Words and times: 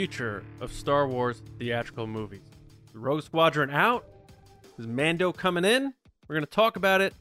future 0.00 0.42
of 0.62 0.72
Star 0.72 1.06
Wars 1.06 1.42
theatrical 1.58 2.06
movies? 2.06 2.40
Is 2.88 2.96
Rogue 2.96 3.22
Squadron 3.22 3.68
out? 3.68 4.06
Is 4.78 4.86
Mando 4.86 5.30
coming 5.30 5.62
in? 5.62 5.92
We're 6.26 6.36
going 6.36 6.46
to 6.46 6.50
talk 6.50 6.76
about 6.76 7.02
it 7.02 7.12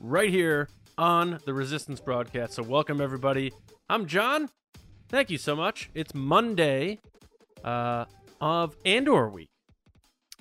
right 0.00 0.28
here 0.28 0.68
on 0.98 1.38
the 1.44 1.54
Resistance 1.54 2.00
broadcast. 2.00 2.54
So, 2.54 2.64
welcome 2.64 3.00
everybody. 3.00 3.52
I'm 3.88 4.06
John. 4.06 4.50
Thank 5.08 5.30
you 5.30 5.38
so 5.38 5.54
much. 5.54 5.90
It's 5.94 6.12
Monday 6.12 6.98
uh, 7.62 8.06
of 8.40 8.74
Andor 8.84 9.28
week. 9.28 9.50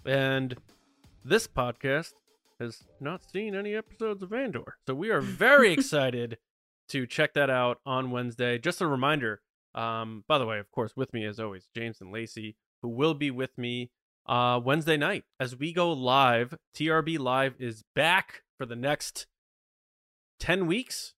And 0.03 0.57
this 1.23 1.45
podcast 1.45 2.13
has 2.59 2.81
not 2.99 3.21
seen 3.31 3.53
any 3.53 3.75
episodes 3.75 4.23
of 4.23 4.33
Andor. 4.33 4.77
So 4.87 4.95
we 4.95 5.11
are 5.11 5.21
very 5.21 5.71
excited 5.73 6.39
to 6.89 7.05
check 7.05 7.35
that 7.35 7.51
out 7.51 7.81
on 7.85 8.09
Wednesday. 8.09 8.57
Just 8.57 8.81
a 8.81 8.87
reminder, 8.87 9.41
um, 9.75 10.23
by 10.27 10.37
the 10.37 10.45
way, 10.45 10.59
of 10.59 10.69
course, 10.71 10.95
with 10.95 11.13
me 11.13 11.25
as 11.25 11.39
always, 11.39 11.67
James 11.75 11.99
and 12.01 12.11
Lacey, 12.11 12.55
who 12.81 12.89
will 12.89 13.13
be 13.13 13.31
with 13.31 13.57
me 13.57 13.89
uh, 14.25 14.59
Wednesday 14.63 14.97
night 14.97 15.23
as 15.39 15.55
we 15.55 15.73
go 15.73 15.91
live. 15.91 16.55
TRB 16.75 17.19
Live 17.19 17.55
is 17.59 17.83
back 17.95 18.43
for 18.57 18.65
the 18.65 18.75
next 18.75 19.27
10 20.39 20.65
weeks 20.67 21.13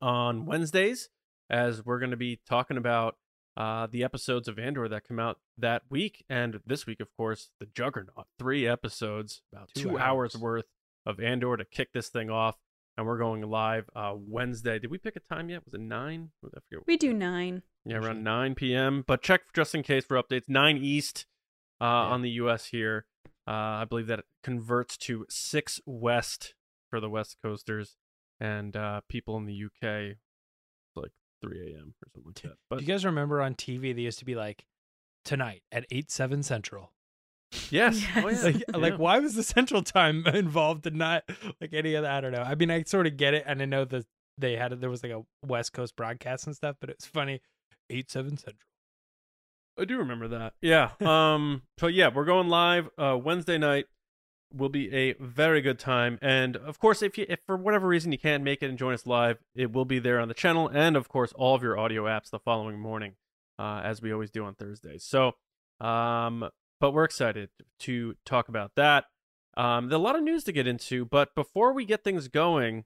on 0.00 0.46
Wednesdays 0.46 1.08
as 1.50 1.84
we're 1.84 1.98
going 1.98 2.10
to 2.10 2.16
be 2.16 2.40
talking 2.48 2.76
about 2.76 3.16
uh, 3.56 3.86
the 3.90 4.04
episodes 4.04 4.46
of 4.46 4.58
Andor 4.58 4.88
that 4.88 5.04
come 5.04 5.18
out 5.18 5.38
that 5.56 5.82
week. 5.90 6.24
And 6.28 6.60
this 6.66 6.86
week, 6.86 7.00
of 7.00 7.08
course, 7.16 7.50
the 7.58 7.66
Juggernaut. 7.66 8.26
Three 8.38 8.66
episodes, 8.66 9.42
about 9.52 9.70
two, 9.74 9.82
Two 9.90 9.98
hours. 9.98 10.34
hours. 10.34 10.42
worth 10.42 10.66
of 11.06 11.18
Andor 11.20 11.56
to 11.56 11.64
kick 11.64 11.92
this 11.92 12.08
thing 12.08 12.30
off. 12.30 12.56
And 12.98 13.06
we're 13.06 13.16
going 13.16 13.42
live 13.42 13.88
uh, 13.94 14.14
Wednesday. 14.16 14.80
Did 14.80 14.90
we 14.90 14.98
pick 14.98 15.14
a 15.14 15.20
time 15.32 15.50
yet? 15.50 15.64
Was 15.64 15.72
it 15.72 15.80
nine? 15.80 16.30
I 16.44 16.58
forget. 16.68 16.84
We 16.88 16.96
do 16.96 17.12
nine. 17.12 17.62
Yeah, 17.84 17.98
around 17.98 18.24
9 18.24 18.56
p.m. 18.56 19.04
But 19.06 19.22
check 19.22 19.42
just 19.54 19.72
in 19.72 19.84
case 19.84 20.04
for 20.04 20.20
updates. 20.20 20.42
9 20.48 20.76
East 20.78 21.24
uh, 21.80 21.84
on 21.84 22.22
the 22.22 22.30
U.S. 22.30 22.66
here. 22.66 23.06
Uh, 23.46 23.52
I 23.52 23.84
believe 23.88 24.08
that 24.08 24.18
it 24.18 24.24
converts 24.42 24.96
to 24.98 25.26
6 25.30 25.80
West 25.86 26.54
for 26.90 26.98
the 26.98 27.08
West 27.08 27.36
Coasters. 27.40 27.96
And 28.40 28.76
uh, 28.76 29.02
people 29.08 29.36
in 29.36 29.46
the 29.46 29.54
U.K., 29.54 30.16
it's 30.16 30.96
like 30.96 31.12
3 31.40 31.72
a.m. 31.72 31.94
or 32.02 32.08
something 32.12 32.22
like 32.26 32.42
that. 32.42 32.58
But 32.68 32.80
Do 32.80 32.84
you 32.84 32.88
guys 32.88 33.04
remember 33.04 33.40
on 33.40 33.54
TV 33.54 33.94
they 33.94 34.02
used 34.02 34.18
to 34.18 34.24
be 34.24 34.34
like 34.34 34.64
tonight 35.24 35.62
at 35.70 35.86
eight 35.92 36.10
seven 36.10 36.42
central? 36.42 36.92
Yes. 37.70 38.02
Oh, 38.16 38.28
Yes. 38.28 38.44
yeah. 38.44 38.52
Like, 38.72 38.92
like 38.92 38.98
why 38.98 39.18
was 39.18 39.34
the 39.34 39.42
central 39.42 39.82
time 39.82 40.26
involved 40.32 40.86
and 40.86 40.96
not 40.96 41.24
like 41.60 41.72
any 41.72 41.94
of 41.94 42.02
that? 42.02 42.12
I 42.12 42.20
don't 42.20 42.32
know. 42.32 42.42
I 42.42 42.54
mean, 42.54 42.70
I 42.70 42.82
sort 42.84 43.06
of 43.06 43.16
get 43.16 43.34
it, 43.34 43.44
and 43.46 43.60
I 43.62 43.64
know 43.64 43.84
that 43.84 44.06
they 44.36 44.56
had 44.56 44.72
it. 44.72 44.80
there 44.80 44.90
was 44.90 45.02
like 45.02 45.12
a 45.12 45.22
West 45.44 45.72
Coast 45.72 45.96
broadcast 45.96 46.46
and 46.46 46.54
stuff, 46.54 46.76
but 46.80 46.90
it 46.90 46.96
was 47.00 47.06
funny. 47.06 47.40
Eight 47.90 48.10
seven 48.10 48.36
central. 48.36 48.62
I 49.80 49.84
do 49.84 49.96
remember 49.98 50.28
that. 50.28 50.54
Yeah. 50.60 50.90
Um. 51.00 51.62
so 51.78 51.86
yeah, 51.86 52.08
we're 52.14 52.24
going 52.24 52.48
live 52.48 52.88
uh, 52.98 53.16
Wednesday 53.22 53.58
night. 53.58 53.86
Will 54.54 54.70
be 54.70 54.90
a 54.94 55.12
very 55.20 55.60
good 55.60 55.78
time, 55.78 56.18
and 56.22 56.56
of 56.56 56.78
course, 56.78 57.02
if 57.02 57.18
you 57.18 57.26
if 57.28 57.38
for 57.46 57.54
whatever 57.54 57.86
reason 57.86 58.12
you 58.12 58.18
can't 58.18 58.42
make 58.42 58.62
it 58.62 58.70
and 58.70 58.78
join 58.78 58.94
us 58.94 59.06
live, 59.06 59.36
it 59.54 59.72
will 59.72 59.84
be 59.84 59.98
there 59.98 60.18
on 60.18 60.28
the 60.28 60.32
channel, 60.34 60.68
and 60.72 60.96
of 60.96 61.06
course, 61.06 61.34
all 61.34 61.54
of 61.54 61.62
your 61.62 61.78
audio 61.78 62.04
apps 62.04 62.30
the 62.30 62.38
following 62.38 62.78
morning, 62.80 63.12
uh, 63.58 63.82
as 63.84 64.00
we 64.00 64.10
always 64.10 64.30
do 64.30 64.46
on 64.46 64.54
Thursdays. 64.54 65.04
So, 65.04 65.32
um, 65.82 66.48
but 66.80 66.92
we're 66.92 67.04
excited 67.04 67.50
to 67.80 68.14
talk 68.24 68.48
about 68.48 68.72
that. 68.76 69.04
Um, 69.56 69.88
there's 69.88 69.98
a 69.98 70.02
lot 70.02 70.16
of 70.16 70.22
news 70.22 70.44
to 70.44 70.52
get 70.52 70.66
into, 70.66 71.04
but 71.04 71.34
before 71.34 71.72
we 71.72 71.84
get 71.84 72.04
things 72.04 72.28
going, 72.28 72.84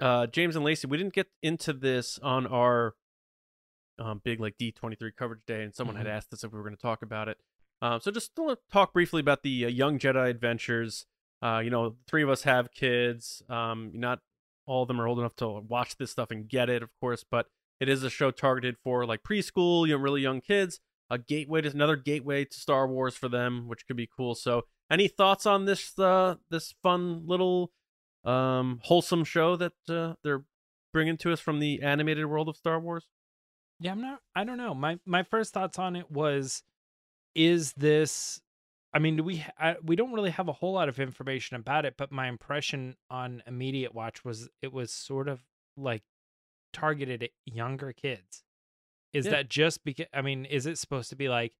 uh, 0.00 0.26
James 0.26 0.54
and 0.56 0.64
Lacey, 0.64 0.86
we 0.86 0.96
didn't 0.96 1.14
get 1.14 1.28
into 1.42 1.72
this 1.72 2.18
on 2.22 2.46
our 2.46 2.94
um, 3.98 4.20
big 4.24 4.40
like 4.40 4.56
D23 4.58 5.14
coverage 5.16 5.42
day, 5.46 5.62
and 5.62 5.74
someone 5.74 5.96
had 5.96 6.06
Mhm. 6.06 6.10
asked 6.10 6.32
us 6.32 6.42
if 6.44 6.52
we 6.52 6.58
were 6.58 6.64
going 6.64 6.76
to 6.76 6.80
talk 6.82 7.02
about 7.02 7.28
it. 7.28 7.38
Um, 7.82 8.00
so 8.00 8.10
just 8.10 8.34
to 8.36 8.56
talk 8.70 8.92
briefly 8.92 9.20
about 9.20 9.42
the 9.42 9.64
uh, 9.66 9.68
Young 9.68 9.98
Jedi 9.98 10.28
Adventures. 10.30 11.06
Uh, 11.42 11.58
you 11.62 11.70
know, 11.70 11.96
three 12.06 12.22
of 12.22 12.28
us 12.30 12.44
have 12.44 12.70
kids. 12.72 13.42
Um, 13.48 13.90
not 13.94 14.20
all 14.64 14.82
of 14.82 14.88
them 14.88 15.00
are 15.00 15.08
old 15.08 15.18
enough 15.18 15.34
to 15.36 15.48
watch 15.48 15.96
this 15.96 16.12
stuff 16.12 16.30
and 16.30 16.48
get 16.48 16.70
it, 16.70 16.82
of 16.84 16.90
course, 17.00 17.24
but 17.28 17.48
it 17.80 17.88
is 17.88 18.04
a 18.04 18.10
show 18.10 18.30
targeted 18.30 18.76
for 18.78 19.04
like 19.04 19.24
preschool, 19.24 19.86
you 19.88 19.94
know, 19.96 20.00
really 20.00 20.20
young 20.22 20.40
kids. 20.40 20.78
A 21.12 21.18
gateway 21.18 21.60
to 21.60 21.68
another 21.68 21.96
gateway 21.96 22.46
to 22.46 22.58
Star 22.58 22.88
Wars 22.88 23.14
for 23.14 23.28
them, 23.28 23.68
which 23.68 23.86
could 23.86 23.98
be 23.98 24.08
cool. 24.16 24.34
So, 24.34 24.62
any 24.90 25.08
thoughts 25.08 25.44
on 25.44 25.66
this 25.66 25.98
uh, 25.98 26.36
this 26.50 26.74
fun 26.82 27.26
little 27.26 27.70
um, 28.24 28.80
wholesome 28.82 29.24
show 29.24 29.56
that 29.56 29.74
uh, 29.90 30.14
they're 30.24 30.44
bringing 30.90 31.18
to 31.18 31.32
us 31.32 31.40
from 31.40 31.58
the 31.58 31.82
animated 31.82 32.24
world 32.24 32.48
of 32.48 32.56
Star 32.56 32.80
Wars? 32.80 33.06
Yeah, 33.78 33.92
I'm 33.92 34.00
not. 34.00 34.20
I 34.34 34.44
don't 34.44 34.56
know. 34.56 34.74
My 34.74 34.98
my 35.04 35.22
first 35.22 35.52
thoughts 35.52 35.78
on 35.78 35.96
it 35.96 36.10
was, 36.10 36.62
is 37.34 37.74
this? 37.74 38.40
I 38.94 38.98
mean, 38.98 39.16
do 39.16 39.22
we 39.22 39.44
I, 39.58 39.76
we 39.84 39.96
don't 39.96 40.14
really 40.14 40.30
have 40.30 40.48
a 40.48 40.52
whole 40.52 40.72
lot 40.72 40.88
of 40.88 40.98
information 40.98 41.56
about 41.56 41.84
it, 41.84 41.94
but 41.98 42.10
my 42.10 42.28
impression 42.28 42.96
on 43.10 43.42
immediate 43.46 43.94
watch 43.94 44.24
was 44.24 44.48
it 44.62 44.72
was 44.72 44.94
sort 44.94 45.28
of 45.28 45.40
like 45.76 46.04
targeted 46.72 47.22
at 47.22 47.30
younger 47.44 47.92
kids. 47.92 48.44
Is 49.12 49.26
Yeah. 49.26 49.32
that 49.32 49.48
just 49.50 49.84
because? 49.84 50.06
I 50.12 50.22
mean, 50.22 50.44
is 50.44 50.66
it 50.66 50.78
supposed 50.78 51.10
to 51.10 51.16
be 51.16 51.28
like 51.28 51.52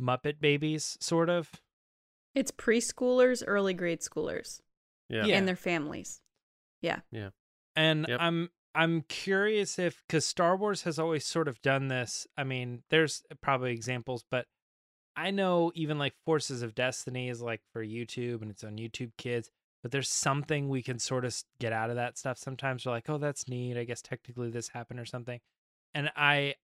Muppet 0.00 0.40
babies, 0.40 0.96
sort 1.00 1.28
of? 1.30 1.50
It's 2.34 2.50
preschoolers, 2.50 3.42
early 3.46 3.74
grade 3.74 4.00
schoolers, 4.00 4.60
Yeah. 5.08 5.24
Yeah. 5.26 5.36
and 5.36 5.48
their 5.48 5.56
families. 5.56 6.20
Yeah, 6.82 7.00
yeah. 7.10 7.30
And 7.74 8.06
Yep. 8.08 8.20
I'm 8.20 8.50
I'm 8.74 9.02
curious 9.02 9.78
if 9.78 10.02
because 10.06 10.24
Star 10.26 10.56
Wars 10.56 10.82
has 10.82 10.98
always 10.98 11.24
sort 11.26 11.48
of 11.48 11.60
done 11.62 11.88
this. 11.88 12.26
I 12.36 12.44
mean, 12.44 12.84
there's 12.90 13.24
probably 13.40 13.72
examples, 13.72 14.24
but 14.30 14.46
I 15.16 15.32
know 15.32 15.72
even 15.74 15.98
like 15.98 16.14
Forces 16.24 16.62
of 16.62 16.76
Destiny 16.76 17.28
is 17.28 17.42
like 17.42 17.62
for 17.72 17.84
YouTube 17.84 18.40
and 18.42 18.50
it's 18.52 18.62
on 18.62 18.76
YouTube 18.76 19.12
Kids. 19.16 19.50
But 19.82 19.90
there's 19.90 20.08
something 20.08 20.68
we 20.68 20.82
can 20.82 20.98
sort 20.98 21.24
of 21.24 21.34
get 21.58 21.72
out 21.72 21.90
of 21.90 21.96
that 21.96 22.18
stuff. 22.18 22.36
Sometimes 22.38 22.84
we're 22.84 22.92
like, 22.92 23.08
oh, 23.08 23.18
that's 23.18 23.48
neat. 23.48 23.76
I 23.76 23.84
guess 23.84 24.02
technically 24.02 24.50
this 24.50 24.68
happened 24.68 25.00
or 25.00 25.04
something. 25.06 25.40
And 25.98 26.12
I 26.14 26.54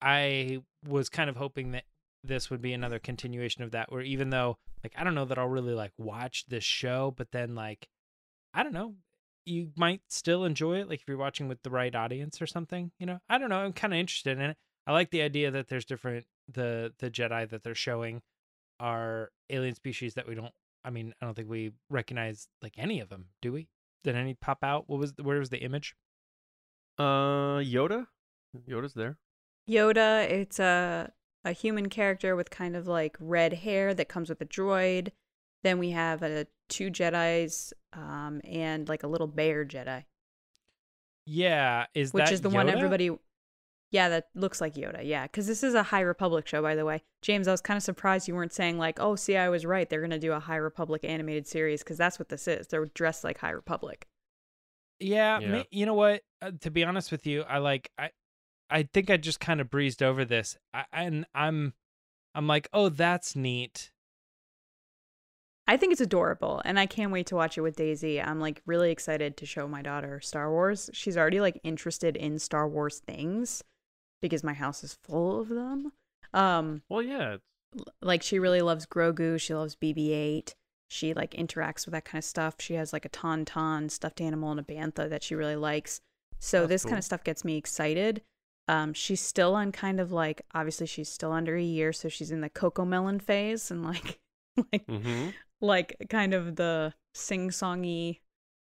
I 0.00 0.60
was 0.86 1.08
kind 1.08 1.28
of 1.28 1.36
hoping 1.36 1.72
that 1.72 1.82
this 2.22 2.48
would 2.48 2.62
be 2.62 2.72
another 2.72 3.00
continuation 3.00 3.64
of 3.64 3.72
that, 3.72 3.90
where 3.90 4.02
even 4.02 4.30
though 4.30 4.56
like 4.84 4.92
I 4.96 5.02
don't 5.02 5.16
know 5.16 5.24
that 5.24 5.36
I'll 5.36 5.48
really 5.48 5.74
like 5.74 5.90
watch 5.98 6.44
this 6.46 6.62
show, 6.62 7.12
but 7.16 7.32
then 7.32 7.56
like 7.56 7.88
I 8.54 8.62
don't 8.62 8.72
know, 8.72 8.94
you 9.44 9.72
might 9.76 10.02
still 10.08 10.44
enjoy 10.44 10.78
it 10.78 10.88
like 10.88 11.00
if 11.00 11.08
you're 11.08 11.16
watching 11.16 11.48
with 11.48 11.60
the 11.64 11.70
right 11.70 11.92
audience 11.92 12.40
or 12.40 12.46
something 12.46 12.92
you 13.00 13.06
know? 13.06 13.18
I 13.28 13.38
don't 13.38 13.48
know 13.50 13.58
i'm 13.58 13.72
kind 13.72 13.92
of 13.92 13.98
interested 13.98 14.38
in 14.38 14.44
it. 14.44 14.56
I 14.86 14.92
like 14.92 15.10
the 15.10 15.22
idea 15.22 15.50
that 15.50 15.66
there's 15.68 15.84
different 15.84 16.26
the 16.48 16.92
the 17.00 17.10
jedi 17.10 17.48
that 17.48 17.64
they're 17.64 17.74
showing 17.74 18.22
are 18.78 19.30
alien 19.50 19.74
species 19.74 20.14
that 20.14 20.28
we 20.28 20.36
don't 20.36 20.52
i 20.84 20.90
mean 20.90 21.14
i 21.20 21.24
don't 21.24 21.34
think 21.34 21.48
we 21.48 21.72
recognize 21.90 22.46
like 22.62 22.74
any 22.78 23.00
of 23.00 23.08
them 23.08 23.26
do 23.42 23.52
we? 23.52 23.68
Did 24.04 24.14
any 24.14 24.34
pop 24.34 24.58
out? 24.62 24.88
What 24.88 25.00
was 25.00 25.14
where 25.20 25.38
was 25.38 25.48
the 25.48 25.58
image? 25.58 25.96
Uh, 26.98 27.58
Yoda. 27.60 28.06
Yoda's 28.68 28.94
there. 28.94 29.18
Yoda, 29.68 30.28
it's 30.28 30.58
a 30.58 31.12
a 31.44 31.52
human 31.52 31.88
character 31.88 32.34
with 32.36 32.50
kind 32.50 32.74
of 32.76 32.86
like 32.86 33.16
red 33.20 33.52
hair 33.52 33.92
that 33.94 34.08
comes 34.08 34.28
with 34.28 34.40
a 34.40 34.46
droid. 34.46 35.10
Then 35.62 35.78
we 35.78 35.90
have 35.90 36.22
a 36.22 36.46
two 36.68 36.90
Jedi's 36.90 37.72
um, 37.92 38.40
and 38.44 38.88
like 38.88 39.02
a 39.02 39.06
little 39.06 39.26
bear 39.26 39.64
Jedi, 39.64 40.04
yeah 41.26 41.86
is 41.94 42.12
which 42.12 42.24
that 42.24 42.32
is 42.32 42.40
the 42.42 42.50
one 42.50 42.68
everybody. 42.68 43.10
Yeah, 43.90 44.08
that 44.08 44.28
looks 44.34 44.60
like 44.60 44.74
Yoda. 44.74 45.02
Yeah, 45.04 45.22
because 45.22 45.46
this 45.46 45.62
is 45.62 45.74
a 45.74 45.84
High 45.84 46.00
Republic 46.00 46.48
show, 46.48 46.60
by 46.60 46.74
the 46.74 46.84
way. 46.84 47.04
James, 47.22 47.46
I 47.46 47.52
was 47.52 47.60
kind 47.60 47.76
of 47.76 47.82
surprised 47.84 48.26
you 48.26 48.34
weren't 48.34 48.52
saying 48.52 48.76
like, 48.76 48.98
"Oh, 48.98 49.14
see, 49.14 49.36
I 49.36 49.48
was 49.48 49.64
right. 49.64 49.88
They're 49.88 50.00
gonna 50.00 50.18
do 50.18 50.32
a 50.32 50.40
High 50.40 50.56
Republic 50.56 51.04
animated 51.04 51.46
series," 51.46 51.84
because 51.84 51.96
that's 51.96 52.18
what 52.18 52.28
this 52.28 52.48
is. 52.48 52.66
They're 52.66 52.86
dressed 52.86 53.22
like 53.22 53.38
High 53.38 53.50
Republic. 53.50 54.06
Yeah, 54.98 55.38
Yeah. 55.38 55.48
ma- 55.48 55.62
you 55.70 55.86
know 55.86 55.94
what? 55.94 56.22
Uh, 56.42 56.52
to 56.62 56.70
be 56.72 56.82
honest 56.82 57.12
with 57.12 57.24
you, 57.26 57.42
I 57.42 57.58
like 57.58 57.88
I, 57.96 58.10
I 58.70 58.84
think 58.84 59.10
I 59.10 59.16
just 59.16 59.40
kind 59.40 59.60
of 59.60 59.70
breezed 59.70 60.02
over 60.02 60.24
this, 60.24 60.56
I, 60.72 60.84
and 60.92 61.26
I'm, 61.34 61.74
I'm 62.34 62.46
like, 62.46 62.68
oh, 62.72 62.88
that's 62.88 63.36
neat. 63.36 63.90
I 65.66 65.76
think 65.76 65.92
it's 65.92 66.00
adorable, 66.00 66.60
and 66.64 66.78
I 66.78 66.86
can't 66.86 67.12
wait 67.12 67.26
to 67.28 67.36
watch 67.36 67.56
it 67.56 67.62
with 67.62 67.76
Daisy. 67.76 68.20
I'm 68.20 68.38
like 68.38 68.60
really 68.66 68.90
excited 68.90 69.36
to 69.38 69.46
show 69.46 69.66
my 69.66 69.80
daughter 69.80 70.20
Star 70.20 70.50
Wars. 70.50 70.90
She's 70.92 71.16
already 71.16 71.40
like 71.40 71.58
interested 71.64 72.16
in 72.16 72.38
Star 72.38 72.68
Wars 72.68 72.98
things 72.98 73.62
because 74.20 74.44
my 74.44 74.52
house 74.52 74.84
is 74.84 74.98
full 75.02 75.40
of 75.40 75.48
them. 75.48 75.92
Um, 76.34 76.82
Well, 76.88 77.02
yeah. 77.02 77.36
Like 78.02 78.22
she 78.22 78.38
really 78.38 78.62
loves 78.62 78.86
Grogu. 78.86 79.40
She 79.40 79.54
loves 79.54 79.76
BB-8. 79.76 80.54
She 80.88 81.14
like 81.14 81.32
interacts 81.32 81.86
with 81.86 81.92
that 81.92 82.04
kind 82.04 82.20
of 82.20 82.24
stuff. 82.24 82.56
She 82.58 82.74
has 82.74 82.92
like 82.92 83.04
a 83.04 83.08
tauntaun 83.10 83.90
stuffed 83.90 84.20
animal 84.20 84.50
and 84.50 84.60
a 84.60 84.62
bantha 84.62 85.08
that 85.08 85.22
she 85.22 85.34
really 85.34 85.56
likes. 85.56 86.00
So 86.38 86.60
That's 86.60 86.68
this 86.68 86.84
kind 86.84 86.98
of 86.98 87.04
stuff 87.04 87.24
gets 87.24 87.44
me 87.44 87.56
excited. 87.56 88.22
Um, 88.66 88.94
she's 88.94 89.20
still 89.20 89.54
on 89.54 89.72
kind 89.72 90.00
of 90.00 90.10
like 90.12 90.42
obviously 90.54 90.86
she's 90.86 91.08
still 91.10 91.32
under 91.32 91.56
a 91.56 91.62
year, 91.62 91.92
so 91.92 92.08
she's 92.08 92.30
in 92.30 92.40
the 92.40 92.48
CoComelon 92.50 93.20
phase 93.20 93.70
and 93.70 93.84
like 93.84 94.18
like 94.72 94.86
mm-hmm. 94.86 95.30
like 95.60 95.96
kind 96.08 96.32
of 96.34 96.56
the 96.56 96.94
sing-songy, 97.14 98.20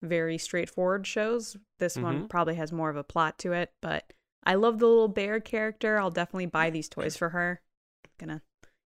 very 0.02 0.38
straightforward 0.38 1.08
shows. 1.08 1.56
This 1.80 1.98
one 1.98 2.24
Mhm. 2.24 2.30
probably 2.30 2.56
has 2.56 2.72
more 2.72 2.90
of 2.90 2.96
a 2.98 3.04
plot 3.04 3.38
to 3.40 3.54
it, 3.54 3.72
but 3.82 4.12
I 4.44 4.56
love 4.56 4.80
the 4.80 4.88
little 4.88 5.08
bear 5.08 5.40
character. 5.40 5.98
I'll 6.00 6.12
definitely 6.12 6.46
buy 6.48 6.70
these 6.70 6.90
toys 6.90 7.16
for 7.18 7.30
her. 7.30 7.62
Gonna 8.20 8.42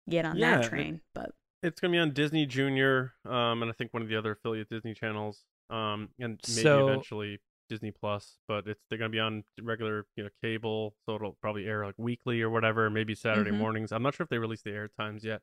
get 0.08 0.24
on 0.24 0.36
Yeah, 0.36 0.56
that 0.56 0.64
it- 0.66 0.68
train. 0.68 1.00
But 1.14 1.32
It's 1.62 1.80
gonna 1.80 1.92
be 1.92 1.98
on 1.98 2.12
Disney 2.12 2.46
Junior, 2.46 3.12
um, 3.24 3.62
and 3.62 3.70
I 3.70 3.72
think 3.72 3.92
one 3.92 4.02
of 4.02 4.08
the 4.08 4.16
other 4.16 4.32
affiliate 4.32 4.68
Disney 4.70 4.94
channels, 4.94 5.44
um, 5.68 6.08
and 6.18 6.40
maybe 6.48 6.62
So- 6.62 6.88
eventually 6.88 7.38
Disney 7.70 7.90
Plus. 7.90 8.36
But 8.46 8.66
it's 8.66 8.82
they're 8.90 8.98
gonna 8.98 9.08
be 9.08 9.18
on 9.20 9.44
regular, 9.62 10.04
you 10.16 10.24
know, 10.24 10.30
cable, 10.42 10.94
so 11.06 11.14
it'll 11.14 11.38
probably 11.40 11.64
air 11.66 11.86
like 11.86 11.94
weekly 11.96 12.42
or 12.42 12.50
whatever, 12.50 12.90
maybe 12.90 13.14
Saturday 13.14 13.50
Mhm. 13.50 13.56
mornings. 13.58 13.92
I'm 13.92 14.02
not 14.02 14.14
sure 14.14 14.24
if 14.24 14.28
they 14.28 14.36
released 14.38 14.64
the 14.64 14.72
air 14.72 14.88
times 14.88 15.24
yet. 15.24 15.40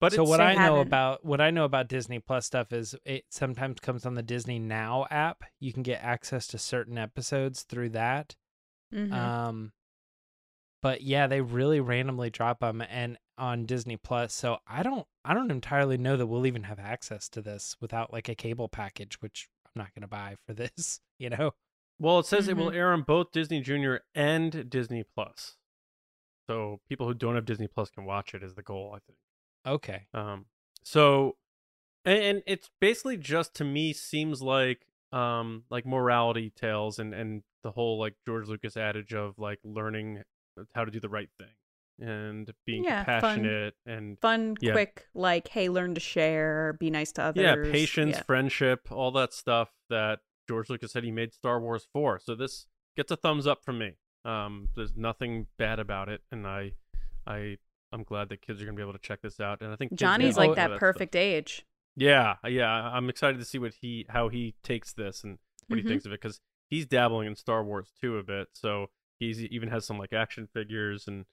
But 0.00 0.12
so 0.12 0.22
what 0.24 0.40
I 0.40 0.54
know 0.54 0.60
haven't. 0.60 0.86
about 0.88 1.24
what 1.24 1.40
I 1.40 1.50
know 1.50 1.64
about 1.64 1.88
Disney 1.88 2.18
Plus 2.18 2.44
stuff 2.46 2.72
is 2.72 2.94
it 3.04 3.24
sometimes 3.30 3.80
comes 3.80 4.04
on 4.04 4.14
the 4.14 4.22
Disney 4.22 4.58
Now 4.58 5.06
app. 5.10 5.44
You 5.58 5.72
can 5.72 5.82
get 5.82 6.02
access 6.02 6.46
to 6.48 6.58
certain 6.58 6.98
episodes 6.98 7.62
through 7.62 7.88
that. 7.90 8.36
mhm. 8.92 9.12
Um, 9.12 9.72
but 10.82 11.02
yeah, 11.02 11.26
they 11.26 11.40
really 11.40 11.80
randomly 11.80 12.28
drop 12.30 12.60
them 12.60 12.82
and 12.82 13.16
on 13.38 13.64
Disney 13.66 13.96
Plus. 13.96 14.34
So 14.34 14.58
I 14.66 14.82
don't, 14.82 15.06
I 15.24 15.32
don't 15.34 15.50
entirely 15.50 15.96
know 15.96 16.16
that 16.16 16.26
we'll 16.26 16.46
even 16.46 16.64
have 16.64 16.78
access 16.78 17.28
to 17.30 17.40
this 17.40 17.76
without 17.80 18.12
like 18.12 18.28
a 18.28 18.34
cable 18.34 18.68
package, 18.68 19.14
which 19.22 19.48
I'm 19.74 19.80
not 19.82 19.94
going 19.94 20.02
to 20.02 20.08
buy 20.08 20.36
for 20.46 20.54
this. 20.54 21.00
You 21.20 21.30
know? 21.30 21.52
well, 22.00 22.18
it 22.18 22.26
says 22.26 22.48
it 22.48 22.56
Mm-hmm. 22.56 22.60
will 22.60 22.70
air 22.72 22.92
on 22.92 23.02
both 23.02 23.30
Disney 23.32 23.60
Junior 23.60 24.00
and 24.16 24.68
Disney 24.68 25.04
Plus. 25.14 25.56
So 26.50 26.80
people 26.88 27.06
who 27.06 27.14
don't 27.14 27.36
have 27.36 27.44
Disney 27.44 27.68
Plus 27.68 27.88
can 27.88 28.04
watch 28.04 28.34
it. 28.34 28.42
Is 28.42 28.54
the 28.54 28.62
goal, 28.62 28.92
I 28.94 28.98
think. 29.06 29.18
Okay. 29.64 30.06
Um, 30.12 30.46
so, 30.82 31.36
and, 32.04 32.18
and 32.22 32.42
it's 32.48 32.68
basically 32.80 33.16
just 33.16 33.54
to 33.54 33.64
me 33.64 33.92
seems 33.92 34.42
like 34.42 34.86
um 35.12 35.62
like 35.70 35.86
morality 35.86 36.50
tales 36.50 36.98
and 36.98 37.14
and 37.14 37.44
the 37.62 37.70
whole 37.70 37.98
like 37.98 38.14
George 38.26 38.48
Lucas 38.48 38.76
adage 38.76 39.14
of 39.14 39.38
like 39.38 39.60
learning 39.62 40.22
how 40.74 40.84
to 40.84 40.90
do 40.90 40.98
the 41.00 41.08
right 41.08 41.30
thing 41.38 41.54
and 42.00 42.52
being 42.66 42.84
Yeah, 42.84 43.20
fun. 43.20 43.72
and 43.86 44.18
Fun, 44.20 44.56
yeah. 44.60 44.72
quick, 44.72 45.06
like, 45.14 45.48
hey, 45.48 45.68
learn 45.68 45.94
to 45.94 46.00
share, 46.00 46.74
be 46.80 46.90
nice 46.90 47.12
to 47.12 47.22
others. 47.22 47.42
yeah 47.42 47.56
patience 47.72 48.16
Yeah. 48.16 48.22
friendship 48.22 48.90
all 48.90 49.12
that 49.12 49.32
stuff 49.32 49.70
that 49.90 50.20
George 50.48 50.68
Lucas 50.70 50.92
said 50.92 51.04
he 51.04 51.10
made 51.10 51.32
Star 51.32 51.60
Wars 51.60 51.86
for. 51.92 52.18
So 52.18 52.34
this 52.34 52.66
gets 52.96 53.10
a 53.10 53.16
thumbs 53.16 53.46
up 53.46 53.64
from 53.64 53.78
me. 53.78 53.92
Um, 54.24 54.68
there's 54.74 54.96
nothing 54.96 55.46
bad 55.58 55.78
about 55.78 56.08
it, 56.08 56.22
and 56.30 56.46
I 56.46 56.72
I 57.26 57.58
I'm 57.92 58.02
glad 58.02 58.28
that 58.30 58.42
kids 58.42 58.60
are 58.60 58.64
gonna 58.64 58.76
be 58.76 58.82
able 58.82 58.92
to 58.92 58.98
check 58.98 59.20
this 59.22 59.38
out. 59.40 59.60
And 59.62 59.72
I 59.72 59.76
think 59.76 59.94
Johnny's 59.94 60.36
like 60.36 60.56
that 60.56 60.70
stuff. 60.70 60.80
perfect 60.80 61.14
age. 61.16 61.64
Yeah, 61.96 62.36
yeah, 62.46 62.68
I'm 62.70 63.08
excited 63.08 63.38
to 63.38 63.44
see 63.44 63.58
what 63.58 63.74
he 63.74 64.04
how 64.08 64.28
he 64.28 64.54
takes 64.62 64.92
this 64.92 65.22
and 65.24 65.38
what 65.68 65.78
Mhm. 65.78 65.82
he 65.82 65.88
thinks 65.88 66.04
of 66.06 66.12
it 66.12 66.20
because 66.20 66.40
he's 66.68 66.86
dabbling 66.86 67.28
in 67.28 67.36
Star 67.36 67.62
Wars 67.62 67.92
too 68.00 68.18
a 68.18 68.22
bit. 68.22 68.48
So 68.52 68.90
he's 69.18 69.38
he 69.38 69.46
even 69.46 69.68
has 69.68 69.86
some 69.86 69.98
like 69.98 70.12
action 70.12 70.46
figures 70.48 71.06
and 71.06 71.24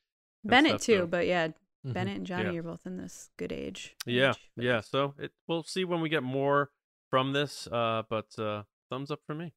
Bennett 0.43 0.81
stuff, 0.81 0.85
too, 0.85 0.97
so- 0.99 1.07
but 1.07 1.27
yeah, 1.27 1.49
Mhm. 1.85 1.93
Bennett 1.93 2.17
and 2.17 2.25
Johnny 2.27 2.53
Yeah. 2.53 2.59
are 2.59 2.63
both 2.63 2.85
in 2.85 2.97
this 2.97 3.29
good 3.37 3.51
age. 3.51 3.95
yeah, 4.05 4.29
age 4.31 4.49
for 4.55 4.61
yeah. 4.61 4.81
So 4.81 5.15
it 5.17 5.31
we'll 5.47 5.63
see 5.63 5.83
when 5.83 5.99
we 6.01 6.09
get 6.09 6.21
more 6.23 6.71
from 7.09 7.33
this. 7.33 7.67
Uh, 7.67 8.03
but 8.09 8.37
uh, 8.39 8.63
thumbs 8.89 9.09
up 9.11 9.21
for 9.25 9.33
me. 9.35 9.53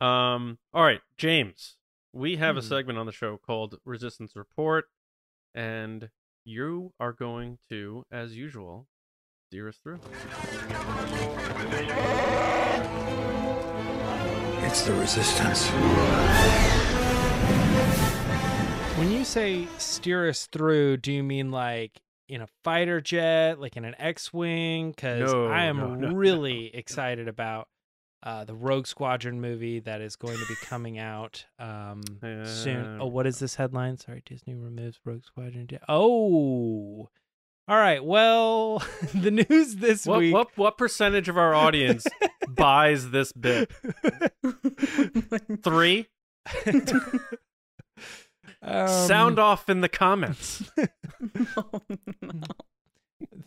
Um, 0.00 0.58
all 0.72 0.84
right, 0.84 1.00
James, 1.16 1.76
we 2.12 2.36
have 2.36 2.56
a 2.56 2.60
Hmm. 2.60 2.66
segment 2.68 2.98
on 2.98 3.06
the 3.06 3.12
show 3.12 3.36
called 3.38 3.80
Resistance 3.84 4.36
Report, 4.36 4.90
and 5.54 6.10
you 6.44 6.92
are 7.00 7.12
going 7.12 7.58
to, 7.68 8.04
as 8.10 8.36
usual, 8.36 8.86
steer 9.48 9.68
us 9.68 9.78
through. 9.78 10.00
It's 14.64 14.82
the 14.82 14.92
resistance. 14.94 15.70
When 18.98 19.12
you 19.12 19.24
say 19.24 19.68
steer 19.78 20.28
us 20.28 20.46
through, 20.46 20.96
do 20.96 21.12
you 21.12 21.22
mean 21.22 21.52
like 21.52 22.00
in 22.28 22.42
a 22.42 22.48
fighter 22.64 23.00
jet, 23.00 23.60
like 23.60 23.76
in 23.76 23.84
an 23.84 23.94
X-wing? 23.96 24.90
Because 24.90 25.32
No, 25.32 25.46
I 25.46 25.66
am 25.66 25.76
no, 25.76 25.94
no, 25.94 26.14
really 26.14 26.74
excited 26.74 27.28
about 27.28 27.68
uh, 28.24 28.44
the 28.44 28.56
Rogue 28.56 28.88
Squadron 28.88 29.40
movie 29.40 29.78
that 29.80 30.00
is 30.00 30.16
going 30.16 30.36
to 30.36 30.46
be 30.48 30.56
coming 30.56 30.98
out 30.98 31.46
um, 31.60 32.02
soon. 32.44 32.84
Uh, 32.84 32.98
Oh, 33.02 33.06
what 33.06 33.28
is 33.28 33.38
this 33.38 33.54
headline? 33.54 33.98
Sorry, 33.98 34.20
Disney 34.26 34.56
removes 34.56 34.98
Rogue 35.04 35.24
Squadron. 35.24 35.68
Oh, 35.88 37.08
all 37.68 37.76
right. 37.76 38.04
Well, 38.04 38.82
the 39.14 39.30
news 39.30 39.76
this 39.76 40.06
What, 40.06 40.18
week. 40.18 40.34
what 40.34 40.48
what 40.56 40.76
percentage 40.76 41.28
of 41.28 41.38
our 41.38 41.54
audience 41.54 42.04
buys 42.48 43.10
this 43.10 43.30
bit? 43.30 43.70
Three. 45.62 46.08
Um, 48.62 48.88
Sound 48.88 49.38
off 49.38 49.68
in 49.68 49.80
the 49.82 49.88
comments. 49.88 50.62
Oh, 51.56 51.80
no. 52.22 52.40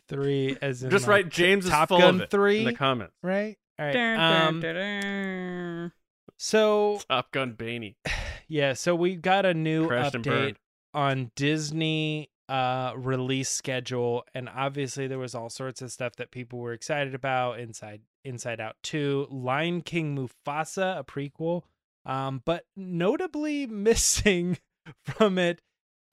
three 0.08 0.58
as 0.62 0.84
in 0.84 0.90
Just 0.90 1.08
like, 1.08 1.26
write 1.26 1.30
James 1.30 1.66
is 1.66 1.72
Top 1.72 1.90
full 1.90 2.00
Gun 2.00 2.16
of 2.16 2.22
it 2.22 2.30
three, 2.32 2.60
in 2.60 2.66
the 2.66 2.74
comments. 2.74 3.14
right? 3.22 3.58
All 3.80 3.86
right. 3.86 3.94
Dun, 3.94 4.18
dun, 4.18 4.48
Um, 4.48 4.60
dun, 4.62 4.76
dun. 4.76 5.92
so 6.38 7.00
Top 7.10 7.32
Gun 7.32 7.54
Baney 7.56 7.96
yeah, 8.48 8.74
so 8.74 8.96
we 8.96 9.16
got 9.16 9.46
a 9.46 9.54
new 9.54 9.88
crashed 9.88 10.16
update 10.16 10.56
on 10.94 11.32
Disney 11.36 12.30
uh 12.50 12.92
release 12.98 13.48
schedule 13.50 14.26
and 14.34 14.50
obviously 14.50 15.08
there 15.08 15.18
was 15.20 15.34
all 15.34 15.50
sorts 15.50 15.82
of 15.82 15.90
stuff 15.90 16.18
that 16.18 16.32
people 16.32 16.60
were 16.60 16.74
excited 16.74 17.16
about 17.16 17.60
inside 17.60 18.02
Inside 18.26 18.60
Out 18.60 18.76
2, 18.84 19.28
Lion 19.32 19.82
King 19.82 20.16
Mufasa, 20.18 21.00
a 21.00 21.04
prequel. 21.04 21.64
Um 22.06 22.42
but 22.46 22.66
notably 22.76 23.66
missing 23.68 24.58
from 25.04 25.38
it 25.38 25.62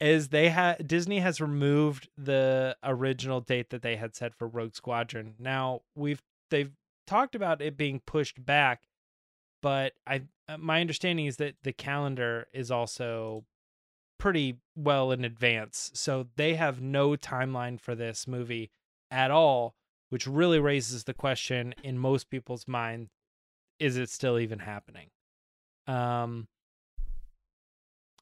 is 0.01 0.29
they 0.29 0.49
had 0.49 0.87
Disney 0.87 1.21
has 1.21 1.41
removed 1.41 2.09
the 2.17 2.77
original 2.85 3.41
date 3.41 3.71
that 3.71 3.83
they 3.83 3.97
had 3.97 4.15
set 4.15 4.35
for 4.35 4.47
Rogue 4.47 4.75
Squadron. 4.75 5.35
Now, 5.39 5.83
we've 5.95 6.23
they've 6.51 6.73
talked 7.07 7.35
about 7.35 7.61
it 7.61 7.77
being 7.77 8.01
pushed 8.07 8.45
back, 8.45 8.83
but 9.63 9.95
I 10.07 10.23
uh, 10.49 10.59
my 10.59 10.81
understanding 10.81 11.27
is 11.27 11.37
that 11.39 11.57
the 11.63 11.73
calendar 11.73 12.47
is 12.53 12.71
also 12.71 13.45
pretty 14.19 14.59
well 14.77 15.11
in 15.13 15.25
advance. 15.25 15.91
So 15.95 16.27
they 16.37 16.55
have 16.55 16.81
no 16.81 17.11
timeline 17.11 17.81
for 17.81 17.95
this 17.95 18.27
movie 18.27 18.71
at 19.11 19.31
all, 19.31 19.75
which 20.11 20.27
really 20.27 20.59
raises 20.59 21.05
the 21.05 21.15
question 21.15 21.75
in 21.83 21.99
most 21.99 22.31
people's 22.31 22.67
mind, 22.67 23.09
is 23.79 23.97
it 23.97 24.11
still 24.11 24.39
even 24.39 24.61
happening? 24.61 25.09
Um 25.87 26.49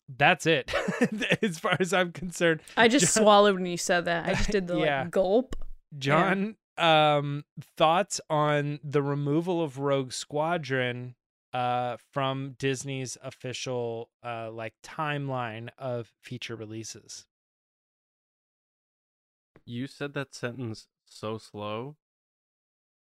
that's 0.09 0.47
it 0.47 0.73
as 1.43 1.59
far 1.59 1.77
as 1.81 1.93
I'm 1.93 2.13
concerned. 2.13 2.61
I 2.77 2.89
just 2.89 3.15
John- 3.15 3.23
swallowed 3.25 3.55
when 3.57 3.67
you 3.67 3.77
said 3.77 4.05
that. 4.07 4.27
I 4.27 4.35
just 4.35 4.51
did 4.51 4.67
the 4.69 4.79
Yeah. 4.79 5.03
like 5.03 5.11
gulp. 5.11 5.57
John, 5.99 6.57
um, 6.79 7.45
thoughts 7.77 8.21
on 8.29 8.79
the 8.85 9.03
removal 9.03 9.63
of 9.63 9.79
Rogue 9.79 10.13
Squadron 10.13 11.15
uh 11.53 11.97
from 12.13 12.55
Disney's 12.59 13.17
official 13.23 14.11
uh 14.23 14.51
like 14.51 14.75
timeline 14.85 15.71
of 15.79 16.13
feature 16.21 16.57
releases. 16.57 17.25
You 19.65 19.87
said 19.87 20.15
that 20.15 20.35
sentence 20.35 20.87
so 21.07 21.39
slow 21.39 21.97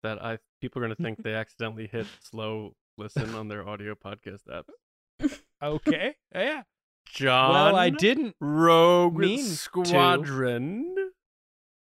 that 0.04 0.22
I 0.24 0.40
people 0.62 0.82
are 0.82 0.86
gonna 0.86 0.96
think 0.96 1.24
they 1.24 1.34
accidentally 1.34 1.88
hit 1.88 2.08
slow 2.22 2.76
listen 2.98 3.34
on 3.36 3.48
their 3.48 3.68
audio 3.68 3.96
podcast 3.96 4.42
app 4.54 4.68
Okay. 5.64 6.16
yeah. 6.34 6.64
John, 7.16 7.52
Well, 7.54 7.76
I 7.78 7.90
didn't 7.90 8.36
Rogue 8.42 9.16
mean 9.18 9.40
to. 9.40 9.44
Squadron. 9.46 10.96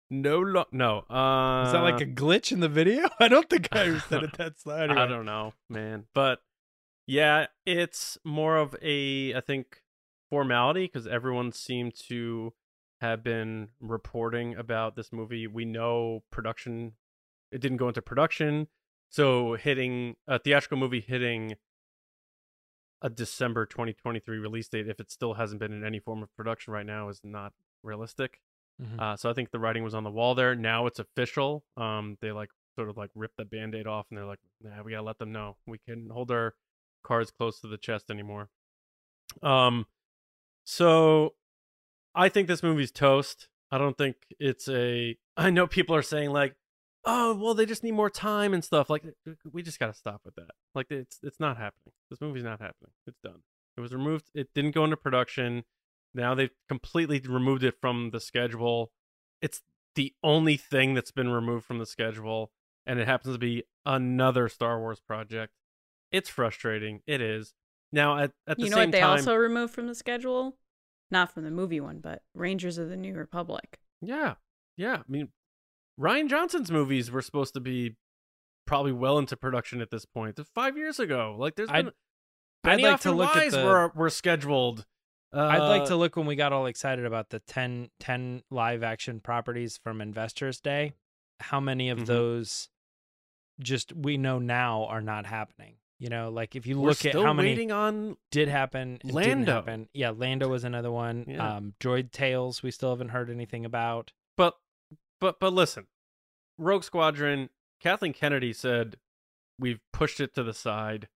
No, 0.09 0.39
lo- 0.39 0.65
no. 0.71 0.99
Uh, 1.09 1.63
Is 1.67 1.73
that 1.73 1.81
like 1.83 1.99
a 1.99 2.05
glitch 2.05 2.53
in 2.53 2.61
the 2.61 2.69
video? 2.69 3.09
I 3.19 3.27
don't 3.27 3.49
think 3.49 3.67
I 3.75 3.97
said 3.99 4.23
it 4.23 4.33
that 4.37 4.57
slow. 4.59 4.75
Anyway. 4.75 5.01
I 5.01 5.05
don't 5.05 5.25
know, 5.25 5.53
man. 5.69 6.05
But 6.13 6.39
yeah, 7.07 7.47
it's 7.65 8.17
more 8.23 8.55
of 8.57 8.73
a 8.81 9.33
I 9.35 9.41
think 9.41 9.81
formality 10.29 10.85
because 10.85 11.07
everyone 11.07 11.51
seemed 11.51 11.93
to 12.07 12.53
have 13.01 13.21
been 13.23 13.67
reporting 13.81 14.55
about 14.55 14.95
this 14.95 15.11
movie. 15.11 15.45
We 15.45 15.65
know 15.65 16.23
production 16.31 16.93
it 17.51 17.59
didn't 17.59 17.77
go 17.77 17.89
into 17.89 18.01
production, 18.01 18.67
so 19.09 19.55
hitting 19.55 20.15
a 20.25 20.39
theatrical 20.39 20.77
movie 20.77 21.01
hitting 21.01 21.55
a 23.01 23.09
December 23.09 23.65
2023 23.65 24.37
release 24.37 24.67
date 24.67 24.87
if 24.87 24.99
it 24.99 25.11
still 25.11 25.35
hasn't 25.35 25.59
been 25.59 25.71
in 25.73 25.83
any 25.83 25.99
form 25.99 26.23
of 26.23 26.35
production 26.35 26.73
right 26.73 26.85
now 26.85 27.09
is 27.09 27.21
not 27.23 27.53
realistic. 27.83 28.41
Mhm. 28.81 28.99
Uh, 28.99 29.15
so 29.15 29.29
I 29.29 29.33
think 29.33 29.51
the 29.51 29.59
writing 29.59 29.83
was 29.83 29.93
on 29.95 30.03
the 30.03 30.11
wall 30.11 30.35
there. 30.35 30.55
Now 30.55 30.85
it's 30.87 30.99
official. 30.99 31.63
Um, 31.75 32.17
they 32.21 32.31
like 32.31 32.49
sort 32.75 32.89
of 32.89 32.97
like 32.97 33.09
ripped 33.15 33.37
the 33.37 33.45
band-aid 33.45 33.87
off 33.87 34.07
and 34.09 34.17
they're 34.17 34.25
like, 34.25 34.39
nah, 34.61 34.81
we 34.83 34.91
gotta 34.91 35.03
let 35.03 35.17
them 35.17 35.31
know. 35.31 35.57
We 35.65 35.79
can 35.79 36.09
hold 36.09 36.31
our 36.31 36.55
cards 37.03 37.31
close 37.31 37.59
to 37.61 37.67
the 37.67 37.77
chest 37.77 38.11
anymore. 38.11 38.49
Um, 39.41 39.85
so 40.63 41.35
I 42.13 42.29
think 42.29 42.47
this 42.47 42.63
movie's 42.63 42.91
toast. 42.91 43.47
I 43.71 43.77
don't 43.77 43.97
think 43.97 44.15
it's 44.39 44.67
a. 44.69 45.17
I 45.37 45.49
know 45.49 45.67
people 45.67 45.95
are 45.95 46.01
saying 46.01 46.31
like, 46.31 46.55
oh, 47.07 47.35
well, 47.35 47.55
they 47.55 47.65
just 47.65 47.83
need 47.83 47.93
more 47.93 48.09
time 48.09 48.53
and 48.53 48.63
stuff. 48.63 48.89
Like, 48.89 49.03
we 49.51 49.63
just 49.63 49.79
gotta 49.79 49.93
stop 49.93 50.21
with 50.23 50.35
that. 50.35 50.51
Like, 50.75 50.87
it's 50.91 51.19
it's 51.23 51.39
not 51.39 51.57
happening. 51.57 51.93
This 52.11 52.21
movie's 52.21 52.43
not 52.43 52.59
happening. 52.59 52.91
It's 53.07 53.19
done. 53.23 53.41
It 53.75 53.81
was 53.81 53.93
removed. 53.93 54.29
It 54.35 54.49
didn't 54.53 54.75
go 54.75 54.83
into 54.83 54.97
production. 54.97 55.63
Now 56.13 56.35
they've 56.35 56.51
completely 56.67 57.19
removed 57.19 57.63
it 57.63 57.75
from 57.79 58.11
the 58.11 58.19
schedule. 58.19 58.91
It's 59.41 59.61
the 59.95 60.13
only 60.23 60.57
thing 60.57 60.93
that's 60.93 61.11
been 61.11 61.29
removed 61.29 61.65
from 61.65 61.79
the 61.79 61.85
schedule, 61.85 62.51
and 62.85 62.99
it 62.99 63.07
happens 63.07 63.35
to 63.35 63.39
be 63.39 63.63
another 63.85 64.49
Star 64.49 64.79
Wars 64.79 64.99
project. 64.99 65.53
It's 66.11 66.29
frustrating. 66.29 67.01
It 67.07 67.21
is. 67.21 67.53
Now 67.91 68.17
at, 68.17 68.31
at 68.47 68.57
the 68.57 68.65
you 68.65 68.69
know 68.69 68.77
same 68.77 68.87
what 68.87 68.91
they 68.91 68.99
time, 68.99 69.11
also 69.11 69.35
removed 69.35 69.73
from 69.73 69.87
the 69.87 69.95
schedule? 69.95 70.57
Not 71.09 71.31
from 71.31 71.43
the 71.43 71.51
movie 71.51 71.79
one, 71.79 71.99
but 71.99 72.21
Rangers 72.33 72.77
of 72.77 72.89
the 72.89 72.97
New 72.97 73.13
Republic. 73.13 73.79
Yeah. 74.01 74.35
Yeah. 74.75 74.97
I 74.97 75.03
mean, 75.07 75.29
Rian 75.99 76.29
Johnson's 76.29 76.71
movies 76.71 77.09
were 77.11 77.21
supposed 77.21 77.53
to 77.55 77.59
be 77.59 77.95
probably 78.65 78.91
well 78.91 79.17
into 79.17 79.35
production 79.37 79.81
at 79.81 79.89
this 79.91 80.05
point. 80.05 80.39
Five 80.53 80.77
years 80.77 80.99
ago. 80.99 81.35
Like 81.37 81.55
there's 81.55 81.69
I'd- 81.69 81.83
been 81.83 81.93
I'd 82.63 82.79
Benioff 82.79 82.83
like 82.91 83.01
to 83.01 83.11
look 83.13 83.35
at 83.35 83.51
the- 83.51 83.63
were 83.63 83.91
were 83.95 84.09
scheduled. 84.09 84.85
Uh, 85.33 85.41
I'd 85.45 85.57
like 85.67 85.85
to 85.85 85.95
look 85.95 86.15
when 86.15 86.25
we 86.25 86.35
got 86.35 86.53
all 86.53 86.65
excited 86.67 87.05
about 87.05 87.29
the 87.29 87.39
10, 87.39 87.89
10 87.99 88.43
live 88.49 88.81
action 88.81 89.19
properties 89.19 89.77
from 89.77 89.99
Investors 90.01 90.59
Day. 90.61 90.93
How 91.41 91.59
many 91.59 91.89
of 91.89 91.99
Mhm. 91.99 92.05
those 92.05 92.69
just 93.59 93.93
we 93.93 94.17
know 94.17 94.39
now 94.39 94.85
are 94.85 95.01
not 95.01 95.25
happening? 95.25 95.75
You 95.99 96.09
know, 96.09 96.29
like 96.29 96.55
if 96.55 96.65
you 96.67 96.79
We're 96.79 96.89
look 96.89 97.05
at 97.05 97.15
how 97.15 97.33
many 97.33 97.49
waiting 97.49 97.71
on 97.71 98.17
did 98.31 98.47
happen, 98.49 98.99
Lando. 99.03 99.53
happen. 99.53 99.89
Yeah, 99.93 100.11
Lando 100.11 100.47
was 100.47 100.63
another 100.63 100.91
one. 100.91 101.25
Yeah. 101.27 101.55
Um, 101.55 101.73
Droid 101.79 102.11
Tales, 102.11 102.61
we 102.61 102.69
still 102.71 102.91
haven't 102.91 103.09
heard 103.09 103.29
anything 103.29 103.65
about. 103.65 104.13
But 105.19 105.39
but 105.39 105.53
listen. 105.53 105.87
Rogue 106.57 106.83
Squadron, 106.83 107.49
Kathleen 107.79 108.13
Kennedy 108.13 108.53
said 108.53 108.97
we've 109.59 109.79
pushed 109.93 110.19
it 110.19 110.33
to 110.35 110.43
the 110.43 110.53
side. 110.53 111.07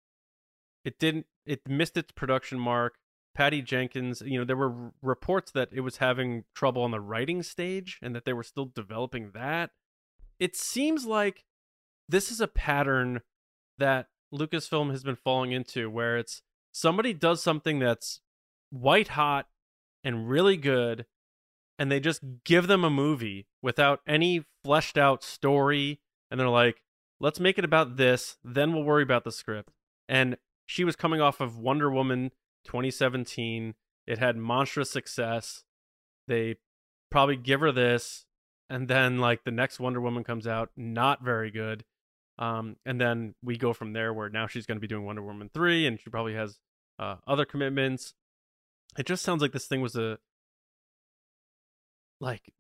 It 0.85 0.99
didn't 0.99 1.25
it 1.45 1.61
missed 1.67 1.97
its 1.97 2.11
production 2.11 2.59
mark. 2.59 2.95
Patty 3.33 3.61
Jenkins, 3.61 4.21
you 4.25 4.37
know, 4.37 4.43
there 4.43 4.57
were 4.57 4.91
reports 5.01 5.51
that 5.51 5.69
it 5.71 5.81
was 5.81 5.97
having 5.97 6.43
trouble 6.53 6.83
on 6.83 6.91
the 6.91 6.99
writing 6.99 7.43
stage 7.43 7.97
and 8.01 8.13
that 8.13 8.25
they 8.25 8.33
were 8.33 8.43
still 8.43 8.65
developing 8.65 9.31
that. 9.33 9.71
It 10.37 10.55
seems 10.55 11.05
like 11.05 11.45
this 12.09 12.29
is 12.29 12.41
a 12.41 12.47
pattern 12.47 13.21
that 13.77 14.07
Lucasfilm 14.33 14.91
has 14.91 15.03
been 15.03 15.15
falling 15.15 15.53
into 15.53 15.89
where 15.89 16.17
it's 16.17 16.41
somebody 16.73 17.13
does 17.13 17.41
something 17.41 17.79
that's 17.79 18.19
white 18.69 19.09
hot 19.09 19.47
and 20.03 20.29
really 20.29 20.57
good 20.57 21.05
and 21.77 21.91
they 21.91 21.99
just 21.99 22.21
give 22.43 22.67
them 22.67 22.83
a 22.83 22.89
movie 22.89 23.47
without 23.61 24.01
any 24.07 24.45
fleshed 24.63 24.97
out 24.97 25.23
story. 25.23 25.99
And 26.29 26.39
they're 26.39 26.47
like 26.47 26.81
let's 27.19 27.39
make 27.39 27.59
it 27.59 27.65
about 27.65 27.97
this 27.97 28.37
then 28.43 28.73
we'll 28.73 28.83
worry 28.83 29.03
about 29.03 29.23
the 29.23 29.31
script. 29.31 29.71
And 30.09 30.37
she 30.65 30.83
was 30.83 30.95
coming 30.95 31.21
off 31.21 31.41
of 31.41 31.57
Wonder 31.57 31.89
Woman 31.89 32.31
2017 32.65 33.75
it 34.07 34.17
had 34.17 34.35
monstrous 34.35 34.89
success. 34.89 35.63
They 36.27 36.55
probably 37.09 37.37
give 37.37 37.61
her 37.61 37.71
this 37.71 38.25
and 38.69 38.87
then 38.87 39.19
like 39.19 39.43
the 39.43 39.51
next 39.51 39.79
Wonder 39.79 40.01
Woman 40.01 40.23
comes 40.23 40.47
out 40.47 40.69
not 40.75 41.23
very 41.23 41.51
good. 41.51 41.83
Um 42.39 42.77
and 42.85 42.99
then 42.99 43.35
we 43.43 43.57
go 43.57 43.73
from 43.73 43.93
there 43.93 44.13
where 44.13 44.29
now 44.29 44.47
she's 44.47 44.65
going 44.65 44.77
to 44.77 44.81
be 44.81 44.87
doing 44.87 45.05
Wonder 45.05 45.23
Woman 45.23 45.49
3 45.53 45.85
and 45.87 45.99
she 45.99 46.09
probably 46.09 46.33
has 46.33 46.59
uh, 47.01 47.15
other 47.27 47.45
commitments. 47.45 48.13
It 48.97 49.05
just 49.05 49.23
sounds 49.23 49.41
like 49.41 49.51
this 49.51 49.67
thing 49.67 49.81
was 49.81 49.95
a 49.95 50.19
like 52.21 52.53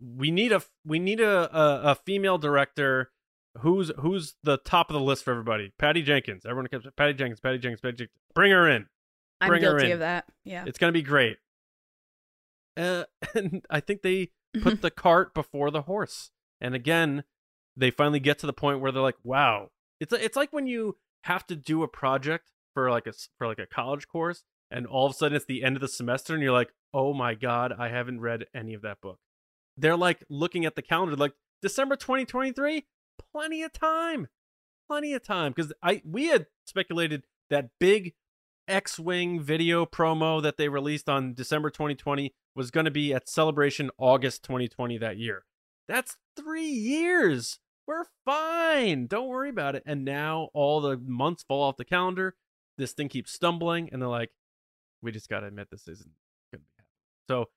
we 0.00 0.30
need 0.30 0.52
a 0.52 0.62
we 0.84 0.98
need 0.98 1.20
a, 1.20 1.56
a, 1.56 1.92
a 1.92 1.94
female 1.94 2.38
director 2.38 3.10
who's 3.60 3.90
who's 3.98 4.34
the 4.42 4.58
top 4.58 4.90
of 4.90 4.94
the 4.94 5.00
list 5.00 5.24
for 5.24 5.30
everybody. 5.30 5.72
Patty 5.78 6.02
jenkins. 6.02 6.44
Everyone 6.44 6.66
keeps 6.68 6.86
patty 6.96 7.14
jenkins 7.14 7.40
patty 7.40 7.58
jenkins 7.58 7.80
patty 7.80 7.96
jenkins. 7.96 8.18
Bring 8.34 8.52
her 8.52 8.68
in. 8.68 8.86
I'm 9.40 9.48
Bring 9.48 9.62
her 9.62 9.70
guilty 9.72 9.86
in. 9.86 9.92
of 9.92 9.98
that. 10.00 10.24
Yeah. 10.44 10.64
it's 10.66 10.78
gonna 10.78 10.92
be 10.92 11.02
great. 11.02 11.38
Uh, 12.76 13.04
and 13.34 13.64
i 13.70 13.80
think 13.80 14.02
they 14.02 14.30
put 14.62 14.80
the 14.82 14.90
cart 14.90 15.34
before 15.34 15.70
the 15.70 15.82
horse. 15.82 16.30
And 16.60 16.74
again 16.74 17.24
they 17.76 17.90
finally 17.90 18.20
get 18.20 18.38
to 18.40 18.46
the 18.46 18.52
point 18.52 18.80
where 18.80 18.92
they're 18.92 19.02
like 19.02 19.16
wow. 19.22 19.68
It's 20.00 20.12
it's 20.12 20.36
like 20.36 20.52
when 20.52 20.66
you 20.66 20.96
have 21.24 21.46
to 21.46 21.56
do 21.56 21.82
a 21.82 21.88
project 21.88 22.50
for 22.74 22.90
like 22.90 23.06
a 23.06 23.12
for 23.38 23.46
like 23.46 23.58
a 23.58 23.66
college 23.66 24.08
course 24.08 24.42
and 24.72 24.86
all 24.86 25.06
of 25.06 25.12
a 25.12 25.14
sudden 25.14 25.36
it's 25.36 25.44
the 25.44 25.62
end 25.62 25.76
of 25.76 25.80
the 25.80 25.88
semester 25.88 26.34
and 26.34 26.42
you're 26.42 26.52
like 26.52 26.72
oh 26.94 27.12
my 27.12 27.34
god 27.34 27.72
i 27.78 27.88
haven't 27.88 28.20
read 28.20 28.46
any 28.54 28.74
of 28.74 28.82
that 28.82 29.00
book. 29.00 29.18
They're 29.76 29.96
like 29.96 30.24
looking 30.28 30.64
at 30.64 30.76
the 30.76 30.82
calendar 30.82 31.16
like 31.16 31.34
december 31.60 31.96
2023 31.96 32.86
plenty 33.32 33.62
of 33.62 33.72
time. 33.72 34.28
Plenty 34.88 35.14
of 35.14 35.22
time. 35.22 35.52
Because 35.52 35.72
i 35.82 36.02
we 36.04 36.26
had 36.26 36.46
speculated 36.66 37.24
that 37.50 37.70
big 37.78 38.14
x-wing 38.68 39.40
video 39.40 39.84
promo 39.84 40.42
that 40.42 40.56
they 40.56 40.68
released 40.68 41.08
on 41.08 41.34
december 41.34 41.68
2020 41.68 42.32
was 42.54 42.70
going 42.70 42.84
to 42.84 42.90
be 42.90 43.12
at 43.12 43.28
celebration 43.28 43.90
august 43.98 44.42
2020 44.44 44.98
that 44.98 45.16
year. 45.16 45.44
That's 45.88 46.16
three 46.36 46.70
years! 46.70 47.58
We're 47.86 48.06
fine! 48.24 49.06
Don't 49.06 49.28
worry 49.28 49.48
about 49.50 49.74
it. 49.74 49.82
And 49.84 50.04
now 50.04 50.48
all 50.54 50.80
the 50.80 50.96
months 50.96 51.42
fall 51.42 51.62
off 51.62 51.76
the 51.76 51.84
calendar. 51.84 52.36
This 52.78 52.92
thing 52.92 53.08
keeps 53.08 53.32
stumbling 53.32 53.88
and 53.92 54.00
they're 54.00 54.08
like 54.08 54.30
we 55.02 55.12
just 55.12 55.28
got 55.28 55.40
to 55.40 55.46
admit 55.46 55.68
this 55.70 55.88
isn't 55.88 56.10
going 56.52 56.60
to 56.62 56.66
be 56.66 56.72
happening. 56.78 56.86
So 57.28 57.48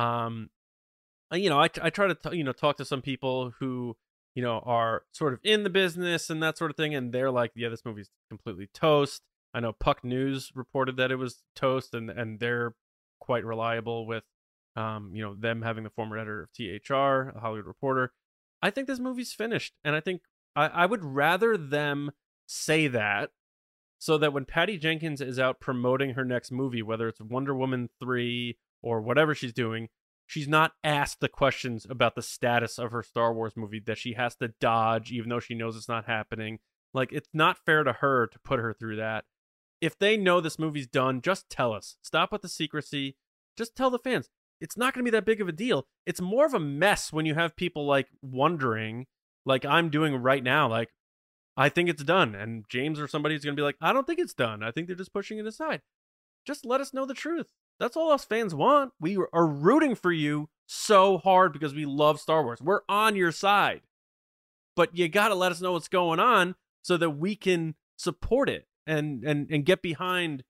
um 0.00 0.50
uh, 1.32 1.36
you 1.36 1.48
know 1.48 1.58
i, 1.58 1.70
I 1.82 1.90
try 1.90 2.06
to 2.06 2.14
t- 2.14 2.36
you 2.36 2.44
know 2.44 2.52
talk 2.52 2.76
to 2.76 2.84
some 2.84 3.02
people 3.02 3.52
who 3.58 3.96
you 4.34 4.42
know 4.42 4.62
are 4.64 5.04
sort 5.12 5.32
of 5.32 5.40
in 5.42 5.64
the 5.64 5.70
business 5.70 6.30
and 6.30 6.42
that 6.42 6.58
sort 6.58 6.70
of 6.70 6.76
thing 6.76 6.94
and 6.94 7.12
they're 7.12 7.30
like 7.30 7.52
yeah 7.56 7.68
this 7.68 7.84
movie's 7.84 8.10
completely 8.28 8.68
toast. 8.72 9.22
I 9.54 9.60
know 9.60 9.72
puck 9.72 10.04
news 10.04 10.52
reported 10.54 10.98
that 10.98 11.10
it 11.10 11.16
was 11.16 11.42
toast 11.54 11.94
and 11.94 12.10
and 12.10 12.38
they're 12.38 12.74
quite 13.20 13.44
reliable 13.44 14.06
with 14.06 14.24
um 14.76 15.12
you 15.14 15.22
know 15.22 15.34
them 15.34 15.62
having 15.62 15.84
the 15.84 15.90
former 15.90 16.18
editor 16.18 16.42
of 16.42 16.50
thr 16.84 16.94
a 16.94 17.40
hollywood 17.40 17.66
reporter. 17.66 18.12
I 18.62 18.70
think 18.70 18.86
this 18.86 18.98
movie's 18.98 19.32
finished 19.32 19.74
and 19.84 19.96
i 19.96 20.00
think 20.00 20.22
i, 20.54 20.66
I 20.66 20.86
would 20.86 21.04
rather 21.04 21.56
them 21.56 22.10
say 22.46 22.86
that 22.88 23.30
so 23.98 24.18
that 24.18 24.32
when 24.32 24.44
patty 24.44 24.78
jenkins 24.78 25.20
is 25.20 25.38
out 25.38 25.60
promoting 25.60 26.10
her 26.10 26.24
next 26.24 26.50
movie 26.50 26.82
whether 26.82 27.08
it's 27.08 27.20
wonder 27.20 27.54
woman 27.54 27.88
3 28.00 28.56
or 28.82 29.00
whatever 29.00 29.34
she's 29.34 29.52
doing 29.52 29.88
she's 30.26 30.48
not 30.48 30.72
asked 30.84 31.20
the 31.20 31.28
questions 31.28 31.86
about 31.88 32.14
the 32.14 32.22
status 32.22 32.78
of 32.78 32.90
her 32.90 33.02
Star 33.02 33.32
Wars 33.32 33.56
movie 33.56 33.80
that 33.86 33.98
she 33.98 34.14
has 34.14 34.34
to 34.36 34.48
dodge 34.60 35.12
even 35.12 35.28
though 35.28 35.40
she 35.40 35.54
knows 35.54 35.76
it's 35.76 35.88
not 35.88 36.06
happening. 36.06 36.58
Like 36.92 37.12
it's 37.12 37.28
not 37.32 37.64
fair 37.64 37.84
to 37.84 37.94
her 37.94 38.26
to 38.26 38.38
put 38.40 38.60
her 38.60 38.74
through 38.74 38.96
that. 38.96 39.24
If 39.80 39.98
they 39.98 40.16
know 40.16 40.40
this 40.40 40.58
movie's 40.58 40.86
done, 40.86 41.20
just 41.20 41.48
tell 41.48 41.72
us. 41.72 41.96
Stop 42.02 42.32
with 42.32 42.42
the 42.42 42.48
secrecy. 42.48 43.16
Just 43.56 43.76
tell 43.76 43.90
the 43.90 43.98
fans. 43.98 44.28
It's 44.60 44.76
not 44.76 44.94
going 44.94 45.04
to 45.04 45.10
be 45.10 45.14
that 45.14 45.26
big 45.26 45.40
of 45.40 45.48
a 45.48 45.52
deal. 45.52 45.86
It's 46.06 46.20
more 46.20 46.46
of 46.46 46.54
a 46.54 46.60
mess 46.60 47.12
when 47.12 47.26
you 47.26 47.34
have 47.34 47.56
people 47.56 47.86
like 47.86 48.08
wondering 48.22 49.06
like 49.44 49.64
I'm 49.64 49.90
doing 49.90 50.16
right 50.16 50.42
now 50.42 50.68
like 50.68 50.90
I 51.56 51.68
think 51.68 51.88
it's 51.88 52.04
done 52.04 52.34
and 52.34 52.64
James 52.68 53.00
or 53.00 53.08
somebody's 53.08 53.44
going 53.44 53.56
to 53.56 53.60
be 53.60 53.64
like 53.64 53.76
I 53.80 53.92
don't 53.92 54.06
think 54.06 54.20
it's 54.20 54.34
done. 54.34 54.62
I 54.62 54.70
think 54.70 54.86
they're 54.86 54.96
just 54.96 55.12
pushing 55.12 55.38
it 55.38 55.46
aside. 55.46 55.82
Just 56.46 56.64
let 56.64 56.80
us 56.80 56.94
know 56.94 57.06
the 57.06 57.14
truth. 57.14 57.52
That's 57.78 57.96
all 57.96 58.10
us 58.10 58.24
fans 58.24 58.54
want. 58.54 58.92
We 59.00 59.16
are 59.32 59.46
rooting 59.46 59.94
for 59.94 60.12
you 60.12 60.48
so 60.66 61.18
hard 61.18 61.52
because 61.52 61.74
we 61.74 61.84
love 61.86 62.20
Star 62.20 62.42
Wars. 62.42 62.60
We're 62.60 62.80
on 62.88 63.16
your 63.16 63.32
side. 63.32 63.82
But 64.74 64.96
you 64.96 65.08
got 65.08 65.28
to 65.28 65.34
let 65.34 65.52
us 65.52 65.60
know 65.60 65.72
what's 65.72 65.88
going 65.88 66.20
on 66.20 66.54
so 66.82 66.96
that 66.96 67.10
we 67.10 67.34
can 67.34 67.74
support 67.96 68.48
it 68.48 68.66
and 68.86 69.24
and 69.24 69.50
and 69.50 69.64
get 69.64 69.82
behind 69.82 70.44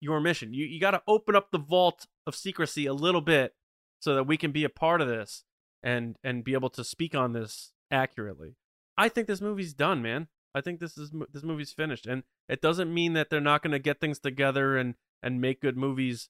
your 0.00 0.20
mission. 0.20 0.52
You 0.52 0.66
you 0.66 0.80
got 0.80 0.92
to 0.92 1.02
open 1.06 1.36
up 1.36 1.50
the 1.50 1.58
vault 1.58 2.06
of 2.26 2.34
secrecy 2.34 2.86
a 2.86 2.92
little 2.92 3.20
bit 3.20 3.54
so 4.00 4.14
that 4.14 4.24
we 4.24 4.36
can 4.36 4.50
be 4.52 4.64
a 4.64 4.68
part 4.68 5.00
of 5.00 5.08
this 5.08 5.44
and 5.82 6.16
and 6.24 6.44
be 6.44 6.54
able 6.54 6.70
to 6.70 6.84
speak 6.84 7.14
on 7.14 7.32
this 7.32 7.72
accurately. 7.90 8.56
I 8.96 9.08
think 9.08 9.26
this 9.26 9.40
movie's 9.40 9.72
done, 9.72 10.02
man. 10.02 10.28
I 10.54 10.60
think 10.60 10.80
this 10.80 10.98
is 10.98 11.12
this 11.32 11.42
movie's 11.42 11.72
finished 11.72 12.06
and 12.06 12.22
it 12.48 12.60
doesn't 12.60 12.92
mean 12.92 13.12
that 13.12 13.30
they're 13.30 13.40
not 13.40 13.62
going 13.62 13.72
to 13.72 13.78
get 13.78 14.00
things 14.00 14.18
together 14.18 14.76
and 14.76 14.94
and 15.22 15.40
make 15.40 15.60
good 15.60 15.76
movies 15.76 16.28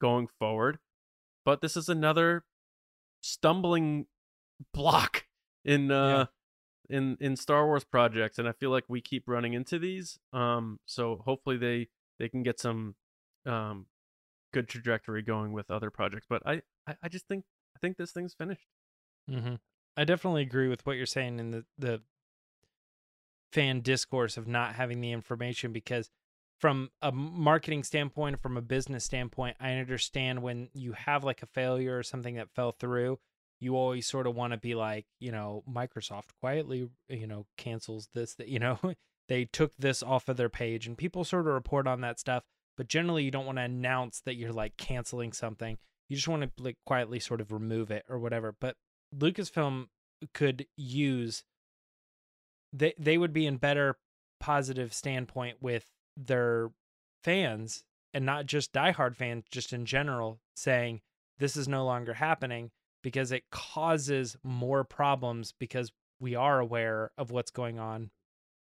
going 0.00 0.26
forward. 0.38 0.78
But 1.44 1.60
this 1.60 1.76
is 1.76 1.88
another 1.88 2.44
stumbling 3.22 4.06
block 4.72 5.26
in 5.64 5.90
uh 5.90 6.26
in 6.88 7.16
in 7.20 7.36
Star 7.36 7.66
Wars 7.66 7.84
projects 7.84 8.38
and 8.38 8.48
I 8.48 8.52
feel 8.52 8.70
like 8.70 8.84
we 8.88 9.00
keep 9.00 9.24
running 9.26 9.54
into 9.54 9.78
these. 9.78 10.18
Um 10.32 10.78
so 10.86 11.22
hopefully 11.24 11.56
they 11.56 11.88
they 12.18 12.28
can 12.28 12.42
get 12.42 12.60
some 12.60 12.96
um 13.46 13.86
good 14.52 14.68
trajectory 14.68 15.22
going 15.22 15.52
with 15.52 15.70
other 15.70 15.90
projects. 15.90 16.26
But 16.28 16.42
I 16.46 16.62
I, 16.86 16.96
I 17.04 17.08
just 17.08 17.26
think 17.26 17.44
I 17.76 17.78
think 17.78 17.96
this 17.96 18.12
thing's 18.12 18.34
finished. 18.34 18.66
hmm 19.28 19.54
I 19.96 20.04
definitely 20.04 20.42
agree 20.42 20.68
with 20.68 20.86
what 20.86 20.96
you're 20.96 21.06
saying 21.06 21.38
in 21.38 21.50
the 21.50 21.64
the 21.78 22.02
fan 23.52 23.80
discourse 23.80 24.36
of 24.36 24.46
not 24.46 24.74
having 24.74 25.00
the 25.00 25.12
information 25.12 25.72
because 25.72 26.10
from 26.58 26.90
a 27.00 27.12
marketing 27.12 27.82
standpoint 27.82 28.40
from 28.40 28.56
a 28.56 28.62
business 28.62 29.04
standpoint 29.04 29.56
i 29.60 29.72
understand 29.72 30.42
when 30.42 30.68
you 30.74 30.92
have 30.92 31.24
like 31.24 31.42
a 31.42 31.46
failure 31.46 31.98
or 31.98 32.02
something 32.02 32.36
that 32.36 32.50
fell 32.54 32.72
through 32.72 33.18
you 33.60 33.76
always 33.76 34.06
sort 34.06 34.26
of 34.26 34.34
want 34.34 34.52
to 34.52 34.58
be 34.58 34.74
like 34.74 35.06
you 35.20 35.30
know 35.30 35.62
microsoft 35.70 36.30
quietly 36.40 36.88
you 37.08 37.26
know 37.26 37.46
cancels 37.56 38.08
this 38.14 38.34
that 38.34 38.48
you 38.48 38.58
know 38.58 38.78
they 39.28 39.44
took 39.44 39.72
this 39.78 40.02
off 40.02 40.28
of 40.28 40.36
their 40.36 40.48
page 40.48 40.86
and 40.86 40.98
people 40.98 41.24
sort 41.24 41.46
of 41.46 41.54
report 41.54 41.86
on 41.86 42.00
that 42.00 42.18
stuff 42.18 42.44
but 42.76 42.88
generally 42.88 43.24
you 43.24 43.30
don't 43.30 43.46
want 43.46 43.58
to 43.58 43.62
announce 43.62 44.20
that 44.20 44.34
you're 44.34 44.52
like 44.52 44.76
canceling 44.76 45.32
something. 45.32 45.78
You 46.08 46.16
just 46.16 46.28
want 46.28 46.42
to 46.42 46.62
like 46.62 46.78
quietly 46.86 47.20
sort 47.20 47.40
of 47.40 47.52
remove 47.52 47.90
it 47.90 48.04
or 48.08 48.18
whatever. 48.18 48.54
But 48.58 48.76
Lucasfilm 49.16 49.86
could 50.34 50.66
use 50.76 51.44
they 52.72 52.94
they 52.98 53.18
would 53.18 53.32
be 53.32 53.46
in 53.46 53.56
better 53.56 53.96
positive 54.40 54.92
standpoint 54.92 55.58
with 55.60 55.90
their 56.16 56.70
fans 57.22 57.84
and 58.12 58.26
not 58.26 58.46
just 58.46 58.72
diehard 58.72 59.16
fans, 59.16 59.44
just 59.50 59.72
in 59.72 59.86
general, 59.86 60.40
saying 60.54 61.00
this 61.38 61.56
is 61.56 61.68
no 61.68 61.84
longer 61.84 62.14
happening 62.14 62.70
because 63.02 63.32
it 63.32 63.50
causes 63.50 64.36
more 64.42 64.84
problems 64.84 65.54
because 65.58 65.92
we 66.20 66.34
are 66.34 66.60
aware 66.60 67.10
of 67.18 67.30
what's 67.30 67.50
going 67.50 67.78
on. 67.78 68.10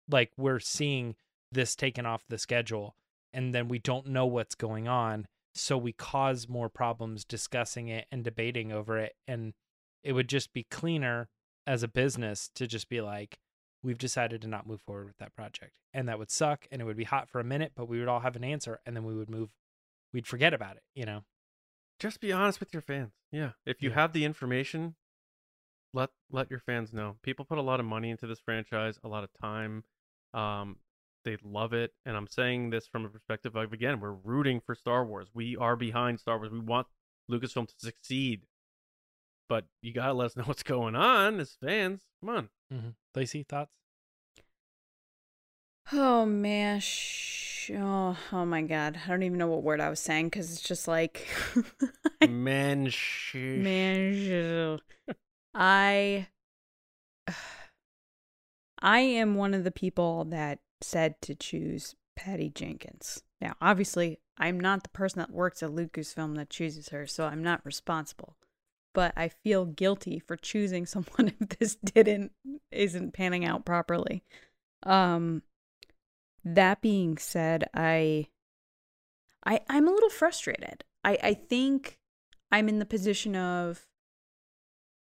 Like 0.09 0.31
we're 0.37 0.59
seeing 0.59 1.15
this 1.51 1.75
taken 1.75 2.05
off 2.05 2.23
the 2.27 2.37
schedule 2.37 2.95
and 3.31 3.53
then 3.53 3.67
we 3.67 3.79
don't 3.79 4.07
know 4.07 4.25
what's 4.25 4.55
going 4.55 4.87
on. 4.87 5.27
So 5.55 5.77
we 5.77 5.93
cause 5.93 6.49
more 6.49 6.69
problems 6.69 7.25
discussing 7.25 7.89
it 7.89 8.07
and 8.11 8.23
debating 8.23 8.71
over 8.71 8.97
it. 8.97 9.13
And 9.27 9.53
it 10.03 10.13
would 10.13 10.29
just 10.29 10.51
be 10.51 10.63
cleaner 10.63 11.29
as 11.67 11.83
a 11.83 11.87
business 11.87 12.49
to 12.55 12.65
just 12.65 12.89
be 12.89 13.01
like, 13.01 13.37
we've 13.83 13.97
decided 13.97 14.41
to 14.41 14.47
not 14.47 14.65
move 14.65 14.81
forward 14.81 15.05
with 15.07 15.17
that 15.17 15.35
project. 15.35 15.73
And 15.93 16.07
that 16.07 16.17
would 16.17 16.31
suck 16.31 16.65
and 16.71 16.81
it 16.81 16.85
would 16.85 16.97
be 16.97 17.03
hot 17.03 17.29
for 17.29 17.39
a 17.39 17.43
minute, 17.43 17.73
but 17.75 17.87
we 17.87 17.99
would 17.99 18.07
all 18.07 18.21
have 18.21 18.35
an 18.35 18.43
answer 18.43 18.79
and 18.85 18.95
then 18.95 19.03
we 19.03 19.13
would 19.13 19.29
move, 19.29 19.49
we'd 20.13 20.25
forget 20.25 20.53
about 20.53 20.77
it, 20.77 20.83
you 20.95 21.05
know? 21.05 21.23
Just 21.99 22.19
be 22.19 22.31
honest 22.31 22.59
with 22.59 22.73
your 22.73 22.81
fans. 22.81 23.11
Yeah. 23.31 23.51
If 23.65 23.81
you 23.83 23.89
Yeah. 23.89 23.95
have 23.95 24.13
the 24.13 24.25
information, 24.25 24.95
let 25.93 26.09
let 26.31 26.49
your 26.49 26.59
fans 26.59 26.91
know. 26.91 27.17
People 27.21 27.45
put 27.45 27.59
a 27.59 27.61
lot 27.61 27.79
of 27.79 27.85
money 27.85 28.09
into 28.09 28.25
this 28.25 28.39
franchise, 28.39 28.97
a 29.03 29.07
lot 29.07 29.23
of 29.23 29.29
time. 29.39 29.83
Um, 30.33 30.79
they 31.23 31.37
love 31.43 31.71
it, 31.73 31.93
and 32.05 32.17
I'm 32.17 32.27
saying 32.27 32.71
this 32.71 32.87
from 32.87 33.05
a 33.05 33.09
perspective 33.09 33.55
of 33.55 33.71
again, 33.71 33.99
we're 33.99 34.11
rooting 34.11 34.59
for 34.59 34.73
Star 34.75 35.05
Wars. 35.05 35.29
We 35.33 35.55
are 35.55 35.75
behind 35.75 36.19
Star 36.19 36.37
Wars. 36.39 36.51
We 36.51 36.59
want 36.59 36.87
Lucasfilm 37.31 37.67
to 37.67 37.75
succeed, 37.77 38.47
but 39.47 39.65
you 39.81 39.93
gotta 39.93 40.13
let 40.13 40.25
us 40.25 40.35
know 40.37 40.43
what's 40.45 40.63
going 40.63 40.95
on 40.95 41.39
as 41.39 41.55
fans. 41.63 42.01
Come 42.21 42.29
on. 42.35 42.49
Mm-hmm. 42.73 42.89
Lacey, 43.15 43.43
thoughts? 43.43 43.71
Oh 45.91 46.25
man, 46.25 46.79
sh- 46.79 47.71
oh, 47.75 48.17
oh 48.31 48.45
my 48.45 48.61
god, 48.61 48.99
I 49.05 49.09
don't 49.09 49.23
even 49.23 49.37
know 49.37 49.47
what 49.47 49.63
word 49.63 49.81
I 49.81 49.89
was 49.89 49.99
saying 49.99 50.27
because 50.27 50.51
it's 50.51 50.61
just 50.61 50.87
like, 50.87 51.27
Man, 52.27 52.87
sheesh. 52.87 53.57
man, 53.61 54.79
sh- 54.79 55.13
I, 55.53 56.27
I 58.79 58.99
am 58.99 59.35
one 59.35 59.53
of 59.53 59.63
the 59.63 59.71
people 59.71 60.25
that 60.25 60.59
said 60.81 61.21
to 61.21 61.35
choose 61.35 61.95
Patty 62.15 62.49
Jenkins. 62.49 63.21
Now, 63.39 63.55
obviously, 63.61 64.19
I'm 64.37 64.59
not 64.59 64.83
the 64.83 64.89
person 64.89 65.19
that 65.19 65.31
works 65.31 65.61
at 65.61 65.69
Lucasfilm 65.69 66.35
that 66.37 66.49
chooses 66.49 66.89
her, 66.89 67.05
so 67.05 67.25
I'm 67.25 67.43
not 67.43 67.65
responsible. 67.65 68.37
But 68.93 69.13
I 69.17 69.29
feel 69.29 69.65
guilty 69.65 70.19
for 70.19 70.35
choosing 70.35 70.85
someone 70.87 71.33
if 71.39 71.59
this 71.59 71.75
didn't 71.75 72.31
isn't 72.71 73.13
panning 73.13 73.45
out 73.45 73.65
properly. 73.65 74.23
Um 74.83 75.43
that 76.45 76.81
being 76.81 77.17
said, 77.17 77.69
I 77.73 78.27
I 79.45 79.61
I'm 79.69 79.87
a 79.87 79.91
little 79.91 80.09
frustrated. 80.09 80.83
I 81.03 81.17
I 81.23 81.33
think 81.33 81.99
I'm 82.51 82.69
in 82.69 82.79
the 82.79 82.85
position 82.85 83.35
of 83.35 83.87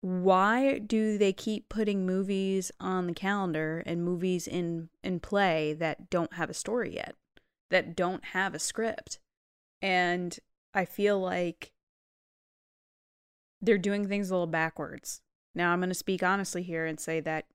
why 0.02 0.80
do 0.80 1.17
they 1.17 1.32
keep 1.32 1.70
putting 1.70 2.06
movies 2.06 2.72
on 2.80 3.06
the 3.06 3.13
calendar 3.13 3.84
and 3.86 4.04
movies 4.04 4.48
in 4.48 4.89
in 5.04 5.20
play 5.20 5.74
that 5.74 6.10
don't 6.10 6.34
have 6.34 6.50
a 6.50 6.56
story 6.56 6.96
yet, 6.96 7.15
that 7.70 7.96
don't 7.96 8.26
have 8.26 8.56
a 8.56 8.60
script? 8.60 9.20
And 9.82 10.38
I 10.74 10.86
feel 10.86 11.20
like 11.20 11.72
they're 13.62 13.78
doing 13.78 14.08
things 14.08 14.30
a 14.30 14.34
little 14.34 14.47
backwards. 14.47 15.21
Now 15.54 15.71
I'm 15.71 15.80
going 15.80 15.89
to 15.89 15.95
speak 15.95 16.24
honestly 16.24 16.63
here 16.63 16.86
and 16.86 17.00
say 17.00 17.19
that 17.21 17.45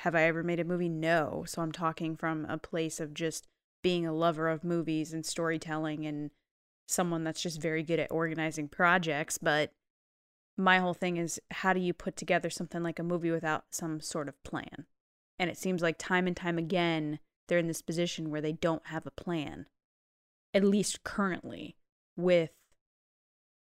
have 0.00 0.14
I 0.14 0.24
ever 0.24 0.42
made 0.42 0.60
a 0.60 0.64
movie? 0.64 0.88
No. 0.88 1.44
So 1.46 1.62
I'm 1.62 1.72
talking 1.72 2.16
from 2.16 2.44
a 2.46 2.58
place 2.58 3.00
of 3.00 3.14
just 3.14 3.46
being 3.82 4.06
a 4.06 4.12
lover 4.12 4.48
of 4.48 4.64
movies 4.64 5.12
and 5.12 5.24
storytelling 5.24 6.04
and 6.06 6.30
someone 6.86 7.24
that's 7.24 7.42
just 7.42 7.60
very 7.60 7.82
good 7.82 7.98
at 7.98 8.10
organizing 8.10 8.68
projects, 8.68 9.38
but 9.38 9.72
my 10.56 10.78
whole 10.78 10.94
thing 10.94 11.16
is 11.16 11.40
how 11.50 11.72
do 11.72 11.80
you 11.80 11.92
put 11.92 12.16
together 12.16 12.50
something 12.50 12.82
like 12.82 12.98
a 12.98 13.04
movie 13.04 13.30
without 13.30 13.64
some 13.70 14.00
sort 14.00 14.28
of 14.28 14.42
plan? 14.42 14.86
And 15.38 15.50
it 15.50 15.58
seems 15.58 15.82
like 15.82 15.98
time 15.98 16.26
and 16.26 16.36
time 16.36 16.58
again 16.58 17.18
they're 17.48 17.58
in 17.58 17.68
this 17.68 17.82
position 17.82 18.30
where 18.30 18.40
they 18.40 18.52
don't 18.52 18.86
have 18.88 19.06
a 19.06 19.10
plan. 19.10 19.66
At 20.52 20.64
least 20.64 21.04
currently 21.04 21.76
with 22.16 22.50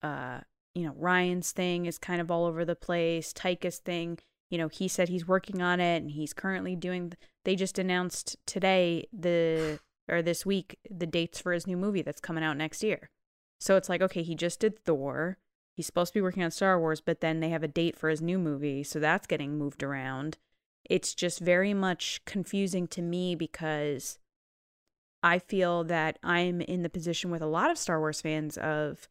uh 0.03 0.41
you 0.75 0.85
know, 0.85 0.93
Rian's 0.93 1.53
thing 1.53 1.87
is 1.87 1.99
kind 1.99 2.21
of 2.21 2.31
all 2.31 2.47
over 2.47 2.65
the 2.65 2.77
place. 2.77 3.33
Taika's 3.33 3.79
thing, 3.79 4.19
you 4.51 4.59
know, 4.59 4.69
he 4.69 4.89
said 4.89 5.09
he's 5.09 5.29
working 5.29 5.63
on 5.63 5.81
it 5.81 6.03
and 6.03 6.11
he's 6.11 6.33
currently 6.33 6.77
doing. 6.77 7.13
They 7.45 7.57
just 7.57 7.79
announced 7.79 8.37
today 8.47 9.07
the 9.13 9.81
or 10.09 10.23
this 10.23 10.45
week 10.45 10.79
the 10.91 11.07
dates 11.07 11.41
for 11.41 11.53
his 11.53 11.67
new 11.67 11.77
movie 11.77 12.03
that's 12.03 12.21
coming 12.21 12.45
out 12.45 12.57
next 12.57 12.83
year. 12.83 13.11
So 13.61 13.77
it's 13.77 13.89
like, 13.89 14.03
okay, 14.03 14.23
he 14.23 14.35
just 14.35 14.61
did 14.61 14.79
Thor. 14.85 15.39
He's 15.75 15.87
supposed 15.87 16.13
to 16.13 16.19
be 16.19 16.23
working 16.23 16.43
on 16.43 16.51
Star 16.51 16.79
Wars, 16.79 17.01
but 17.01 17.21
then 17.21 17.41
they 17.41 17.49
have 17.51 17.63
a 17.63 17.69
date 17.69 17.97
for 17.97 18.11
his 18.11 18.21
new 18.21 18.39
movie, 18.39 18.83
so 18.83 18.99
that's 18.99 19.27
getting 19.27 19.57
moved 19.57 19.83
around. 19.83 20.37
It's 20.91 21.15
just 21.15 21.39
very 21.39 21.73
much 21.73 22.21
confusing 22.27 22.87
to 22.89 23.01
me 23.01 23.35
because 23.35 24.19
I 25.23 25.39
feel 25.39 25.85
that 25.85 26.19
I'm 26.23 26.61
in 26.61 26.83
the 26.83 26.91
position 26.91 27.31
with 27.31 27.41
a 27.41 27.47
lot 27.47 27.71
of 27.71 27.79
Star 27.79 28.01
Wars 28.01 28.21
fans 28.21 28.59
of 28.59 29.09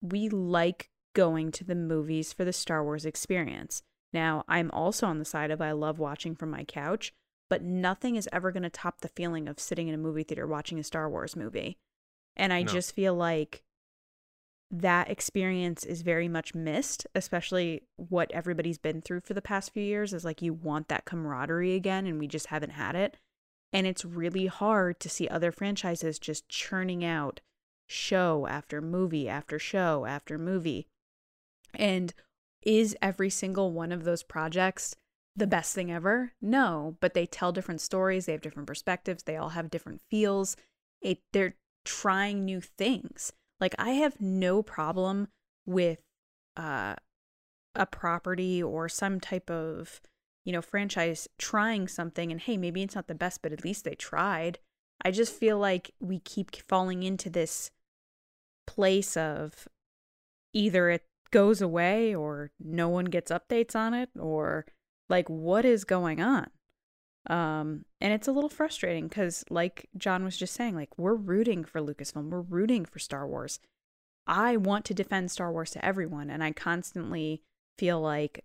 we 0.00 0.28
like 0.28 0.90
going 1.14 1.50
to 1.52 1.64
the 1.64 1.74
movies 1.74 2.32
for 2.32 2.44
the 2.44 2.52
Star 2.52 2.84
Wars 2.84 3.04
experience. 3.04 3.82
Now, 4.12 4.44
I'm 4.48 4.70
also 4.70 5.06
on 5.06 5.18
the 5.18 5.24
side 5.24 5.50
of 5.50 5.60
I 5.60 5.72
love 5.72 5.98
watching 5.98 6.34
from 6.34 6.50
my 6.50 6.64
couch, 6.64 7.12
but 7.50 7.62
nothing 7.62 8.16
is 8.16 8.28
ever 8.32 8.52
going 8.52 8.62
to 8.62 8.70
top 8.70 9.00
the 9.00 9.08
feeling 9.08 9.48
of 9.48 9.58
sitting 9.60 9.88
in 9.88 9.94
a 9.94 9.98
movie 9.98 10.22
theater 10.22 10.46
watching 10.46 10.78
a 10.78 10.84
Star 10.84 11.08
Wars 11.10 11.36
movie. 11.36 11.78
And 12.36 12.52
I 12.52 12.62
No. 12.62 12.68
just 12.72 12.94
feel 12.94 13.14
like 13.14 13.62
that 14.70 15.10
experience 15.10 15.84
is 15.84 16.02
very 16.02 16.28
much 16.28 16.54
missed, 16.54 17.06
especially 17.14 17.82
what 17.96 18.30
everybody's 18.32 18.78
been 18.78 19.00
through 19.00 19.20
for 19.20 19.32
the 19.34 19.42
past 19.42 19.72
few 19.72 19.82
years 19.82 20.12
is 20.12 20.24
like 20.24 20.42
you 20.42 20.52
want 20.52 20.88
that 20.88 21.06
camaraderie 21.06 21.74
again 21.74 22.06
and 22.06 22.18
we 22.18 22.26
just 22.26 22.46
haven't 22.48 22.70
had 22.70 22.94
it. 22.94 23.16
And 23.72 23.86
it's 23.86 24.04
really 24.04 24.46
hard 24.46 25.00
to 25.00 25.08
see 25.08 25.26
other 25.28 25.52
franchises 25.52 26.18
just 26.18 26.48
churning 26.48 27.04
out 27.04 27.40
show 27.88 28.46
after 28.46 28.80
movie 28.80 29.28
after 29.28 29.58
show 29.58 30.04
after 30.04 30.38
movie. 30.38 30.86
And 31.74 32.14
is 32.62 32.96
every 33.02 33.30
single 33.30 33.72
one 33.72 33.90
of 33.92 34.04
those 34.04 34.22
projects 34.22 34.94
the 35.34 35.46
best 35.46 35.74
thing 35.74 35.90
ever? 35.90 36.32
No, 36.40 36.96
but 37.00 37.14
they 37.14 37.26
tell 37.26 37.50
different 37.50 37.80
stories, 37.80 38.26
they 38.26 38.32
have 38.32 38.40
different 38.40 38.66
perspectives, 38.66 39.22
they 39.22 39.36
all 39.36 39.50
have 39.50 39.70
different 39.70 40.02
feels. 40.10 40.56
It 41.00 41.20
they're 41.32 41.54
trying 41.84 42.44
new 42.44 42.60
things. 42.60 43.32
Like 43.60 43.74
I 43.78 43.90
have 43.90 44.20
no 44.20 44.62
problem 44.62 45.28
with 45.66 46.02
uh 46.56 46.96
a 47.74 47.86
property 47.86 48.62
or 48.62 48.88
some 48.88 49.20
type 49.20 49.50
of, 49.50 50.00
you 50.44 50.52
know, 50.52 50.62
franchise 50.62 51.28
trying 51.38 51.88
something 51.88 52.32
and 52.32 52.40
hey, 52.40 52.56
maybe 52.56 52.82
it's 52.82 52.94
not 52.94 53.06
the 53.06 53.14
best, 53.14 53.40
but 53.40 53.52
at 53.52 53.64
least 53.64 53.84
they 53.84 53.94
tried. 53.94 54.58
I 55.02 55.12
just 55.12 55.32
feel 55.32 55.58
like 55.58 55.92
we 56.00 56.18
keep 56.18 56.54
falling 56.66 57.04
into 57.04 57.30
this 57.30 57.70
place 58.68 59.16
of 59.16 59.66
either 60.52 60.90
it 60.90 61.06
goes 61.30 61.62
away 61.62 62.14
or 62.14 62.50
no 62.60 62.86
one 62.88 63.06
gets 63.06 63.30
updates 63.30 63.74
on 63.74 63.94
it 63.94 64.10
or 64.18 64.66
like 65.08 65.28
what 65.28 65.64
is 65.64 65.84
going 65.84 66.20
on? 66.20 66.48
Um 67.28 67.86
and 68.00 68.12
it's 68.12 68.28
a 68.28 68.32
little 68.32 68.50
frustrating 68.50 69.08
cuz 69.08 69.44
like 69.48 69.88
John 69.96 70.22
was 70.22 70.36
just 70.36 70.54
saying 70.54 70.74
like 70.74 70.98
we're 70.98 71.14
rooting 71.14 71.64
for 71.64 71.80
Lucasfilm 71.80 72.28
we're 72.28 72.42
rooting 72.42 72.84
for 72.84 72.98
Star 72.98 73.26
Wars. 73.26 73.58
I 74.26 74.58
want 74.58 74.84
to 74.86 74.94
defend 74.94 75.30
Star 75.30 75.50
Wars 75.50 75.70
to 75.70 75.84
everyone 75.84 76.28
and 76.28 76.44
I 76.44 76.52
constantly 76.52 77.42
feel 77.78 78.00
like 78.00 78.44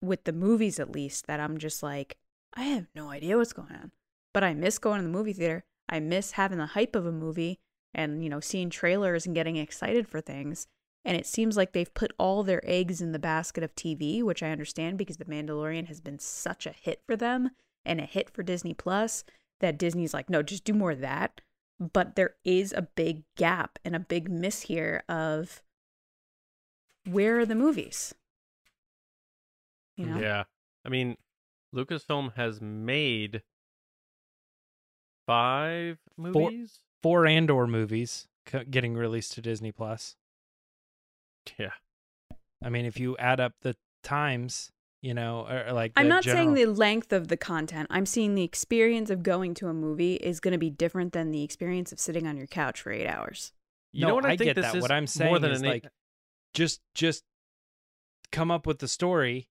with 0.00 0.22
the 0.22 0.32
movies 0.32 0.78
at 0.78 0.92
least 0.92 1.26
that 1.26 1.40
I'm 1.40 1.58
just 1.58 1.82
like 1.82 2.16
I 2.54 2.62
have 2.64 2.86
no 2.94 3.10
idea 3.10 3.36
what's 3.36 3.52
going 3.52 3.72
on. 3.72 3.90
But 4.32 4.44
I 4.44 4.54
miss 4.54 4.78
going 4.78 4.98
to 4.98 5.02
the 5.02 5.18
movie 5.18 5.32
theater 5.32 5.64
I 5.88 5.98
miss 5.98 6.32
having 6.32 6.58
the 6.58 6.74
hype 6.78 6.94
of 6.94 7.06
a 7.06 7.12
movie 7.12 7.58
and 7.94 8.22
you 8.22 8.30
know 8.30 8.40
seeing 8.40 8.70
trailers 8.70 9.26
and 9.26 9.34
getting 9.34 9.56
excited 9.56 10.08
for 10.08 10.20
things 10.20 10.66
and 11.04 11.16
it 11.16 11.26
seems 11.26 11.56
like 11.56 11.72
they've 11.72 11.92
put 11.92 12.12
all 12.18 12.42
their 12.42 12.62
eggs 12.64 13.02
in 13.02 13.12
the 13.12 13.18
basket 13.18 13.62
of 13.62 13.74
TV, 13.74 14.22
which 14.22 14.42
I 14.42 14.50
understand 14.50 14.96
because 14.96 15.18
The 15.18 15.26
Mandalorian 15.26 15.86
has 15.88 16.00
been 16.00 16.18
such 16.18 16.66
a 16.66 16.72
hit 16.72 17.02
for 17.06 17.14
them 17.14 17.50
and 17.84 18.00
a 18.00 18.04
hit 18.06 18.30
for 18.30 18.42
Disney 18.42 18.72
Plus 18.72 19.24
that 19.60 19.78
Disney's 19.78 20.14
like, 20.14 20.30
no, 20.30 20.42
just 20.42 20.64
do 20.64 20.72
more 20.72 20.92
of 20.92 21.00
that. 21.00 21.42
But 21.78 22.16
there 22.16 22.36
is 22.44 22.72
a 22.72 22.82
big 22.82 23.24
gap 23.36 23.78
and 23.84 23.94
a 23.94 24.00
big 24.00 24.30
miss 24.30 24.62
here 24.62 25.02
of 25.08 25.62
where 27.06 27.40
are 27.40 27.46
the 27.46 27.54
movies? 27.54 28.14
You 29.96 30.06
know? 30.06 30.18
Yeah. 30.18 30.44
I 30.86 30.88
mean, 30.88 31.16
Lucasfilm 31.74 32.34
has 32.34 32.62
made 32.62 33.42
five 35.26 35.98
movies. 36.16 36.80
Four 37.04 37.26
Andor 37.26 37.66
movies 37.66 38.26
getting 38.70 38.94
released 38.94 39.32
to 39.34 39.42
Disney 39.42 39.72
Plus. 39.72 40.16
Yeah. 41.58 41.72
I 42.64 42.70
mean, 42.70 42.86
if 42.86 42.98
you 42.98 43.14
add 43.18 43.40
up 43.40 43.52
the 43.60 43.76
times, 44.02 44.72
you 45.02 45.12
know, 45.12 45.46
or, 45.46 45.66
or 45.66 45.72
like 45.74 45.92
I'm 45.96 46.06
the 46.06 46.08
not 46.08 46.24
saying 46.24 46.54
the 46.54 46.64
length 46.64 47.12
of 47.12 47.28
the 47.28 47.36
content. 47.36 47.88
I'm 47.90 48.06
seeing 48.06 48.34
the 48.34 48.42
experience 48.42 49.10
of 49.10 49.22
going 49.22 49.52
to 49.56 49.68
a 49.68 49.74
movie 49.74 50.14
is 50.14 50.40
going 50.40 50.52
to 50.52 50.58
be 50.58 50.70
different 50.70 51.12
than 51.12 51.30
the 51.30 51.42
experience 51.42 51.92
of 51.92 52.00
sitting 52.00 52.26
on 52.26 52.38
your 52.38 52.46
couch 52.46 52.80
for 52.80 52.90
eight 52.90 53.06
hours. 53.06 53.52
You 53.92 54.02
no, 54.02 54.08
know 54.08 54.14
what 54.14 54.24
I, 54.24 54.38
think 54.38 54.48
get 54.48 54.56
this 54.56 54.64
that. 54.64 54.76
is 54.76 54.80
What 54.80 54.90
I'm 54.90 55.06
saying 55.06 55.28
more 55.30 55.36
saying 55.36 55.42
than 55.42 55.50
is 55.52 55.60
an 55.60 55.66
eight- 55.66 55.84
like 55.84 55.92
just 56.54 56.80
just 56.94 57.22
come 58.32 58.50
up 58.50 58.66
with 58.66 58.78
the 58.78 58.88
story 58.88 59.48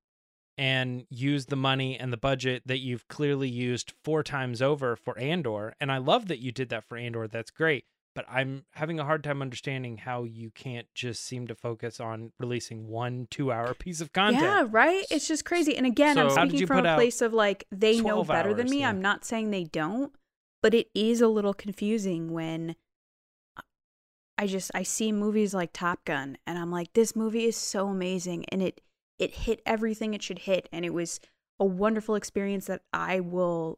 and 0.57 1.05
use 1.09 1.47
the 1.47 1.55
money 1.55 1.97
and 1.97 2.13
the 2.13 2.17
budget 2.17 2.63
that 2.65 2.79
you've 2.79 3.07
clearly 3.07 3.49
used 3.49 3.93
four 4.03 4.21
times 4.23 4.61
over 4.61 4.95
for 4.95 5.17
Andor. 5.17 5.73
And 5.81 5.91
I 5.91 5.97
love 5.97 6.27
that 6.27 6.39
you 6.39 6.51
did 6.51 6.69
that 6.69 6.83
for 6.83 6.97
Andor. 6.97 7.27
That's 7.27 7.49
great. 7.51 7.85
But 8.15 8.25
I'm 8.29 8.65
having 8.73 8.99
a 8.99 9.05
hard 9.05 9.23
time 9.23 9.41
understanding 9.41 9.97
how 9.97 10.23
you 10.23 10.51
can't 10.51 10.85
just 10.93 11.25
seem 11.25 11.47
to 11.47 11.55
focus 11.55 11.99
on 11.99 12.31
releasing 12.39 12.87
one 12.87 13.27
two 13.31 13.51
hour 13.51 13.73
piece 13.79 14.01
of 14.01 14.13
content. 14.13 14.43
Yeah, 14.43 14.67
right? 14.69 15.03
It's 15.09 15.27
just 15.27 15.45
crazy. 15.45 15.75
And 15.75 15.87
again, 15.87 16.19
I'm 16.19 16.29
So- 16.29 16.47
speaking 16.47 16.67
from 16.67 16.85
a 16.85 16.93
place 16.95 17.21
of 17.21 17.33
like 17.33 17.65
they 17.71 17.97
know 17.97 18.23
12 18.23 18.27
better 18.27 18.53
than 18.53 18.69
me. 18.69 18.81
yeah. 18.81 18.89
I'm 18.89 19.01
not 19.01 19.25
saying 19.25 19.49
they 19.49 19.63
don't, 19.63 20.13
but 20.61 20.75
it 20.75 20.89
is 20.93 21.21
a 21.21 21.27
little 21.27 21.55
confusing 21.55 22.31
when 22.31 22.75
I 24.37 24.47
just 24.47 24.71
I 24.75 24.83
see 24.83 25.11
movies 25.11 25.53
like 25.53 25.71
Top 25.73 26.05
Gun 26.05 26.37
and 26.45 26.57
I'm 26.57 26.71
like 26.71 26.93
this 26.93 27.15
movie 27.15 27.45
is 27.45 27.55
so 27.55 27.87
amazing 27.87 28.45
and 28.49 28.61
it 28.61 28.81
it 29.23 29.33
hit 29.35 29.61
everything 29.65 30.13
it 30.13 30.21
should 30.21 30.39
hit 30.39 30.69
and 30.71 30.83
it 30.85 30.93
was 30.93 31.19
a 31.59 31.65
wonderful 31.65 32.15
experience 32.15 32.65
that 32.65 32.81
I 32.91 33.19
will 33.19 33.77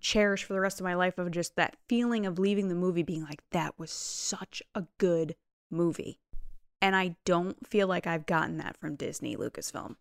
cherish 0.00 0.44
for 0.44 0.52
the 0.54 0.60
rest 0.60 0.80
of 0.80 0.84
my 0.84 0.94
life 0.94 1.18
of 1.18 1.30
just 1.30 1.56
that 1.56 1.76
feeling 1.88 2.26
of 2.26 2.38
leaving 2.38 2.68
the 2.68 2.74
movie 2.74 3.02
being 3.02 3.22
like 3.24 3.42
that 3.50 3.78
was 3.78 3.90
such 3.90 4.62
a 4.74 4.84
good 4.98 5.34
movie. 5.70 6.18
And 6.80 6.96
I 6.96 7.16
don't 7.24 7.66
feel 7.66 7.86
like 7.86 8.06
I've 8.06 8.26
gotten 8.26 8.56
that 8.58 8.76
from 8.76 8.96
Disney 8.96 9.36
Lucasfilm. 9.36 9.96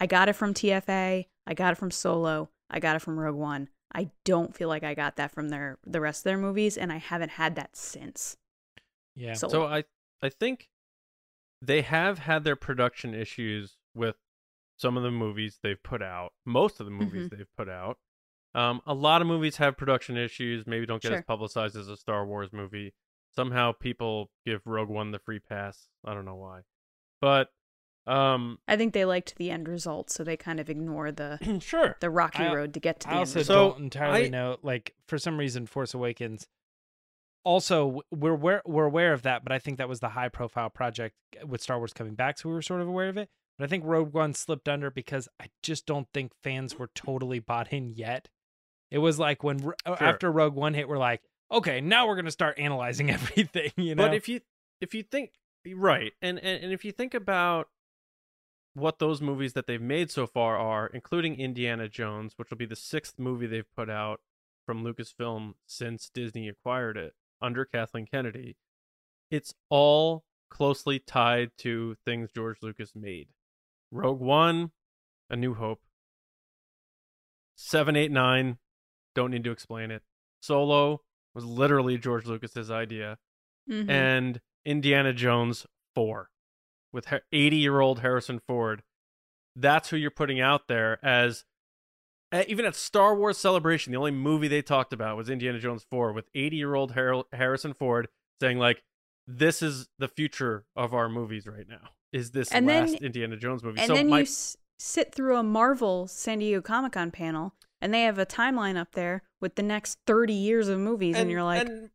I 0.00 0.06
got 0.06 0.28
it 0.28 0.34
from 0.34 0.54
TFA, 0.54 1.26
I 1.46 1.54
got 1.54 1.72
it 1.72 1.76
from 1.76 1.90
Solo, 1.90 2.50
I 2.70 2.78
got 2.80 2.96
it 2.96 3.00
from 3.02 3.18
Rogue 3.18 3.36
One. 3.36 3.68
I 3.94 4.10
don't 4.24 4.54
feel 4.54 4.68
like 4.68 4.84
I 4.84 4.94
got 4.94 5.16
that 5.16 5.30
from 5.32 5.48
their 5.48 5.78
the 5.86 6.00
rest 6.00 6.20
of 6.20 6.24
their 6.24 6.38
movies 6.38 6.76
and 6.76 6.92
I 6.92 6.98
haven't 6.98 7.30
had 7.30 7.56
that 7.56 7.74
since. 7.76 8.36
Yeah. 9.16 9.32
So- 9.34 9.48
So 9.48 9.64
I 9.64 9.84
I 10.22 10.28
think 10.28 10.68
they 11.62 11.82
have 11.82 12.20
had 12.20 12.44
their 12.44 12.56
production 12.56 13.14
issues 13.14 13.76
with 13.94 14.16
some 14.76 14.96
of 14.96 15.02
the 15.02 15.10
movies 15.10 15.58
they've 15.62 15.82
put 15.82 16.02
out. 16.02 16.32
Most 16.46 16.78
of 16.80 16.86
the 16.86 16.92
movies 16.92 17.26
Mm-hmm. 17.26 17.36
they've 17.36 17.56
put 17.56 17.68
out. 17.68 17.98
Um, 18.54 18.80
a 18.86 18.94
lot 18.94 19.20
of 19.20 19.26
movies 19.28 19.56
have 19.56 19.76
production 19.76 20.16
issues. 20.16 20.66
Maybe 20.66 20.86
don't 20.86 21.02
get 21.02 21.12
as 21.12 21.24
publicized 21.24 21.76
as 21.76 21.88
a 21.88 21.96
Star 21.96 22.24
Wars 22.26 22.50
movie. 22.52 22.94
Somehow 23.36 23.72
people 23.72 24.30
give 24.46 24.62
Rogue 24.66 24.88
One 24.88 25.10
the 25.10 25.18
free 25.18 25.38
pass. 25.38 25.88
I 26.04 26.14
don't 26.14 26.24
know 26.24 26.34
why, 26.36 26.60
but 27.20 27.50
um, 28.06 28.58
I 28.66 28.76
think 28.76 28.94
they 28.94 29.04
liked 29.04 29.36
the 29.36 29.50
end 29.50 29.68
result, 29.68 30.10
so 30.10 30.24
they 30.24 30.36
kind 30.36 30.58
of 30.60 30.70
ignore 30.70 31.12
the 31.12 31.38
sure. 31.62 31.96
the 32.00 32.08
rocky 32.10 32.44
I- 32.44 32.54
road 32.54 32.72
to 32.74 32.80
get 32.80 33.00
to 33.00 33.06
the 33.06 33.10
I 33.12 33.16
end 33.16 33.20
also 33.20 33.38
result. 33.40 33.46
So, 33.46 33.70
don't 33.74 33.82
entirely 33.84 34.26
I- 34.26 34.28
know. 34.28 34.56
Like 34.62 34.94
for 35.06 35.18
some 35.18 35.36
reason, 35.38 35.66
Force 35.66 35.92
Awakens. 35.92 36.46
Also, 37.48 38.02
we're 38.10 38.34
aware, 38.34 38.60
we're 38.66 38.84
aware 38.84 39.14
of 39.14 39.22
that, 39.22 39.42
but 39.42 39.52
I 39.52 39.58
think 39.58 39.78
that 39.78 39.88
was 39.88 40.00
the 40.00 40.10
high 40.10 40.28
profile 40.28 40.68
project 40.68 41.14
with 41.46 41.62
Star 41.62 41.78
Wars 41.78 41.94
coming 41.94 42.14
back, 42.14 42.36
so 42.36 42.50
we 42.50 42.54
were 42.54 42.60
sort 42.60 42.82
of 42.82 42.88
aware 42.88 43.08
of 43.08 43.16
it. 43.16 43.30
But 43.56 43.64
I 43.64 43.68
think 43.68 43.84
Rogue 43.86 44.12
One 44.12 44.34
slipped 44.34 44.68
under 44.68 44.90
because 44.90 45.30
I 45.40 45.46
just 45.62 45.86
don't 45.86 46.06
think 46.12 46.32
fans 46.44 46.78
were 46.78 46.90
totally 46.94 47.38
bought 47.38 47.72
in 47.72 47.88
yet. 47.88 48.28
It 48.90 48.98
was 48.98 49.18
like 49.18 49.42
when 49.42 49.64
uh, 49.86 49.96
Sure. 49.96 50.06
after 50.06 50.30
Rogue 50.30 50.56
One 50.56 50.74
hit, 50.74 50.90
we're 50.90 50.98
like, 50.98 51.22
okay, 51.50 51.80
now 51.80 52.06
we're 52.06 52.16
gonna 52.16 52.30
start 52.30 52.58
analyzing 52.58 53.10
everything. 53.18 53.72
You 53.78 53.94
know, 53.94 54.02
But 54.02 54.14
if 54.14 54.28
you 54.28 54.42
if 54.82 54.92
you 54.92 55.02
think 55.02 55.30
right, 55.74 56.12
and, 56.20 56.38
and 56.40 56.64
and 56.64 56.70
if 56.70 56.84
you 56.84 56.92
think 56.92 57.14
about 57.14 57.70
what 58.74 58.98
those 58.98 59.22
movies 59.22 59.54
that 59.54 59.66
they've 59.66 59.80
made 59.80 60.10
so 60.10 60.26
far 60.26 60.58
are, 60.58 60.88
including 60.88 61.40
Indiana 61.40 61.88
Jones, 61.88 62.34
which 62.36 62.50
will 62.50 62.58
be 62.58 62.66
the 62.66 62.76
sixth 62.76 63.18
movie 63.18 63.46
they've 63.46 63.74
put 63.74 63.88
out 63.88 64.20
from 64.66 64.84
Lucasfilm 64.84 65.54
since 65.66 66.10
Disney 66.10 66.46
acquired 66.46 66.98
it 66.98 67.14
under 67.40 67.64
Kathleen 67.64 68.06
Kennedy, 68.06 68.56
it's 69.30 69.54
all 69.68 70.24
closely 70.50 70.98
tied 70.98 71.50
to 71.58 71.96
things 72.04 72.30
George 72.34 72.58
Lucas 72.62 72.92
made. 72.94 73.28
Rogue 73.90 74.20
One, 74.20 74.72
A 75.30 75.36
New 75.36 75.54
Hope, 75.54 75.80
seven, 77.56 77.96
eight, 77.96 78.10
nine, 78.10 78.58
don't 79.14 79.30
need 79.30 79.44
to 79.44 79.50
explain 79.50 79.90
it. 79.90 80.02
Solo 80.40 81.02
was 81.34 81.44
literally 81.44 81.98
George 81.98 82.26
Lucas's 82.26 82.70
idea 82.70 83.18
Mhm. 83.68 83.88
and 83.90 84.40
Indiana 84.64 85.12
Jones 85.12 85.66
4 85.94 86.30
with 86.92 87.06
80 87.32 87.56
year 87.56 87.80
old 87.80 88.00
Harrison 88.00 88.38
Ford. 88.40 88.82
That's 89.56 89.90
who 89.90 89.96
you're 89.96 90.10
putting 90.10 90.40
out 90.40 90.68
there 90.68 91.04
as 91.04 91.44
uh, 92.32 92.44
even 92.48 92.64
at 92.64 92.74
Star 92.74 93.14
Wars 93.16 93.38
Celebration, 93.38 93.92
the 93.92 93.98
only 93.98 94.10
movie 94.10 94.48
they 94.48 94.62
talked 94.62 94.92
about 94.92 95.16
was 95.16 95.28
Indiana 95.30 95.58
Jones 95.58 95.84
4 95.90 96.12
with 96.12 96.28
80 96.34 96.56
year 96.56 96.74
old 96.74 96.92
Harrison 97.32 97.74
Ford 97.74 98.08
saying, 98.40 98.58
like, 98.58 98.82
this 99.26 99.62
is 99.62 99.88
the 99.98 100.08
future 100.08 100.64
of 100.76 100.94
our 100.94 101.08
movies 101.08 101.46
right 101.46 101.68
now. 101.68 101.90
Is 102.12 102.30
this 102.30 102.50
And 102.52 102.68
then- 102.68 102.86
last 102.90 103.02
Indiana 103.02 103.36
Jones 103.36 103.62
movie? 103.62 103.78
And 103.80 103.88
so 103.88 103.94
then 103.94 104.08
my 104.08 104.18
you 104.18 104.22
s- 104.22 104.56
sit 104.78 105.14
through 105.14 105.36
a 105.36 105.42
Marvel 105.42 106.06
San 106.08 106.38
Diego 106.38 106.60
Comic 106.62 106.92
Con 106.92 107.10
panel, 107.10 107.54
and 107.80 107.92
they 107.92 108.02
have 108.02 108.18
a 108.18 108.24
timeline 108.26 108.76
up 108.76 108.92
there 108.92 109.22
with 109.40 109.54
the 109.56 109.62
next 109.62 109.98
30 110.06 110.32
years 110.32 110.68
of 110.68 110.78
movies, 110.78 111.16
and, 111.16 111.30
you're 111.30 111.42
like, 111.42 111.66
and 111.66 111.90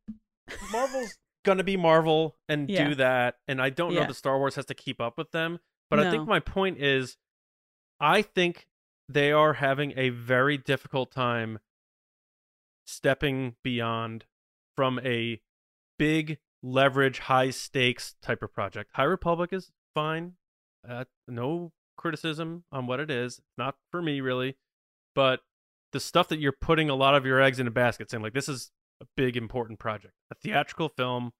Marvel's 0.71 1.17
gonna 1.43 1.63
be 1.63 1.75
Marvel 1.77 2.37
and 2.47 2.69
Yeah. 2.69 2.89
do 2.89 2.95
that, 2.95 3.37
and 3.47 3.61
I 3.61 3.69
don't 3.69 3.93
know 3.93 4.01
Yeah. 4.01 4.07
that 4.07 4.13
Star 4.13 4.37
Wars 4.37 4.55
has 4.55 4.65
to 4.67 4.73
keep 4.73 5.01
up 5.01 5.17
with 5.17 5.31
them. 5.31 5.59
But 5.89 5.99
I 5.99 6.09
think 6.11 6.27
my 6.27 6.39
point 6.39 6.79
is, 6.79 7.17
I 7.99 8.21
think 8.23 8.67
they 9.09 9.31
are 9.31 9.53
having 9.53 9.93
a 9.97 10.09
very 10.09 10.57
difficult 10.57 11.11
time 11.11 11.59
stepping 12.85 13.55
beyond 13.63 14.25
from 14.75 14.99
a 15.03 15.41
big 15.97 16.39
leverage, 16.61 17.19
high 17.19 17.49
stakes 17.49 18.15
type 18.21 18.41
of 18.41 18.53
project. 18.53 18.91
High 18.93 19.03
Republic 19.03 19.51
is 19.53 19.71
fine. 19.93 20.33
Uh, 20.87 21.05
no 21.27 21.71
criticism 21.97 22.63
on 22.71 22.87
what 22.87 22.99
it 22.99 23.11
is. 23.11 23.41
Not 23.57 23.75
for 23.91 24.01
me 24.01 24.21
really, 24.21 24.57
but 25.15 25.41
the 25.91 25.99
stuff 25.99 26.27
that 26.29 26.39
you're 26.39 26.51
putting 26.51 26.89
a 26.89 26.95
lot 26.95 27.15
of 27.15 27.25
your 27.25 27.39
eggs 27.41 27.59
in 27.59 27.67
a 27.67 27.71
basket, 27.71 28.09
saying 28.09 28.23
like 28.23 28.33
this 28.33 28.49
is 28.49 28.71
a 29.01 29.05
big 29.15 29.37
important 29.37 29.79
project, 29.79 30.13
a 30.31 30.35
theatrical 30.35 30.89
film. 30.89 31.31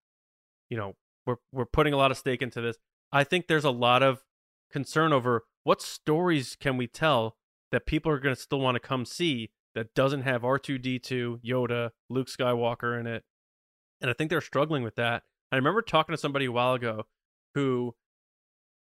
You 0.69 0.77
know, 0.77 0.95
we're 1.25 1.37
we're 1.51 1.65
putting 1.65 1.93
a 1.93 1.97
lot 1.97 2.11
of 2.11 2.17
stake 2.17 2.41
into 2.41 2.61
this. 2.61 2.77
I 3.11 3.23
think 3.23 3.47
there's 3.47 3.65
a 3.65 3.71
lot 3.71 4.03
of 4.03 4.23
concern 4.71 5.13
over 5.13 5.43
what 5.63 5.81
stories 5.81 6.55
can 6.59 6.77
we 6.77 6.87
tell 6.87 7.35
that 7.73 7.87
people 7.87 8.11
are 8.11 8.19
going 8.19 8.35
to 8.35 8.39
still 8.39 8.59
want 8.59 8.75
to 8.75 8.79
come 8.79 9.03
see 9.03 9.49
that 9.73 9.95
doesn't 9.95 10.21
have 10.21 10.43
R2D2, 10.43 11.43
Yoda, 11.43 11.89
Luke 12.07 12.27
Skywalker 12.27 12.99
in 12.99 13.07
it. 13.07 13.23
And 13.99 14.11
I 14.11 14.13
think 14.13 14.29
they're 14.29 14.41
struggling 14.41 14.83
with 14.83 14.95
that. 14.95 15.23
I 15.51 15.55
remember 15.55 15.81
talking 15.81 16.13
to 16.13 16.19
somebody 16.19 16.45
a 16.45 16.51
while 16.51 16.75
ago 16.75 17.07
who 17.55 17.95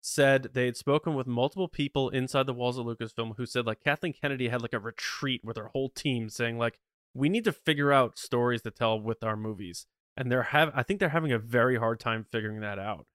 said 0.03 0.49
they 0.55 0.65
had 0.65 0.77
spoken 0.77 1.15
with 1.15 1.29
multiple 1.29 1.69
people 1.69 2.09
inside 2.09 2.47
the 2.47 2.53
walls 2.53 2.79
of 2.79 2.87
Lucasfilm 2.87 3.37
who 3.37 3.47
said 3.47 3.65
like 3.65 3.85
Kathleen 3.85 4.13
Kennedy 4.13 4.49
had 4.49 4.61
like 4.61 4.73
a 4.73 4.81
retreat 4.81 5.43
with 5.45 5.57
her 5.57 5.69
whole 5.69 5.91
team 5.91 6.29
saying 6.29 6.59
like 6.59 6.81
we 7.15 7.29
need 7.29 7.45
to 7.45 7.53
figure 7.53 7.93
out 7.93 8.19
stories 8.19 8.63
to 8.63 8.73
tell 8.73 8.99
with 8.99 9.23
our 9.23 9.37
movies. 9.37 9.87
And 10.17 10.33
they're 10.33 10.43
have 10.43 10.73
I 10.75 10.83
think 10.83 10.99
they're 10.99 11.11
having 11.11 11.31
a 11.31 11.39
very 11.39 11.77
hard 11.77 12.01
time 12.01 12.27
figuring 12.29 12.61
that 12.61 12.81
out. 12.81 13.07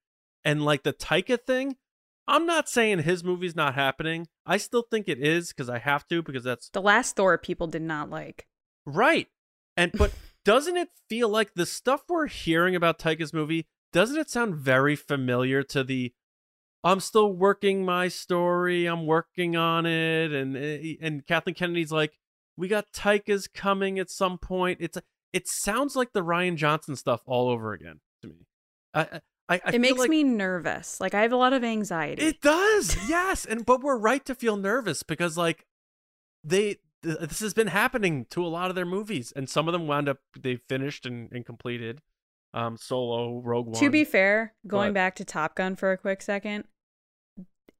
And 0.42 0.64
like 0.64 0.84
the 0.84 0.94
Taika 0.94 1.38
thing, 1.38 1.76
I'm 2.28 2.46
not 2.46 2.68
saying 2.68 3.00
his 3.00 3.22
movie's 3.22 3.54
not 3.54 3.74
happening. 3.74 4.26
I 4.44 4.56
still 4.56 4.82
think 4.82 5.08
it 5.08 5.18
is 5.18 5.48
because 5.48 5.68
I 5.68 5.78
have 5.78 6.06
to 6.08 6.22
because 6.22 6.44
that's 6.44 6.68
the 6.70 6.82
last 6.82 7.16
Thor 7.16 7.38
people 7.38 7.66
did 7.66 7.82
not 7.82 8.10
like. 8.10 8.46
right. 8.84 9.28
And 9.76 9.92
but 9.92 10.12
doesn't 10.44 10.76
it 10.76 10.88
feel 11.08 11.28
like 11.28 11.54
the 11.54 11.66
stuff 11.66 12.02
we're 12.08 12.26
hearing 12.26 12.74
about 12.74 12.98
Taika's 12.98 13.32
movie 13.32 13.66
doesn't 13.92 14.18
it 14.18 14.30
sound 14.30 14.56
very 14.56 14.96
familiar 14.96 15.62
to 15.64 15.84
the 15.84 16.12
I'm 16.82 17.00
still 17.00 17.32
working 17.32 17.84
my 17.84 18.08
story, 18.08 18.86
I'm 18.86 19.06
working 19.06 19.56
on 19.56 19.86
it 19.86 20.32
and 20.32 20.56
eh, 20.56 20.94
and 21.00 21.26
Kathleen 21.26 21.54
Kennedy's 21.54 21.92
like 21.92 22.18
we 22.56 22.68
got 22.68 22.92
Taika's 22.92 23.46
coming 23.48 23.98
at 23.98 24.10
some 24.10 24.38
point. 24.38 24.78
It's 24.80 24.98
it 25.32 25.46
sounds 25.46 25.94
like 25.94 26.12
the 26.12 26.24
Rian 26.24 26.56
Johnson 26.56 26.96
stuff 26.96 27.22
all 27.26 27.48
over 27.48 27.72
again 27.72 28.00
to 28.22 28.28
me. 28.28 28.46
I 28.94 29.20
I, 29.48 29.60
I 29.64 29.70
it 29.74 29.80
makes 29.80 29.98
like- 29.98 30.10
me 30.10 30.24
nervous. 30.24 31.00
Like 31.00 31.14
I 31.14 31.22
have 31.22 31.32
a 31.32 31.36
lot 31.36 31.52
of 31.52 31.62
anxiety. 31.62 32.22
it 32.24 32.40
does, 32.40 32.96
yes, 33.08 33.44
and 33.44 33.64
but 33.64 33.80
we're 33.82 33.96
right 33.98 34.24
to 34.26 34.34
feel 34.34 34.56
nervous 34.56 35.02
because 35.02 35.36
like 35.38 35.64
they 36.42 36.78
th- 37.02 37.18
this 37.20 37.40
has 37.40 37.54
been 37.54 37.68
happening 37.68 38.26
to 38.30 38.44
a 38.44 38.48
lot 38.48 38.70
of 38.70 38.76
their 38.76 38.86
movies, 38.86 39.32
and 39.36 39.48
some 39.48 39.68
of 39.68 39.72
them 39.72 39.86
wound 39.86 40.08
up 40.08 40.18
they 40.38 40.56
finished 40.68 41.06
and, 41.06 41.30
and 41.32 41.46
completed. 41.46 42.00
Um, 42.54 42.76
Solo, 42.78 43.40
Rogue 43.44 43.66
One. 43.66 43.80
To 43.80 43.90
be 43.90 44.04
fair, 44.04 44.54
going 44.66 44.90
but- 44.90 44.94
back 44.94 45.16
to 45.16 45.24
Top 45.24 45.54
Gun 45.56 45.76
for 45.76 45.92
a 45.92 45.98
quick 45.98 46.22
second, 46.22 46.64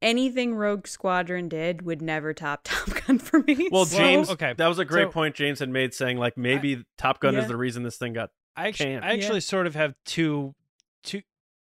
anything 0.03 0.55
Rogue 0.55 0.87
Squadron 0.87 1.49
did 1.49 1.83
would 1.83 2.03
never 2.03 2.35
top 2.35 2.61
Top 2.65 2.89
Gun 3.07 3.19
for 3.19 3.41
me. 3.41 3.69
well, 3.71 3.87
so- 3.87 3.97
James, 3.97 4.31
okay, 4.31 4.55
that 4.57 4.67
was 4.69 4.79
a 4.79 4.85
great 4.85 5.09
so- 5.09 5.13
point. 5.13 5.35
James 5.35 5.59
had 5.61 5.69
made 5.71 5.95
saying 5.95 6.19
like 6.19 6.37
maybe 6.37 6.85
Top 6.99 7.21
Gun 7.21 7.37
is 7.37 7.49
the 7.49 7.57
reason 7.57 7.83
this 7.83 7.97
thing 7.97 8.13
got 8.13 8.31
I 8.57 8.69
actually, 8.69 8.95
can. 8.95 9.03
I 9.05 9.13
actually 9.15 9.41
sort 9.41 9.67
of 9.67 9.75
have 9.75 9.95
two, 10.05 10.55
two. 11.03 11.23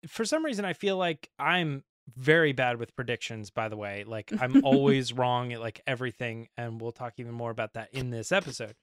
For 0.07 0.25
some 0.25 0.45
reason, 0.45 0.65
I 0.65 0.73
feel 0.73 0.97
like 0.97 1.29
I'm 1.39 1.85
very 2.17 2.53
bad 2.53 2.79
with 2.79 2.95
predictions. 2.97 3.51
By 3.51 3.69
the 3.69 3.77
way, 3.77 4.05
like 4.05 4.33
I'm 4.41 4.65
always 4.65 5.13
wrong 5.13 5.53
at 5.53 5.61
like 5.61 5.81
everything, 5.87 6.49
and 6.57 6.81
we'll 6.81 6.93
talk 6.93 7.15
even 7.19 7.33
more 7.33 7.51
about 7.51 7.75
that 7.75 7.89
in 7.93 8.11
this 8.11 8.33
episode. 8.33 8.75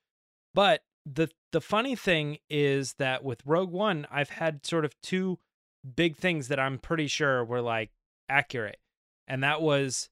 But 0.53 0.81
the 1.05 1.29
the 1.51 1.61
funny 1.61 1.95
thing 1.95 2.37
is 2.49 2.95
that 2.99 3.23
with 3.23 3.41
Rogue 3.45 3.71
One, 3.71 4.07
I've 4.11 4.29
had 4.29 4.65
sort 4.65 4.85
of 4.85 4.99
two 5.01 5.39
big 5.95 6.17
things 6.17 6.47
that 6.49 6.59
I'm 6.59 6.77
pretty 6.79 7.07
sure 7.07 7.43
were 7.43 7.61
like 7.61 7.91
accurate, 8.29 8.79
and 9.27 9.43
that 9.43 9.61
was 9.61 10.09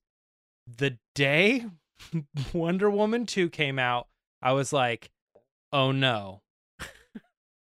the 0.67 0.97
day 1.13 1.65
Wonder 2.53 2.89
Woman 2.89 3.25
two 3.25 3.49
came 3.49 3.79
out. 3.79 4.07
I 4.41 4.53
was 4.53 4.71
like, 4.71 5.11
oh 5.71 5.91
no, 5.91 6.41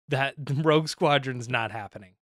that 0.08 0.34
Rogue 0.38 0.88
Squadron's 0.88 1.48
not 1.48 1.70
happening 1.70 2.14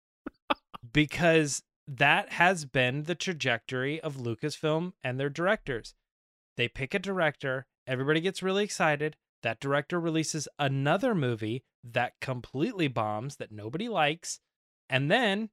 because 0.92 1.62
that 1.86 2.30
has 2.32 2.64
been 2.64 3.04
the 3.04 3.14
trajectory 3.14 4.00
of 4.00 4.16
Lucasfilm 4.16 4.92
and 5.02 5.18
their 5.18 5.28
directors. 5.28 5.94
They 6.56 6.68
pick 6.68 6.94
a 6.94 6.98
director, 6.98 7.66
everybody 7.86 8.20
gets 8.20 8.42
really 8.42 8.64
excited. 8.64 9.16
That 9.42 9.60
director 9.60 9.98
releases 9.98 10.46
another 10.58 11.14
movie 11.14 11.64
that 11.82 12.12
completely 12.20 12.88
bombs, 12.88 13.36
that 13.36 13.50
nobody 13.50 13.88
likes, 13.88 14.38
and 14.90 15.10
then 15.10 15.48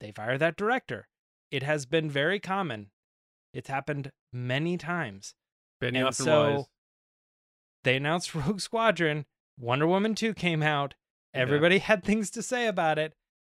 they 0.00 0.12
fire 0.12 0.38
that 0.38 0.56
director. 0.56 1.08
It 1.50 1.62
has 1.64 1.86
been 1.86 2.08
very 2.08 2.38
common. 2.38 2.90
It's 3.52 3.68
happened 3.68 4.12
many 4.32 4.76
times. 4.76 5.34
Benioff 5.82 6.06
and 6.06 6.14
so 6.14 6.54
Weiss. 6.54 6.64
they 7.84 7.96
announced 7.96 8.34
Rogue 8.34 8.60
Squadron, 8.60 9.26
Wonder 9.58 9.86
Woman 9.86 10.14
2 10.14 10.34
came 10.34 10.62
out, 10.62 10.94
Yeah. 11.34 11.40
everybody 11.40 11.78
had 11.78 12.04
things 12.04 12.30
to 12.30 12.42
say 12.42 12.66
about 12.68 12.98
it, 12.98 13.14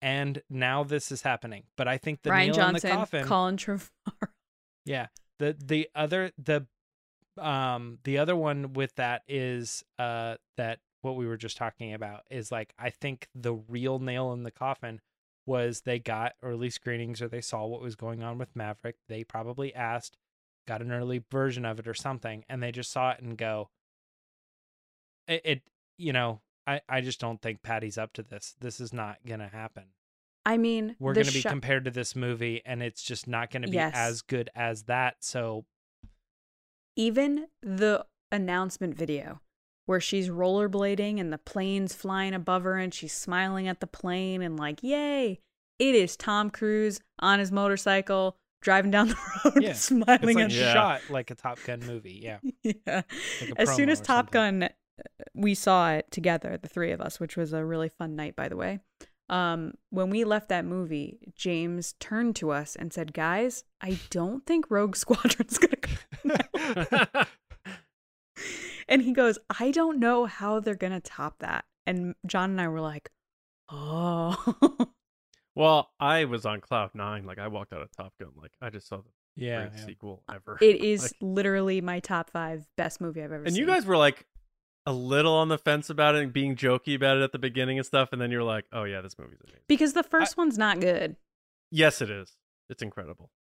and 0.07 0.41
now 0.49 0.85
this 0.85 1.11
is 1.11 1.23
happening. 1.23 1.65
But 1.77 1.89
I 1.89 1.99
think 1.99 2.23
the 2.23 2.31
Rian 2.31 2.47
nail 2.47 2.55
Johnson, 2.55 2.91
in 2.91 2.95
the 2.95 3.01
coffin, 3.01 3.25
Colin 3.25 3.57
Trevorrow. 3.57 3.91
yeah. 4.85 5.09
The 5.41 5.57
the 5.59 5.89
other 5.97 6.31
the 6.39 6.67
um 7.37 7.99
the 8.05 8.19
other 8.19 8.37
one 8.37 8.73
with 8.73 8.95
that 8.95 9.23
is 9.27 9.85
uh 9.99 10.37
that 10.57 10.79
what 11.03 11.17
we 11.17 11.27
were 11.27 11.37
just 11.37 11.57
talking 11.57 11.93
about 11.93 12.23
is 12.31 12.53
like 12.53 12.73
I 12.79 12.91
think 12.91 13.29
the 13.35 13.55
real 13.55 13.99
nail 13.99 14.33
in 14.33 14.45
the 14.45 14.53
coffin 14.53 15.01
was 15.45 15.81
they 15.81 15.99
got 15.99 16.35
early 16.41 16.71
screenings 16.71 17.21
or 17.21 17.27
they 17.27 17.41
saw 17.41 17.67
what 17.67 17.83
was 17.83 17.97
going 17.97 18.23
on 18.23 18.39
with 18.39 18.55
Maverick. 18.55 18.97
They 19.09 19.25
probably 19.25 19.75
asked, 19.75 20.17
got 20.69 20.83
an 20.83 20.93
early 20.93 21.25
version 21.33 21.65
of 21.65 21.81
it 21.81 21.89
or 21.89 21.95
something, 21.95 22.45
and 22.49 22.63
they 22.63 22.73
just 22.73 22.91
saw 22.93 23.11
it 23.11 23.21
and 23.21 23.37
go, 23.37 23.71
it, 25.29 25.43
it 25.45 25.63
you 25.99 26.13
know, 26.13 26.41
I, 26.67 26.81
I 26.89 27.01
just 27.01 27.21
don't 27.21 27.41
think 27.41 27.63
Patty's 27.63 27.97
up 27.99 28.13
to 28.15 28.23
this. 28.23 28.55
This 28.61 28.81
is 28.81 28.93
not 28.93 29.19
gonna 29.27 29.49
happen. 29.49 29.85
I 30.45 30.57
mean, 30.59 30.97
We're 30.99 31.15
gonna 31.15 31.27
be 31.33 31.41
sho- 31.41 31.49
compared 31.51 31.85
to 31.87 31.91
this 31.91 32.15
movie, 32.17 32.63
and 32.65 32.83
it's 32.83 33.03
just 33.03 33.27
not 33.29 33.51
gonna 33.51 33.69
be 33.69 33.75
Yes. 33.77 33.93
as 33.95 34.23
good 34.23 34.51
as 34.55 34.85
that. 34.85 35.17
So 35.21 35.65
even 36.97 37.47
the 37.63 38.05
announcement 38.33 38.95
video 38.95 39.41
where 39.87 40.01
she's 40.01 40.29
rollerblading 40.29 41.21
and 41.21 41.33
the 41.33 41.39
plane's 41.39 41.95
flying 41.95 42.35
above 42.35 42.65
her 42.65 42.77
and 42.77 42.93
she's 42.93 43.13
smiling 43.13 43.69
at 43.69 43.81
the 43.81 43.87
plane 43.87 44.43
and 44.43 44.59
like, 44.59 44.83
yay, 44.83 45.41
it 45.79 45.95
is 45.95 46.17
Tom 46.17 46.51
Cruise 46.51 47.01
on 47.21 47.39
his 47.39 47.53
motorcycle 47.53 48.37
driving 48.63 48.91
down 48.91 49.09
the 49.09 49.17
road 49.45 49.63
Yeah, 49.63 49.71
it's 49.71 49.83
smiling 49.85 50.37
like 50.37 50.45
at 50.47 50.51
Yeah. 50.53 50.73
shot 50.73 51.03
like 51.11 51.31
a 51.31 51.35
Top 51.37 51.59
Gun 51.65 51.81
movie. 51.87 52.19
Yeah. 52.23 52.39
yeah. 52.63 53.03
Like 53.43 53.53
As 53.59 53.75
soon 53.77 53.89
as 53.91 54.01
Top 54.01 54.33
something. 54.33 54.61
Gun, 54.61 54.71
we 55.35 55.55
saw 55.55 55.93
it 55.93 56.11
together, 56.11 56.57
the 56.61 56.69
three 56.69 56.93
of 56.93 57.01
us, 57.01 57.19
which 57.21 57.37
was 57.37 57.53
a 57.53 57.65
really 57.65 57.89
fun 57.89 58.17
night, 58.17 58.35
by 58.37 58.49
the 58.49 58.57
way. 58.57 58.81
Um, 59.29 59.75
when 59.91 60.09
we 60.11 60.23
left 60.25 60.49
that 60.51 60.65
movie, 60.65 61.19
James 61.35 61.95
turned 61.99 62.37
to 62.37 62.51
us 62.53 62.77
and 62.77 62.93
said, 62.93 63.13
"Guys, 63.13 63.65
I 63.81 63.99
don't 64.11 64.47
think 64.47 64.71
Rogue 64.71 64.95
Squadron's 65.03 65.59
gonna 65.59 65.77
come 65.77 67.27
and 68.89 69.03
he 69.03 69.13
goes, 69.13 69.39
"I 69.59 69.71
don't 69.71 69.99
know 69.99 70.27
how 70.27 70.61
they're 70.61 70.75
gonna 70.75 71.01
top 71.01 71.39
that." 71.41 71.65
And 71.87 72.15
John 72.27 72.51
and 72.51 72.61
I 72.61 72.69
were 72.69 72.81
like, 72.81 73.11
"Oh, 73.69 74.37
well, 75.55 75.91
I 75.99 76.25
was 76.27 76.47
on 76.47 76.61
cloud 76.61 76.91
nine. 76.95 77.25
Like 77.27 77.39
I 77.39 77.49
walked 77.49 77.73
out 77.73 77.83
of 77.83 77.91
Top 77.93 78.13
Gun. 78.21 78.31
Like 78.37 78.53
I 78.61 78.71
just 78.71 78.87
saw 78.89 78.99
the 78.99 79.11
Yeah. 79.35 79.63
greatest 79.63 79.81
yeah. 79.81 79.87
sequel 79.87 80.23
ever. 80.33 80.59
it 80.61 80.77
is 80.83 81.03
Like, 81.03 81.13
literally 81.21 81.81
my 81.81 82.01
top 82.01 82.31
five 82.31 82.67
best 82.77 83.01
movie 83.01 83.23
I've 83.23 83.33
ever 83.33 83.39
seen. 83.45 83.47
and 83.47 83.55
seen." 83.57 83.61
you 83.63 83.67
guys 83.67 83.87
were 83.87 83.97
like 83.97 84.25
a 84.87 84.93
little 84.93 85.35
on 85.35 85.49
the 85.49 85.59
fence 85.59 85.91
about 85.91 86.15
it 86.15 86.23
and 86.23 86.33
being 86.33 86.55
jokey 86.57 86.95
about 86.95 87.17
it 87.17 87.23
at 87.23 87.33
the 87.33 87.39
beginning 87.39 87.79
and 87.79 87.87
stuff, 87.87 88.11
and 88.13 88.21
then 88.21 88.31
you're 88.31 88.43
like, 88.45 88.65
oh 88.73 88.85
yeah, 88.85 89.01
this 89.01 89.19
movie's 89.19 89.41
amazing. 89.43 89.61
because 89.69 89.93
the 89.93 90.03
first 90.03 90.37
one's 90.37 90.57
not 90.57 90.81
good. 90.81 91.17
Yes, 91.71 92.01
it 92.01 92.11
is. 92.11 92.37
It's 92.71 92.83
incredible. 92.83 93.31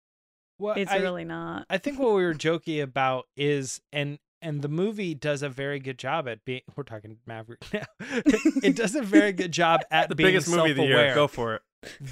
Well, 0.58 0.74
It's 0.76 0.90
I, 0.90 0.96
really 0.98 1.24
not. 1.24 1.66
I 1.70 1.78
think 1.78 1.98
what 1.98 2.14
we 2.14 2.24
were 2.24 2.34
jokey 2.34 2.82
about 2.82 3.26
is 3.36 3.80
and 3.92 4.18
and 4.42 4.62
the 4.62 4.68
movie 4.68 5.14
does 5.14 5.42
a 5.42 5.48
very 5.48 5.78
good 5.80 5.98
job 5.98 6.28
at 6.28 6.44
being 6.44 6.62
we're 6.76 6.82
talking 6.84 7.18
Maverick 7.26 7.64
now. 7.72 7.82
it 8.00 8.74
does 8.76 8.94
a 8.94 9.02
very 9.02 9.32
good 9.32 9.52
job 9.52 9.80
at 9.90 10.08
The 10.08 10.14
being 10.14 10.28
biggest 10.28 10.48
movie 10.48 10.70
of 10.72 10.76
the 10.76 10.84
year. 10.84 11.14
Go 11.14 11.26
for 11.28 11.54
it. 11.56 11.62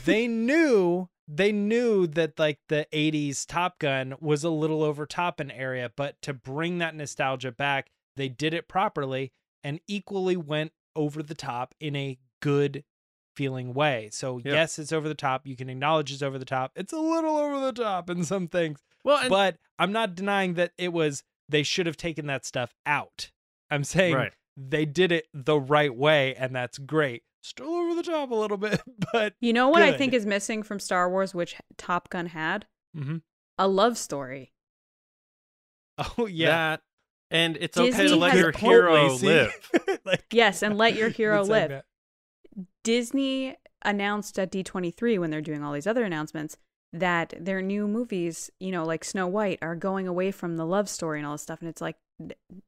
they 0.05 0.27
knew 0.29 1.09
they 1.27 1.53
knew 1.53 2.07
that 2.09 2.39
like 2.39 2.59
the 2.69 2.87
80s 2.93 3.47
Top 3.47 3.79
Gun 3.79 4.15
was 4.21 4.45
a 4.45 4.51
little 4.51 4.83
over 4.83 5.07
top 5.07 5.41
in 5.41 5.51
area, 5.51 5.91
but 5.97 6.21
to 6.23 6.35
bring 6.35 6.79
that 6.79 6.95
nostalgia 6.95 7.51
back, 7.51 7.89
they 8.17 8.29
did 8.29 8.55
it 8.55 8.69
properly 8.69 9.33
and 9.63 9.81
equally 9.89 10.37
went 10.37 10.73
over 10.97 11.23
the 11.23 11.35
top 11.35 11.75
in 11.81 11.97
a 11.97 12.19
good 12.41 12.85
feeling 13.37 13.75
way. 13.75 14.09
So 14.13 14.39
Yeah. 14.45 14.53
yes, 14.53 14.79
it's 14.79 14.93
over 14.93 15.09
the 15.09 15.15
top. 15.15 15.47
You 15.47 15.57
can 15.57 15.69
acknowledge 15.69 16.13
it's 16.13 16.23
over 16.23 16.39
the 16.39 16.45
top. 16.45 16.73
It's 16.77 16.93
a 16.93 16.99
little 16.99 17.37
over 17.37 17.59
the 17.61 17.73
top 17.73 18.09
in 18.11 18.23
some 18.25 18.47
things, 18.49 18.81
Well, 19.05 19.19
and, 19.19 19.29
but 19.31 19.59
I'm 19.79 19.91
not 19.93 20.15
denying 20.15 20.55
that 20.55 20.73
it 20.79 20.93
was 20.93 21.25
they 21.49 21.63
should 21.63 21.87
have 21.87 21.97
taken 21.97 22.27
that 22.27 22.45
stuff 22.47 22.75
out. 22.87 23.31
I'm 23.71 23.83
saying 23.85 24.15
right. 24.15 24.33
they 24.57 24.85
did 24.85 25.11
it 25.11 25.27
the 25.35 25.59
right 25.59 25.95
way 25.95 26.35
and 26.37 26.55
that's 26.55 26.79
great. 26.79 27.23
Still 27.43 27.75
over 27.75 27.95
the 27.95 28.03
top 28.05 28.31
a 28.31 28.35
little 28.35 28.57
bit, 28.69 28.81
but 29.13 29.35
You 29.41 29.53
know 29.53 29.69
what 29.69 29.83
I 29.83 29.97
think 29.97 30.13
is 30.15 30.25
missing 30.25 30.63
from 30.63 30.79
Star 30.79 31.11
Wars, 31.11 31.35
which 31.35 31.57
Top 31.77 32.09
Gun 32.11 32.27
had? 32.27 32.67
Mhm. 32.97 33.23
A 33.59 33.67
love 33.69 33.99
story. 33.99 34.53
Oh 36.17 36.27
yeah. 36.27 36.49
That 36.49 36.83
and 37.35 37.59
it's 37.61 37.77
okay 37.77 38.09
to 38.09 38.17
let 38.17 38.37
your 38.37 38.53
hero 38.53 39.09
Lacey. 39.09 39.27
live. 39.27 39.71
like, 40.05 40.25
Yes, 40.33 40.63
and 40.63 40.79
let 40.79 40.95
your 40.95 41.09
hero 41.09 41.43
good 41.43 41.51
live. 41.51 41.63
segment. 41.63 41.85
Disney 42.85 43.57
announced 43.85 44.39
at 44.39 44.53
D23 44.53 45.19
when 45.19 45.31
they're 45.31 45.41
doing 45.43 45.63
all 45.63 45.73
these 45.73 45.87
other 45.87 46.05
announcements 46.05 46.57
that 46.93 47.35
their 47.39 47.61
new 47.61 47.89
movies, 47.89 48.51
you 48.61 48.71
know, 48.71 48.85
like 48.85 49.05
Snow 49.05 49.27
White, 49.27 49.59
are 49.61 49.75
going 49.75 50.07
away 50.07 50.31
from 50.31 50.57
the 50.57 50.65
love 50.65 50.89
story 50.89 51.19
and 51.19 51.27
all 51.27 51.33
this 51.33 51.43
stuff. 51.43 51.61
And 51.61 51.69
it's 51.69 51.81
like, 51.81 51.97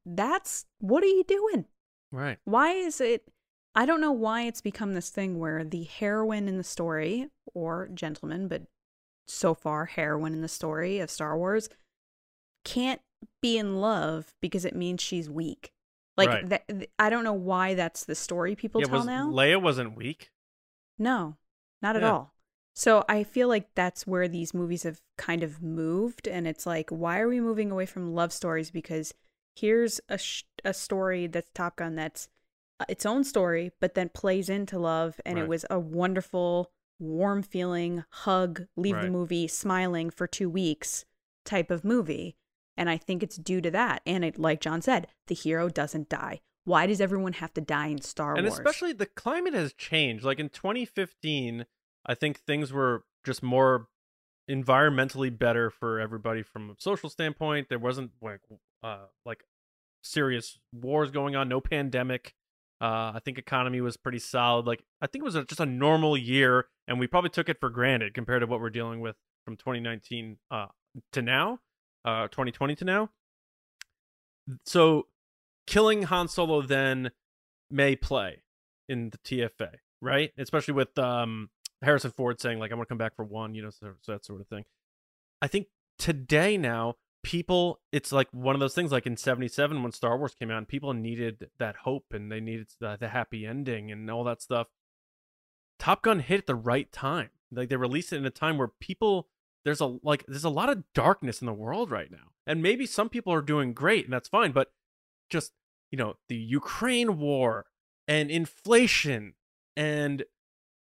that's 0.05 0.65
what 0.79 1.03
are 1.03 1.07
you 1.07 1.23
doing? 1.23 1.65
Right. 2.11 2.37
Why 2.43 2.71
is 2.71 2.99
it? 2.99 3.23
I 3.73 3.85
don't 3.85 4.01
know 4.01 4.11
why 4.11 4.43
it's 4.43 4.61
become 4.61 4.93
this 4.93 5.09
thing 5.09 5.39
where 5.39 5.63
the 5.63 5.83
heroine 5.83 6.47
in 6.47 6.57
the 6.57 6.63
story, 6.63 7.29
or 7.53 7.89
gentleman, 7.93 8.47
but 8.47 8.63
so 9.27 9.53
far 9.53 9.85
heroine 9.85 10.33
in 10.33 10.41
the 10.41 10.47
story 10.47 10.99
of 10.99 11.09
Star 11.11 11.37
Wars, 11.37 11.69
can't 12.65 13.01
be 13.41 13.57
in 13.57 13.79
love 13.81 14.35
because 14.41 14.65
it 14.65 14.75
means 14.75 15.01
she's 15.01 15.29
weak. 15.29 15.71
Like 16.15 16.29
Right. 16.29 16.49
that, 16.49 16.67
th- 16.67 16.89
I 16.97 17.09
don't 17.09 17.23
know 17.23 17.33
why 17.33 17.75
that's 17.75 18.05
the 18.05 18.15
story 18.15 18.55
people 18.55 18.81
yeah, 18.81 18.87
tell 18.87 18.99
was 18.99 19.05
now. 19.05 19.29
Leia 19.29 19.61
wasn't 19.61 19.95
weak. 19.95 20.31
No, 20.97 21.37
not 21.81 21.95
at 21.95 22.03
all. 22.03 22.33
So 22.73 23.03
I 23.09 23.23
feel 23.23 23.47
like 23.47 23.73
that's 23.75 24.05
where 24.05 24.27
these 24.27 24.53
movies 24.53 24.83
have 24.83 25.01
kind 25.17 25.41
of 25.43 25.63
moved, 25.63 26.27
and 26.27 26.47
it's 26.47 26.65
like, 26.65 26.89
why 26.89 27.19
are 27.19 27.27
we 27.27 27.39
moving 27.39 27.71
away 27.71 27.87
from 27.87 28.13
love 28.13 28.31
stories? 28.31 28.69
Because 28.69 29.13
here's 29.55 29.99
a 30.09 30.17
sh- 30.17 30.43
a 30.63 30.73
story 30.73 31.25
that's 31.27 31.49
Top 31.53 31.77
Gun 31.77 31.95
that's 31.95 32.29
uh, 32.79 32.85
its 32.87 33.05
own 33.05 33.23
story, 33.23 33.71
but 33.79 33.95
then 33.95 34.09
plays 34.09 34.49
into 34.49 34.77
love, 34.77 35.19
and 35.25 35.39
it 35.39 35.47
was 35.47 35.65
a 35.71 35.79
wonderful, 35.79 36.71
warm 36.99 37.41
feeling 37.41 38.03
hug, 38.09 38.67
leave 38.75 38.99
the 39.01 39.09
movie 39.09 39.47
smiling 39.47 40.11
for 40.11 40.27
two 40.27 40.49
weeks 40.49 41.05
type 41.45 41.71
of 41.71 41.83
movie. 41.83 42.35
And 42.77 42.89
I 42.89 42.97
think 42.97 43.23
it's 43.23 43.37
due 43.37 43.61
to 43.61 43.71
that. 43.71 44.01
And 44.05 44.23
it, 44.23 44.39
like 44.39 44.61
John 44.61 44.81
said, 44.81 45.07
the 45.27 45.35
hero 45.35 45.67
doesn't 45.67 46.09
die. 46.09 46.41
Why 46.63 46.85
does 46.85 47.01
everyone 47.01 47.33
have 47.33 47.53
to 47.55 47.61
die 47.61 47.87
in 47.87 48.01
Star 48.01 48.35
and 48.35 48.45
Wars? 48.45 48.57
And 48.57 48.67
especially 48.67 48.93
the 48.93 49.05
climate 49.05 49.53
has 49.53 49.73
changed. 49.73 50.23
Like 50.23 50.39
in 50.39 50.49
2015, 50.49 51.65
I 52.05 52.13
think 52.13 52.39
things 52.39 52.71
were 52.71 53.05
just 53.25 53.41
more 53.41 53.87
environmentally 54.49 55.37
better 55.37 55.69
for 55.69 55.99
everybody 55.99 56.43
from 56.43 56.69
a 56.69 56.75
social 56.77 57.09
standpoint. 57.09 57.69
There 57.69 57.79
wasn't 57.79 58.11
like 58.21 58.41
uh 58.83 59.05
like 59.25 59.43
serious 60.03 60.59
wars 60.73 61.11
going 61.11 61.35
on, 61.35 61.49
no 61.49 61.61
pandemic. 61.61 62.33
Uh, 62.79 63.11
I 63.15 63.21
think 63.25 63.37
economy 63.37 63.81
was 63.81 63.97
pretty 63.97 64.19
solid. 64.19 64.67
Like 64.67 64.83
I 65.01 65.07
think 65.07 65.23
it 65.23 65.25
was 65.25 65.35
a, 65.35 65.43
just 65.43 65.59
a 65.59 65.65
normal 65.65 66.15
year, 66.15 66.67
and 66.87 66.99
we 66.99 67.07
probably 67.07 67.31
took 67.31 67.49
it 67.49 67.59
for 67.59 67.69
granted 67.69 68.13
compared 68.13 68.41
to 68.41 68.47
what 68.47 68.59
we're 68.61 68.69
dealing 68.69 68.99
with 68.99 69.15
from 69.45 69.57
2019 69.57 70.37
uh, 70.51 70.67
to 71.13 71.21
now, 71.21 71.59
uh, 72.07 72.27
2020 72.29 72.75
to 72.75 72.85
now. 72.85 73.09
So, 74.65 75.07
killing 75.65 76.03
Han 76.03 76.29
Solo 76.29 76.61
then 76.61 77.11
may 77.69 77.97
play 77.97 78.43
in 78.87 79.09
the 79.09 79.17
TFA. 79.17 79.75
right? 80.01 80.31
Especially 80.37 80.73
with 80.73 80.97
um 80.97 81.49
Harrison 81.81 82.11
Ford 82.11 82.39
saying 82.39 82.59
like 82.59 82.71
I'm 82.71 82.77
gonna 82.77 82.85
come 82.85 82.97
back 82.97 83.15
for 83.15 83.25
one, 83.25 83.53
you 83.55 83.61
know, 83.61 83.69
so, 83.69 83.93
so 84.01 84.13
that 84.13 84.25
sort 84.25 84.39
of 84.39 84.47
thing. 84.47 84.63
I 85.41 85.47
think 85.47 85.67
today 85.99 86.57
now 86.57 86.95
people 87.23 87.81
it's 87.91 88.13
like 88.13 88.27
one 88.31 88.55
of 88.55 88.61
those 88.61 88.73
things 88.73 88.91
like 88.91 89.05
in 89.05 89.17
77 89.17 89.83
when 89.83 89.91
star 89.91 90.17
wars 90.17 90.33
came 90.33 90.49
out 90.49 90.59
and 90.59 90.67
people 90.67 90.93
needed 90.93 91.49
that 91.57 91.75
hope 91.77 92.05
and 92.13 92.31
they 92.31 92.39
needed 92.39 92.67
the, 92.79 92.95
the 92.97 93.09
happy 93.09 93.45
ending 93.45 93.91
and 93.91 94.09
all 94.09 94.23
that 94.23 94.41
stuff 94.41 94.67
top 95.77 96.03
gun 96.03 96.19
hit 96.19 96.39
at 96.39 96.47
the 96.47 96.55
right 96.55 96.89
time 96.91 97.31
like 97.51 97.67
they 97.67 97.75
released 97.75 98.13
it 98.13 98.17
in 98.17 98.25
a 98.25 98.29
time 98.29 98.57
where 98.57 98.69
people 98.79 99.27
there's 99.67 99.81
a 99.81 99.97
like 100.03 100.25
there's 100.27 100.43
a 100.43 100.49
lot 100.49 100.69
of 100.69 100.83
darkness 100.93 101.41
in 101.41 101.45
the 101.45 101.53
world 101.53 101.91
right 101.91 102.11
now 102.11 102.31
and 102.45 102.63
maybe 102.63 102.85
some 102.85 103.09
people 103.09 103.33
are 103.33 103.41
doing 103.41 103.73
great 103.73 104.05
and 104.05 104.13
that's 104.13 104.29
fine 104.29 104.51
but 104.51 104.71
just 105.29 105.51
you 105.91 105.97
know 105.97 106.15
the 106.29 106.35
ukraine 106.35 107.17
war 107.17 107.65
and 108.07 108.31
inflation 108.31 109.33
and 109.75 110.23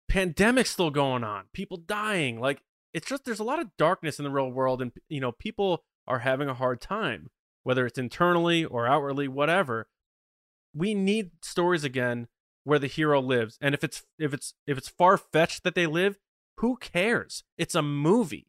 pandemic 0.07 0.65
still 0.67 0.91
going 0.91 1.23
on 1.23 1.45
people 1.53 1.77
dying 1.77 2.39
like 2.39 2.61
it's 2.93 3.07
just 3.07 3.25
there's 3.25 3.39
a 3.39 3.43
lot 3.43 3.59
of 3.59 3.75
darkness 3.77 4.19
in 4.19 4.23
the 4.23 4.31
real 4.31 4.51
world 4.51 4.81
and 4.81 4.91
you 5.09 5.19
know 5.19 5.31
people 5.31 5.83
are 6.07 6.19
having 6.19 6.47
a 6.47 6.53
hard 6.53 6.79
time 6.79 7.29
whether 7.67 7.85
it's 7.85 7.99
internally 7.99 8.63
or 8.63 8.87
outwardly 8.87 9.27
whatever. 9.27 9.89
We 10.73 10.93
need 10.93 11.31
stories 11.41 11.83
again 11.83 12.29
where 12.63 12.79
the 12.79 12.87
hero 12.87 13.19
lives 13.19 13.57
and 13.59 13.75
if 13.75 13.83
it's 13.83 14.05
if 14.17 14.33
it's 14.33 14.53
if 14.65 14.77
it's 14.77 14.87
far-fetched 14.87 15.65
that 15.65 15.75
they 15.75 15.85
live 15.85 16.17
who 16.59 16.77
cares? 16.77 17.43
It's 17.57 17.75
a 17.75 17.81
movie 17.81 18.47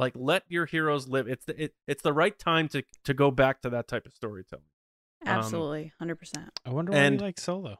like 0.00 0.12
let 0.16 0.42
your 0.48 0.66
heroes 0.66 1.06
live 1.08 1.28
it's 1.28 1.44
the, 1.44 1.64
it, 1.64 1.74
it's 1.86 2.02
the 2.02 2.12
right 2.12 2.38
time 2.38 2.66
to 2.68 2.82
to 3.04 3.14
go 3.14 3.30
back 3.30 3.60
to 3.62 3.70
that 3.70 3.86
type 3.86 4.06
of 4.06 4.12
storytelling 4.14 4.64
Um, 5.26 5.28
Absolutely, 5.38 5.92
hundred 5.98 6.16
percent. 6.16 6.48
I 6.64 6.70
wonder 6.70 6.92
why 6.92 6.98
And- 6.98 7.20
you 7.20 7.26
like 7.26 7.38
Solo. 7.38 7.76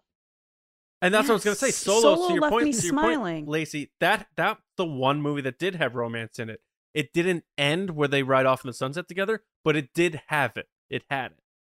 And 1.03 1.15
that's 1.15 1.29
what 1.29 1.33
I 1.33 1.37
was 1.37 1.45
gonna 1.45 1.57
say. 1.57 1.69
Yes, 1.69 1.77
Solo, 1.77 2.01
Solo 2.15 2.29
to 2.29 2.35
your 2.35 2.43
left 2.43 2.53
point, 2.53 2.65
me 2.67 2.73
to 2.75 2.83
your 2.87 2.93
point, 2.95 3.15
smiling. 3.15 3.47
Lacey. 3.47 3.91
That 4.01 4.27
that's 4.37 4.61
the 4.77 4.85
one 4.85 5.23
movie 5.23 5.41
that 5.41 5.59
did 5.59 5.77
have 5.77 5.95
romance 5.95 6.39
in 6.39 6.51
it. 6.51 6.61
It 6.93 7.15
didn't 7.15 7.45
end 7.57 7.91
where 7.93 8.07
they 8.09 8.23
ride 8.23 8.45
off 8.45 8.63
in 8.65 8.69
the 8.69 8.75
sunset 8.75 9.09
together, 9.09 9.43
but 9.65 9.77
it 9.77 9.95
did 9.95 10.21
have 10.27 10.59
it. 10.59 10.69
It 10.91 11.05
had 11.09 11.33
it. 11.33 11.39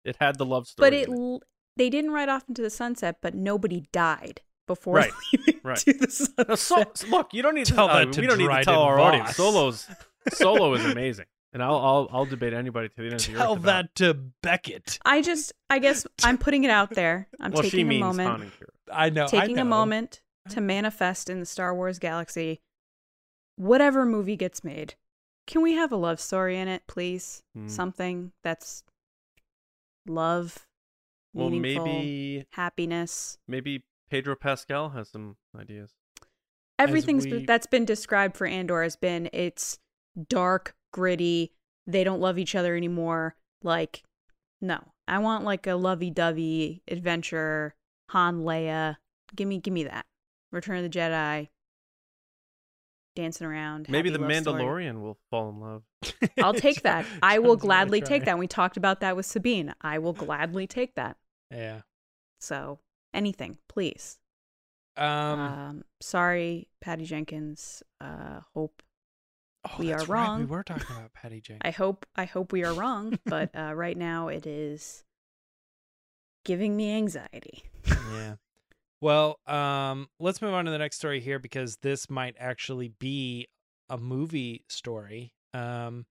It 0.09 0.17
had 0.21 0.39
the 0.39 0.47
love 0.47 0.67
story. 0.69 0.87
But 0.91 0.95
it, 0.97 1.09
in 1.09 1.15
l- 1.15 1.43
they 1.77 1.91
didn't 1.91 2.13
ride 2.13 2.31
off 2.31 2.45
into 2.49 2.63
the 2.63 2.71
sunset, 2.71 3.17
but 3.21 3.35
nobody 3.35 3.85
died 3.93 4.41
before 4.67 4.95
Right, 4.95 5.11
leaving 5.35 5.61
right. 5.65 5.77
to 5.79 5.93
the 5.93 6.11
sunset. 6.11 6.49
Now, 6.49 6.55
so, 6.55 6.85
look, 7.09 7.35
you 7.35 7.43
don't 7.43 7.55
need 7.57 7.67
Tell 7.67 7.89
to. 7.89 7.93
uh, 7.93 7.99
that 8.07 8.13
to 8.15 8.21
we 8.23 8.27
don't 8.27 8.39
need 8.39 8.49
to 8.49 8.65
tell 8.65 8.83
our 8.83 8.99
audience. 9.01 9.37
Solo's 9.37 9.87
Solo 10.33 10.75
is 10.75 10.85
amazing, 10.85 11.27
and 11.53 11.63
I'll 11.63 11.77
I'll 11.77 12.09
I'll 12.13 12.27
debate 12.27 12.53
anybody 12.53 12.89
to 12.89 12.95
the 12.97 13.05
end 13.05 13.15
of 13.15 13.27
the 13.27 13.33
Tell 13.37 13.53
earth 13.55 13.59
about 13.61 13.85
it. 13.87 13.95
that 13.97 14.05
to 14.07 14.15
Beckett. 14.43 14.99
I 15.05 15.23
just, 15.23 15.53
I 15.71 15.79
guess, 15.79 16.07
I'm 16.23 16.39
putting 16.39 16.65
it 16.65 16.71
out 16.71 16.91
there. 16.91 17.29
I'm 17.41 17.53
well, 17.53 17.63
she 17.63 17.71
taking 17.71 17.87
a 17.87 17.89
means 17.89 18.03
moment, 18.03 18.29
Han 18.31 18.41
and 18.43 18.51
Qi'ra. 18.53 18.67
I 18.93 19.11
know. 19.11 19.25
I 19.25 19.29
taking 19.29 19.59
a 19.59 19.65
moment 19.65 20.21
to 20.51 20.61
manifest 20.61 21.31
in 21.31 21.41
the 21.41 21.47
Star 21.47 21.75
Wars 21.75 21.99
galaxy. 21.99 22.61
Whatever 23.57 24.05
movie 24.07 24.37
gets 24.37 24.65
made, 24.65 24.95
can 25.47 25.61
we 25.63 25.75
have 25.75 25.93
a 25.93 25.97
love 25.97 26.21
story 26.21 26.59
in 26.59 26.67
it, 26.69 26.83
please? 26.87 27.43
Hmm. 27.55 27.69
Something 27.69 28.33
that's 28.43 28.85
love, 30.07 30.67
Well, 31.35 31.51
maybe 31.51 32.47
happiness. 32.53 33.39
maybe 33.47 33.85
Pedro 34.11 34.35
Pascal 34.35 34.91
has 34.91 35.09
some 35.11 35.37
ideas. 35.59 35.93
everything's 36.79 37.27
we- 37.27 37.45
that's 37.45 37.67
been 37.67 37.85
described 37.85 38.37
for 38.37 38.47
Andor 38.47 38.83
has 38.83 38.97
been 38.97 39.29
it's 39.33 39.79
dark, 40.29 40.75
gritty. 40.93 41.53
They 41.87 42.05
don't 42.05 42.21
love 42.21 42.39
each 42.39 42.55
other 42.55 42.77
anymore. 42.77 43.37
Like, 43.63 44.03
no, 44.61 44.79
I 45.09 45.19
want 45.19 45.45
like 45.45 45.67
a 45.67 45.75
lovey-dovey 45.75 46.83
adventure. 46.89 47.75
Han, 48.11 48.43
Leia, 48.43 48.97
give 49.35 49.49
me, 49.49 49.59
give 49.59 49.75
me 49.75 49.85
that. 49.85 50.07
Return 50.53 50.85
of 50.85 50.91
the 50.91 50.99
Jedi, 50.99 51.49
dancing 53.15 53.47
around. 53.47 53.89
Maybe 53.89 54.11
the 54.11 54.19
love 54.19 54.33
story. 54.35 54.63
Mandalorian 54.63 55.01
will 55.01 55.19
fall 55.31 55.51
in 55.51 55.61
love. 55.61 55.83
I'll 56.43 56.55
take 56.55 56.83
that. 56.83 57.07
I 57.23 57.39
will 57.39 57.57
gladly 57.57 58.01
take 58.01 58.25
that. 58.25 58.39
We 58.39 58.47
talked 58.47 58.77
about 58.77 59.01
that 59.01 59.17
with 59.17 59.27
Sabine. 59.27 59.75
I 59.81 59.99
will 59.99 60.13
gladly 60.13 60.67
take 60.67 60.95
that. 60.97 61.17
Yeah. 61.51 61.83
So 62.41 62.81
anything, 63.15 63.59
please. 63.69 64.19
Um. 64.97 65.41
Um, 65.41 65.85
sorry, 66.01 66.69
Patty 66.81 67.05
Jenkins. 67.05 67.83
Uh, 68.01 68.41
hope 68.55 68.83
oh, 69.69 69.75
we 69.79 69.93
are 69.93 69.99
right, 69.99 70.09
wrong. 70.09 70.41
We 70.41 70.47
were 70.47 70.63
talking 70.63 70.87
about 70.97 71.13
Patty 71.15 71.41
Jenkins. 71.41 71.61
I 71.65 71.71
hope 71.71 72.07
I 72.17 72.25
hope 72.25 72.53
we 72.53 72.65
are 72.65 72.73
wrong, 72.73 73.19
but 73.27 73.51
uh, 73.55 73.73
right 73.75 73.97
now 73.97 74.29
it 74.29 74.47
is 74.47 75.05
giving 76.45 76.77
me 76.77 76.95
anxiety. 76.97 77.65
yeah. 77.87 78.37
Well, 79.03 79.39
um, 79.47 80.09
let's 80.19 80.43
move 80.43 80.53
on 80.53 80.67
to 80.67 80.71
the 80.71 80.79
next 80.79 80.97
story 80.97 81.21
here 81.21 81.39
because 81.39 81.79
this 81.79 82.11
might 82.11 82.37
actually 82.39 82.89
be 82.89 83.49
a 83.89 83.97
movie 83.97 84.65
story. 84.69 85.33
Um, 85.55 86.05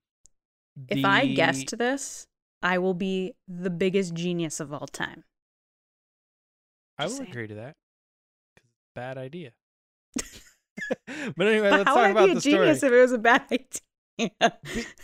If 0.88 1.06
I 1.06 1.28
guessed 1.28 1.78
this, 1.78 2.26
I 2.64 2.80
will 2.80 2.96
be 2.96 3.34
the 3.48 3.70
biggest 3.70 4.16
genius 4.16 4.60
of 4.60 4.74
all 4.74 4.88
time. 4.88 5.24
I 6.98 7.04
Just 7.04 7.14
will 7.14 7.18
saying. 7.26 7.32
agree 7.32 7.48
to 7.48 7.56
that. 7.56 7.76
Bad 8.96 9.18
idea. 9.18 9.52
but 11.36 11.48
anyway, 11.48 11.70
But 11.70 11.80
let's 11.80 11.88
how 11.90 11.96
talk 11.96 11.96
would 11.96 12.06
I 12.06 12.10
about 12.12 12.26
be 12.26 12.32
a 12.32 12.36
the 12.36 12.42
genius 12.42 12.84
if 12.84 12.92
it 12.92 13.02
was 13.02 13.12
a 13.12 13.18
bad 13.18 13.44
idea? 13.52 14.54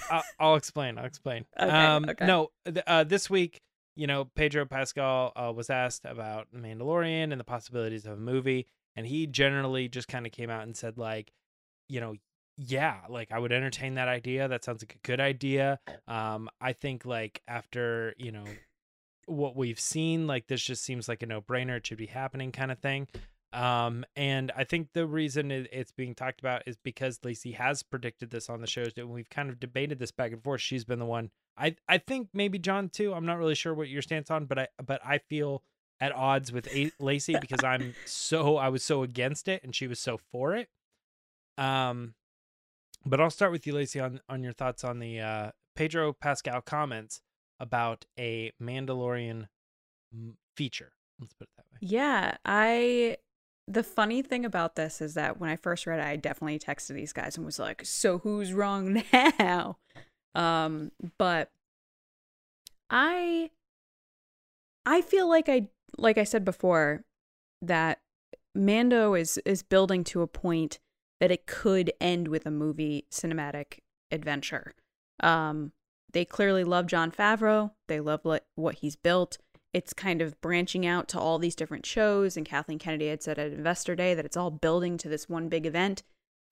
I'll, 0.10 0.24
I'll 0.40 0.56
explain. 0.56 0.98
I'll 0.98 1.06
explain. 1.06 1.46
Okay, 1.60 1.70
um, 1.70 2.10
okay. 2.10 2.26
No, 2.26 2.50
uh, 2.86 3.04
this 3.04 3.30
week, 3.30 3.62
you 3.96 4.08
know, 4.08 4.26
Pedro 4.36 4.66
Pascal 4.66 5.32
uh, 5.36 5.54
was 5.56 5.70
asked 5.70 6.06
about 6.06 6.48
Mandalorian 6.54 7.32
and 7.32 7.40
the 7.40 7.46
possibilities 7.46 8.06
of 8.06 8.14
a 8.14 8.22
movie, 8.22 8.68
and 8.96 9.08
he 9.08 9.28
generally 9.28 9.88
just 9.88 10.08
kind 10.08 10.26
of 10.26 10.32
came 10.32 10.50
out 10.50 10.64
and 10.64 10.76
said, 10.76 10.98
like, 10.98 11.32
you 11.88 12.02
know, 12.02 12.16
yeah, 12.58 13.02
like 13.10 13.32
I 13.32 13.40
would 13.40 13.52
entertain 13.52 13.96
that 13.96 14.08
idea. 14.08 14.48
That 14.48 14.64
sounds 14.64 14.82
like 14.82 14.96
a 14.96 15.08
good 15.08 15.20
idea. 15.20 15.80
Um, 16.08 16.50
I 16.62 16.74
think 16.74 17.06
like 17.06 17.42
after 17.48 18.14
you 18.18 18.32
know 18.32 18.46
what 19.28 19.56
we've 19.56 19.80
seen, 19.80 20.28
like 20.28 20.48
this 20.48 20.62
just 20.62 20.84
seems 20.84 21.10
like 21.10 21.22
a 21.24 21.26
no 21.26 21.42
brainer. 21.42 21.78
It 21.78 21.88
should 21.88 21.98
be 21.98 22.06
happening, 22.06 22.52
kind 22.52 22.72
of 22.72 22.80
thing. 22.80 23.08
Um, 23.56 24.04
and 24.18 24.52
I 24.58 24.66
think 24.66 24.90
the 24.94 25.08
reason 25.08 25.50
it's 25.50 25.94
being 25.94 26.14
talked 26.14 26.42
about 26.42 26.64
is 26.68 26.76
because 26.76 27.20
Lacey 27.24 27.54
has 27.54 27.84
predicted 27.84 28.30
this 28.30 28.50
on 28.50 28.60
the 28.60 28.68
shows, 28.68 28.92
and 28.98 29.10
we've 29.10 29.30
kind 29.30 29.50
of 29.50 29.62
debated 29.62 29.98
this 29.98 30.12
back 30.12 30.34
and 30.34 30.44
forth. 30.44 30.60
She's 30.60 30.84
been 30.84 31.00
the 31.00 31.06
one. 31.06 31.32
I 31.58 31.78
I 31.88 32.00
think 32.00 32.28
maybe 32.34 32.60
John 32.60 32.90
too. 32.90 33.14
I'm 33.14 33.26
not 33.26 33.38
really 33.38 33.56
sure 33.56 33.74
what 33.74 33.88
your 33.88 34.02
stance 34.02 34.30
on, 34.30 34.46
but 34.46 34.60
I 34.60 34.68
but 34.86 35.00
I 35.06 35.20
feel 35.20 35.64
at 36.02 36.12
odds 36.14 36.52
with 36.52 36.68
A- 36.68 36.92
Lacey 37.00 37.38
because 37.42 37.64
I'm 37.64 37.96
so 38.06 38.58
I 38.58 38.68
was 38.68 38.84
so 38.84 39.04
against 39.04 39.48
it, 39.48 39.64
and 39.64 39.74
she 39.74 39.88
was 39.88 40.00
so 40.00 40.18
for 40.18 40.54
it. 40.54 40.68
Um, 41.58 42.16
but 43.06 43.22
I'll 43.22 43.30
start 43.30 43.54
with 43.54 43.66
you, 43.66 43.74
Lacey, 43.74 44.02
on 44.02 44.20
on 44.28 44.44
your 44.44 44.54
thoughts 44.54 44.84
on 44.84 45.00
the 45.00 45.22
uh, 45.22 45.52
Pedro 45.78 46.12
Pascal 46.12 46.60
comments 46.60 47.22
about 47.58 48.04
a 48.20 48.52
Mandalorian 48.62 49.48
feature. 50.58 50.92
Let's 51.22 51.34
put 51.34 51.48
it 51.48 51.52
that 51.56 51.66
way. 51.72 51.78
Yeah, 51.80 52.36
I. 52.44 53.16
The 53.68 53.84
funny 53.84 54.22
thing 54.22 54.46
about 54.46 54.76
this 54.76 55.02
is 55.02 55.16
that 55.16 55.40
when 55.40 55.50
I 55.50 55.56
first 55.56 55.88
read 55.88 56.00
it, 56.00 56.06
I 56.06 56.16
definitely 56.16 56.60
texted 56.60 56.96
these 56.96 57.14
guys 57.14 57.36
and 57.36 57.46
was 57.46 57.60
like, 57.60 57.84
"So 57.84 58.20
who's 58.20 58.54
wrong 58.54 59.02
now?" 59.40 59.78
Um, 60.36 60.92
but 61.18 61.50
I, 62.90 63.50
I 64.86 65.02
feel 65.02 65.28
like 65.28 65.50
I, 65.50 65.70
like 65.98 66.18
I 66.18 66.24
said 66.24 66.46
before, 66.46 67.06
that 67.62 68.02
Mando 68.54 69.16
is 69.16 69.40
is 69.46 69.64
building 69.64 70.04
to 70.06 70.22
a 70.22 70.28
point 70.28 70.80
that 71.20 71.32
it 71.32 71.46
could 71.46 71.92
end 72.00 72.28
with 72.28 72.46
a 72.46 72.52
movie 72.52 73.06
cinematic 73.12 73.80
adventure. 74.12 74.74
Um, 75.22 75.72
they 76.12 76.26
clearly 76.26 76.64
love 76.64 76.88
Jon 76.88 77.12
Favreau. 77.12 77.72
They 77.88 78.00
love 78.00 78.22
what, 78.24 78.46
what 78.56 78.76
he's 78.76 78.96
built. 78.96 79.38
It's 79.76 79.94
kind 79.94 80.22
of 80.22 80.40
branching 80.40 80.86
out 80.86 81.10
to 81.10 81.20
all 81.20 81.38
these 81.38 81.54
different 81.56 81.86
shows. 81.86 82.38
And 82.38 82.46
Kathleen 82.46 82.80
Kennedy 82.80 83.10
had 83.10 83.22
said 83.22 83.38
at 83.38 83.52
Investor 83.52 83.94
Day 83.94 84.14
that 84.14 84.24
it's 84.26 84.38
all 84.38 84.50
building 84.50 84.98
to 85.00 85.10
this 85.10 85.28
one 85.28 85.50
big 85.50 85.66
event. 85.66 86.02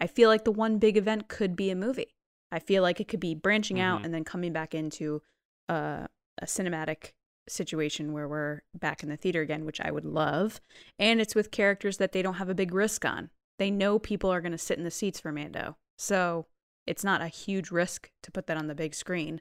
I 0.01 0.07
feel 0.07 0.27
like 0.27 0.43
the 0.43 0.51
one 0.51 0.77
big 0.77 0.97
event 0.97 1.29
could 1.29 1.55
be 1.55 1.69
a 1.69 1.75
movie. 1.75 2.15
I 2.51 2.59
feel 2.59 2.83
like 2.83 2.99
it 2.99 3.07
could 3.07 3.21
be 3.21 3.33
branching 3.33 3.79
out 3.79 4.01
Mhm. 4.01 4.05
and 4.05 4.13
then 4.13 4.23
coming 4.25 4.51
back 4.51 4.75
into 4.75 5.21
uh, 5.69 6.07
a 6.39 6.45
cinematic 6.45 7.13
situation 7.47 8.11
where 8.11 8.27
we're 8.27 8.63
back 8.75 9.01
in 9.03 9.07
the 9.07 9.15
theater 9.15 9.41
again, 9.41 9.63
which 9.63 9.79
I 9.79 9.91
would 9.91 10.03
love. 10.03 10.59
And 10.99 11.21
it's 11.21 11.35
with 11.35 11.51
characters 11.51 11.97
that 11.99 12.11
they 12.11 12.21
don't 12.21 12.33
have 12.35 12.49
a 12.49 12.53
big 12.55 12.73
risk 12.73 13.05
on. 13.05 13.29
They 13.59 13.71
know 13.71 13.97
people 13.99 14.29
are 14.29 14.41
going 14.41 14.51
to 14.51 14.57
sit 14.57 14.77
in 14.77 14.83
the 14.83 14.91
seats 14.91 15.21
for 15.21 15.31
Mando. 15.31 15.77
So 15.97 16.47
it's 16.85 17.03
not 17.05 17.21
a 17.21 17.27
huge 17.29 17.71
risk 17.71 18.11
to 18.23 18.31
put 18.31 18.47
that 18.47 18.57
on 18.57 18.67
the 18.67 18.75
big 18.75 18.93
screen. 18.93 19.39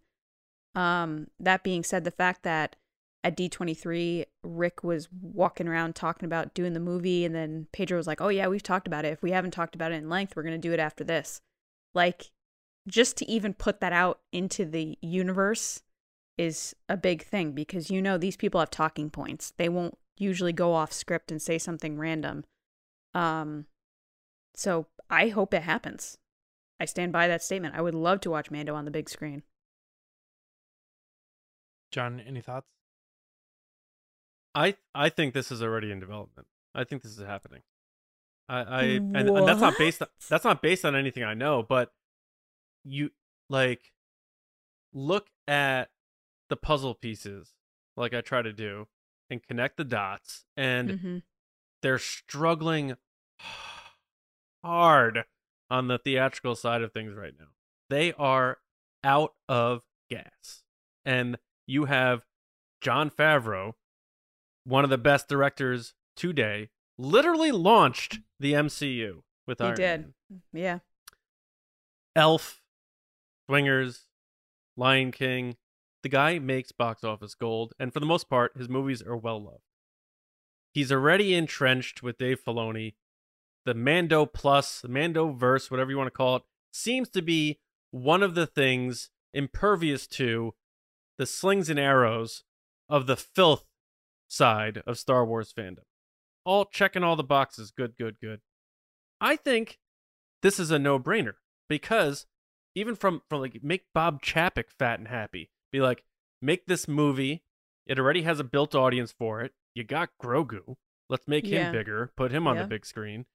Um, 0.77 1.27
that 1.41 1.65
being 1.65 1.83
said, 1.83 2.05
the 2.05 2.11
fact 2.13 2.45
that 2.45 2.77
at 3.25 3.37
D23, 3.37 4.25
Rick 4.43 4.83
was 4.83 5.09
walking 5.21 5.69
around 5.69 5.95
talking 5.95 6.27
about 6.27 6.55
doing 6.55 6.73
the 6.73 6.81
movie, 6.81 7.25
and 7.25 7.35
then 7.35 7.69
Pedro 7.73 7.97
was 7.97 8.07
like, 8.07 8.21
Oh, 8.21 8.29
yeah, 8.29 8.49
we've 8.49 8.63
talked 8.63 8.87
about 8.87 9.05
it. 9.05 9.13
If 9.13 9.23
we 9.23 9.31
haven't 9.31 9.53
talked 9.53 9.75
about 9.75 9.93
it 9.93 9.97
in 9.97 10.09
length, 10.09 10.35
we're 10.35 10.43
going 10.43 10.61
to 10.61 10.69
do 10.69 10.73
it 10.73 10.81
after 10.81 11.05
this. 11.05 11.41
Like, 11.95 12.33
just 12.89 13.17
to 13.19 13.31
even 13.31 13.55
put 13.55 13.81
that 13.81 13.93
out 13.93 14.21
into 14.33 14.65
the 14.65 14.99
universe 15.01 15.83
is 16.37 16.75
a 16.89 16.97
big 16.97 17.25
thing 17.25 17.53
because 17.53 17.91
you 17.91 18.03
know 18.03 18.19
these 18.19 18.37
people 18.37 18.59
have 18.59 18.71
talking 18.71 19.11
points. 19.11 19.53
They 19.57 19.69
won't 19.69 19.97
usually 20.17 20.53
go 20.53 20.73
off 20.73 20.93
script 20.93 21.31
and 21.31 21.41
say 21.41 21.59
something 21.59 21.99
random. 21.99 22.45
Um, 23.15 23.67
so 24.55 24.87
I 25.09 25.29
hope 25.29 25.55
it 25.55 25.63
happens. 25.63 26.19
I 26.81 26.87
stand 26.87 27.13
by 27.13 27.29
that 27.29 27.43
statement. 27.43 27.77
I 27.77 27.83
would 27.83 27.95
love 27.95 28.21
to 28.23 28.31
watch 28.31 28.51
Mando 28.51 28.75
on 28.75 28.85
the 28.85 28.91
big 28.91 29.09
screen. 29.09 29.45
John, 31.93 32.21
any 32.21 32.41
thoughts? 32.41 32.67
I 34.55 34.77
I 34.95 35.09
think 35.09 35.35
this 35.35 35.51
is 35.51 35.63
already 35.63 35.91
in 35.91 36.01
development. 36.01 36.47
I 36.75 36.85
think 36.85 37.03
this 37.03 37.17
is 37.17 37.25
happening. 37.25 37.63
I, 38.49 38.59
I 38.61 38.83
and, 38.83 39.15
and 39.15 39.49
that's 39.49 39.61
not 39.61 39.79
based 39.79 40.03
on, 40.03 40.09
that's 40.29 40.45
not 40.45 40.63
based 40.63 40.85
on 40.85 40.97
anything 40.97 41.23
I 41.23 41.35
know, 41.35 41.63
but 41.63 41.93
you 42.85 43.11
like 43.49 43.93
look 44.93 45.29
at 45.49 45.91
the 46.49 46.57
puzzle 46.57 46.95
pieces 46.95 47.53
like 47.97 48.13
I 48.13 48.21
try 48.21 48.43
to 48.43 48.53
do 48.53 48.89
and 49.31 49.43
connect 49.43 49.77
the 49.77 49.85
dots 49.85 50.45
and 50.57 50.99
hmm 51.01 51.19
they're 51.83 51.99
struggling 51.99 52.95
hard 54.65 55.25
on 55.71 55.89
the 55.89 55.99
theatrical 55.99 56.55
side 56.55 56.83
of 56.83 56.93
things 56.93 57.15
right 57.15 57.35
now. 57.39 57.49
They 57.91 58.13
are 58.13 58.59
out 59.05 59.35
of 59.49 59.83
gas. 60.09 60.63
And 61.05 61.39
you 61.67 61.87
have 61.87 62.25
Jon 62.81 63.11
Favreau, 63.11 63.73
one 64.65 64.85
of 64.85 64.91
the 64.91 64.99
best 64.99 65.29
directors 65.29 65.95
today, 66.17 66.71
literally 66.99 67.53
launched 67.53 68.21
the 68.39 68.53
MCU 68.53 69.23
with 69.47 69.59
He 69.59 69.65
Iron 69.65 69.77
did. 69.77 70.01
Man. 70.31 70.43
Yeah. 70.53 70.79
Elf, 72.15 72.63
Swingers, 73.49 74.07
Lion 74.77 75.11
King. 75.13 75.57
The 76.03 76.09
guy 76.09 76.39
makes 76.39 76.73
box 76.73 77.05
office 77.05 77.35
gold, 77.35 77.75
and 77.79 77.93
for 77.93 78.01
the 78.01 78.07
most 78.07 78.29
part, 78.29 78.57
his 78.57 78.69
movies 78.69 79.03
are 79.03 79.17
well 79.17 79.43
loved. 79.43 79.63
He's 80.75 80.91
already 80.91 81.35
entrenched 81.35 82.03
with 82.03 82.19
Dave 82.19 82.43
Filoni. 82.45 82.95
The 83.65 83.75
Mando 83.75 84.27
Plus, 84.27 84.81
the 84.81 84.89
Mando 84.89 85.31
verse, 85.31 85.71
whatever 85.71 85.91
you 85.91 85.97
want 85.97 86.09
to 86.09 86.11
call 86.11 86.37
it, 86.37 86.43
seems 86.73 87.09
to 87.11 87.23
be 87.23 87.61
one 87.93 88.23
of 88.23 88.35
the 88.35 88.47
things 88.47 89.11
impervious 89.33 90.07
to 90.09 90.55
the 91.19 91.27
slings 91.27 91.69
and 91.69 91.79
arrows 91.79 92.43
of 92.89 93.07
the 93.07 93.17
filth 93.17 93.65
side 94.33 94.83
of 94.87 94.99
Star 94.99 95.25
Wars 95.27 95.53
fandom. 95.57 95.85
All 96.45 96.65
checking 96.65 97.05
all 97.05 97.17
the 97.17 97.23
boxes. 97.23 97.71
Good, 97.71 97.97
good, 97.97 98.17
good. 98.21 98.41
I 99.21 99.37
think 99.37 99.79
this 100.43 100.59
is 100.59 100.71
a 100.71 100.79
no-brainer 100.79 101.35
because 101.69 102.27
even 102.75 102.97
from 102.97 103.23
from 103.29 103.41
like 103.41 103.63
make 103.63 103.85
Bob 103.95 104.23
Chapek 104.23 104.71
fat 104.71 104.99
and 104.99 105.09
happy. 105.09 105.51
Be 105.71 105.81
like, 105.81 106.05
make 106.41 106.67
this 106.67 106.89
movie. 106.89 107.45
It 107.87 107.99
already 107.99 108.23
has 108.23 108.41
a 108.41 108.45
built 108.45 108.75
audience 108.75 109.13
for 109.13 109.41
it. 109.43 109.53
You 109.75 109.85
got 109.85 110.11
Grogu. 110.23 110.77
Let's 111.09 111.29
make 111.29 111.47
Yeah. 111.47 111.67
him 111.67 111.73
bigger. 111.73 112.13
Put 112.17 112.33
him 112.33 112.47
on 112.47 112.57
Yeah. 112.57 112.63
the 112.63 112.69
big 112.69 112.87
screen. 112.87 113.27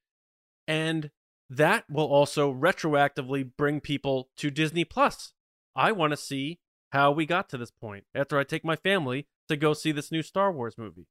And 0.68 1.12
that 1.50 1.90
will 1.90 2.08
also 2.08 2.52
retroactively 2.54 3.50
bring 3.56 3.80
people 3.80 4.30
to 4.38 4.50
Disney 4.52 4.84
Plus. 4.84 5.34
I 5.76 5.92
want 5.92 6.12
to 6.12 6.18
see 6.18 6.60
how 6.92 7.12
we 7.12 7.26
got 7.26 7.50
to 7.50 7.58
this 7.58 7.72
point 7.72 8.06
after 8.16 8.38
I 8.38 8.44
take 8.44 8.66
my 8.66 8.76
family 8.76 9.28
to 9.48 9.58
go 9.58 9.74
see 9.74 9.92
this 9.92 10.12
new 10.12 10.22
Star 10.22 10.52
Wars 10.52 10.78
movie. 10.78 11.08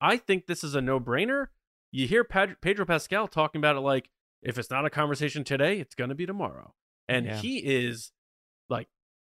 I 0.00 0.16
think 0.16 0.46
this 0.46 0.64
is 0.64 0.74
a 0.74 0.80
no-brainer. 0.80 1.48
You 1.92 2.06
hear 2.06 2.24
Pad- 2.24 2.60
Pedro 2.62 2.86
Pascal 2.86 3.28
talking 3.28 3.60
about 3.60 3.76
it 3.76 3.80
like 3.80 4.08
if 4.42 4.58
it's 4.58 4.70
not 4.70 4.86
a 4.86 4.90
conversation 4.90 5.44
today, 5.44 5.78
it's 5.80 5.94
going 5.94 6.08
to 6.08 6.14
be 6.14 6.26
tomorrow. 6.26 6.72
And 7.08 7.26
Yeah. 7.26 7.36
he 7.36 7.58
is 7.58 8.12
like 8.68 8.88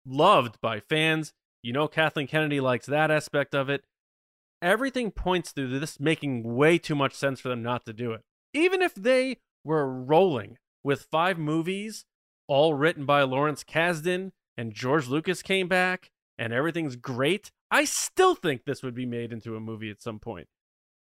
loved 0.05 0.59
by 0.61 0.79
fans. 0.79 1.33
You 1.61 1.73
know, 1.73 1.87
Kathleen 1.87 2.27
Kennedy 2.27 2.59
likes 2.59 2.85
that 2.87 3.11
aspect 3.11 3.53
of 3.53 3.69
it. 3.69 3.83
Everything 4.61 5.11
points 5.11 5.51
to 5.53 5.67
this 5.79 5.99
making 5.99 6.55
way 6.55 6.77
too 6.77 6.95
much 6.95 7.13
sense 7.13 7.39
for 7.39 7.49
them 7.49 7.61
not 7.61 7.85
to 7.85 7.93
do 7.93 8.11
it. 8.13 8.21
Even 8.53 8.81
if 8.81 8.95
they 8.95 9.37
were 9.63 9.87
rolling 9.87 10.57
with 10.83 11.07
five 11.11 11.37
movies, 11.37 12.05
all 12.47 12.73
written 12.73 13.05
by 13.05 13.23
Lawrence 13.23 13.63
Kasdan, 13.63 14.31
and 14.57 14.73
George 14.73 15.07
Lucas 15.07 15.41
came 15.41 15.67
back, 15.67 16.11
and 16.37 16.53
everything's 16.53 16.95
great, 16.95 17.51
I 17.71 17.85
still 17.85 18.35
think 18.35 18.65
this 18.65 18.83
would 18.83 18.95
be 18.95 19.05
made 19.05 19.31
into 19.31 19.55
a 19.55 19.59
movie 19.59 19.89
at 19.89 20.01
some 20.01 20.19
point. 20.19 20.47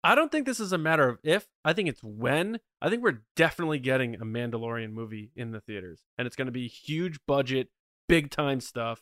I 0.04 0.14
don't 0.14 0.32
think 0.32 0.46
this 0.46 0.60
is 0.60 0.72
a 0.72 0.78
matter 0.78 1.10
of 1.10 1.18
if, 1.24 1.48
I 1.64 1.74
think 1.74 1.90
it's 1.90 2.04
when. 2.04 2.60
I 2.80 2.90
think 2.90 3.02
we're 3.04 3.24
definitely 3.36 3.80
getting 3.80 4.16
a 4.16 4.20
Mandalorian 4.20 4.92
movie 4.94 5.32
in 5.36 5.52
the 5.52 5.62
theaters, 5.62 6.04
and 6.18 6.28
it's 6.28 6.36
going 6.36 6.46
to 6.46 6.52
be 6.52 6.68
huge 6.68 7.18
budget, 7.28 7.70
big 8.08 8.30
time 8.30 8.60
stuff 8.60 9.02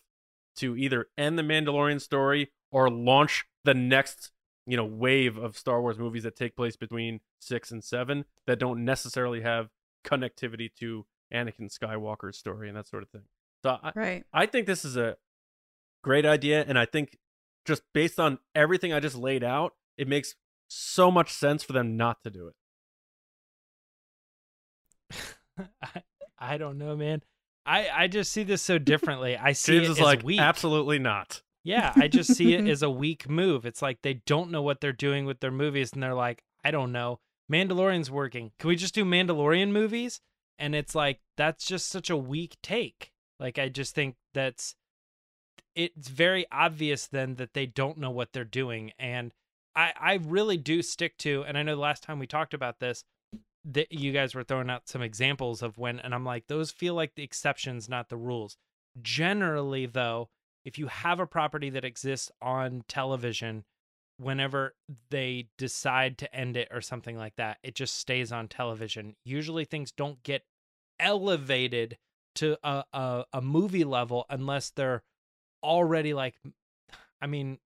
to 0.57 0.77
either 0.77 1.07
end 1.17 1.37
the 1.37 1.43
Mandalorian 1.43 1.99
story 1.99 2.51
or 2.71 2.89
launch 2.89 3.45
the 3.65 3.73
next, 3.73 4.31
you 4.65 4.77
know, 4.77 4.85
wave 4.85 5.37
of 5.37 5.57
Star 5.57 5.81
Wars 5.81 5.99
movies 5.99 6.23
that 6.23 6.35
take 6.37 6.55
place 6.55 6.77
between 6.77 7.19
6 7.41 7.71
and 7.71 7.83
7 7.83 8.23
that 8.47 8.59
don't 8.59 8.85
necessarily 8.85 9.41
have 9.41 9.69
connectivity 10.05 10.69
to 10.79 11.05
Anakin 11.33 11.69
Skywalker's 11.75 12.37
story 12.37 12.69
and 12.69 12.77
that 12.77 12.87
sort 12.87 13.03
of 13.03 13.09
thing. 13.09 13.23
So 13.63 13.77
I, 13.81 13.91
Right. 13.95 14.23
I 14.31 14.45
think 14.45 14.67
this 14.67 14.85
is 14.85 14.95
a 14.95 15.17
great 16.03 16.25
idea, 16.25 16.63
and 16.67 16.77
I 16.77 16.85
think 16.85 17.17
just 17.65 17.81
based 17.93 18.19
on 18.19 18.37
everything 18.53 18.93
I 18.93 18.99
just 18.99 19.15
laid 19.15 19.43
out, 19.43 19.73
it 19.97 20.07
makes 20.07 20.35
so 20.67 21.09
much 21.09 21.31
sense 21.31 21.63
for 21.63 21.73
them 21.73 21.97
not 21.97 22.23
to 22.23 22.29
do 22.29 22.47
it. 22.47 22.55
I, 25.81 26.03
I 26.39 26.57
don't 26.57 26.77
know, 26.77 26.95
man. 26.95 27.21
I, 27.65 27.87
I 27.93 28.07
just 28.07 28.31
see 28.31 28.43
this 28.43 28.61
so 28.61 28.77
differently. 28.77 29.37
I 29.37 29.53
see 29.53 29.73
James 29.73 29.87
it 29.87 29.91
is 29.91 29.97
as 29.99 30.03
like, 30.03 30.23
weak. 30.23 30.39
absolutely 30.39 30.99
not. 30.99 31.41
Yeah, 31.63 31.93
I 31.95 32.09
just 32.09 32.35
see 32.35 32.53
it 32.53 32.67
as 32.69 32.81
a 32.83 32.89
weak 32.89 33.29
move. 33.29 33.65
It's 33.65 33.81
like 33.81 34.01
they 34.01 34.15
don't 34.25 34.51
know 34.51 34.61
what 34.61 34.81
they're 34.81 34.91
doing 34.91 35.25
with 35.25 35.39
their 35.39 35.51
movies, 35.51 35.91
and 35.93 36.03
they're 36.03 36.13
like, 36.13 36.43
I 36.63 36.71
don't 36.71 36.91
know. 36.91 37.19
Mandalorian's 37.51 38.11
working. 38.11 38.51
Can 38.59 38.67
we 38.67 38.75
just 38.75 38.95
do 38.95 39.05
Mandalorian 39.05 39.71
movies? 39.71 40.21
And 40.59 40.75
it's 40.75 40.95
like 40.95 41.19
that's 41.37 41.65
just 41.65 41.87
such 41.87 42.09
a 42.09 42.17
weak 42.17 42.57
take. 42.61 43.11
Like 43.39 43.57
I 43.57 43.69
just 43.69 43.95
think 43.95 44.15
that's 44.33 44.75
it's 45.75 46.07
very 46.07 46.45
obvious 46.51 47.07
then 47.07 47.35
that 47.35 47.53
they 47.53 47.65
don't 47.65 47.97
know 47.97 48.11
what 48.11 48.33
they're 48.33 48.43
doing. 48.43 48.91
And 48.99 49.33
I 49.75 49.93
I 49.99 50.13
really 50.15 50.57
do 50.57 50.81
stick 50.81 51.17
to, 51.19 51.43
and 51.43 51.57
I 51.57 51.63
know 51.63 51.75
the 51.75 51.81
last 51.81 52.03
time 52.03 52.19
we 52.19 52.27
talked 52.27 52.53
about 52.53 52.79
this, 52.79 53.03
that 53.65 53.91
you 53.91 54.11
guys 54.11 54.35
were 54.35 54.43
throwing 54.43 54.69
out 54.69 54.87
some 54.89 55.01
examples 55.01 55.61
of 55.61 55.77
when, 55.77 55.99
and 55.99 56.13
I'm 56.13 56.25
like, 56.25 56.47
those 56.47 56.71
feel 56.71 56.95
like 56.95 57.15
the 57.15 57.23
exceptions, 57.23 57.87
not 57.89 58.09
the 58.09 58.17
rules. 58.17 58.57
Generally, 59.01 59.87
though, 59.87 60.29
if 60.65 60.77
you 60.77 60.87
have 60.87 61.19
a 61.19 61.27
property 61.27 61.69
that 61.71 61.85
exists 61.85 62.31
on 62.41 62.83
television, 62.87 63.63
whenever 64.17 64.75
they 65.09 65.47
decide 65.57 66.17
to 66.19 66.35
end 66.35 66.57
it 66.57 66.67
or 66.71 66.81
something 66.81 67.17
like 67.17 67.35
that, 67.37 67.57
it 67.63 67.75
just 67.75 67.95
stays 67.95 68.31
on 68.31 68.47
television. 68.47 69.15
Usually 69.23 69.65
things 69.65 69.91
don't 69.91 70.21
get 70.23 70.43
elevated 70.99 71.97
to 72.35 72.57
a, 72.63 72.83
a, 72.93 73.25
a 73.33 73.41
movie 73.41 73.83
level 73.83 74.25
unless 74.29 74.69
they're 74.69 75.03
already 75.63 76.13
like, 76.13 76.35
I 77.21 77.27
mean, 77.27 77.59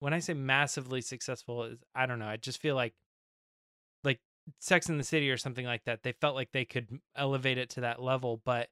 when 0.00 0.14
I 0.14 0.20
say 0.20 0.34
massively 0.34 1.00
successful, 1.00 1.64
is 1.64 1.78
I 1.94 2.06
don't 2.06 2.18
know. 2.18 2.28
I 2.28 2.36
just 2.36 2.60
feel 2.60 2.74
like, 2.74 2.94
like 4.04 4.20
Sex 4.60 4.88
in 4.88 4.98
the 4.98 5.04
City 5.04 5.30
or 5.30 5.36
something 5.36 5.66
like 5.66 5.84
that. 5.84 6.02
They 6.02 6.12
felt 6.12 6.36
like 6.36 6.52
they 6.52 6.64
could 6.64 7.00
elevate 7.16 7.58
it 7.58 7.70
to 7.70 7.80
that 7.82 8.02
level, 8.02 8.40
but 8.44 8.68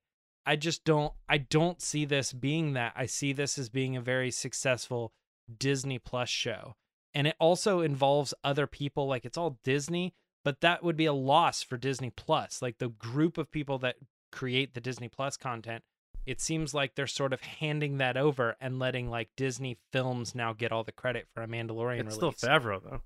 I 0.46 0.57
just 0.57 0.84
don't 0.84 1.12
I 1.28 1.38
don't 1.38 1.80
see 1.80 2.05
this 2.05 2.32
being 2.32 2.74
that. 2.74 2.92
I 2.96 3.07
see 3.07 3.32
this 3.32 3.59
as 3.59 3.68
being 3.68 3.96
a 3.96 4.00
very 4.00 4.30
successful 4.30 5.12
Disney 5.59 5.98
Plus 5.98 6.28
show. 6.28 6.76
And 7.14 7.26
it 7.26 7.36
also 7.38 7.80
involves 7.80 8.34
other 8.42 8.66
people 8.66 9.07
like 9.07 9.24
it's 9.24 9.38
all 9.38 9.59
Disney, 9.64 10.14
but 10.44 10.61
that 10.61 10.82
would 10.82 10.96
be 10.96 11.07
a 11.07 11.12
loss 11.12 11.62
for 11.62 11.76
Disney 11.76 12.11
Plus. 12.11 12.61
Like 12.61 12.78
the 12.78 12.88
group 12.88 13.38
of 13.38 13.50
people 13.50 13.78
that 13.78 13.96
create 14.32 14.74
the 14.74 14.80
Disney 14.80 15.09
Plus 15.09 15.36
content, 15.36 15.84
it 16.27 16.41
seems 16.41 16.75
like 16.75 16.95
they're 16.95 17.07
sort 17.07 17.33
of 17.33 17.41
handing 17.41 17.99
that 17.99 18.16
over 18.16 18.57
and 18.61 18.79
letting 18.79 19.11
like 19.11 19.31
Disney 19.37 19.79
films 19.93 20.35
now 20.35 20.53
get 20.53 20.72
all 20.72 20.85
the 20.85 20.93
credit 20.93 21.27
for 21.35 21.43
a 21.43 21.47
Mandalorian 21.47 22.07
It's 22.07 22.16
release. 22.16 22.37
still 22.39 22.51
Favreau 22.51 22.83
though. 22.83 23.01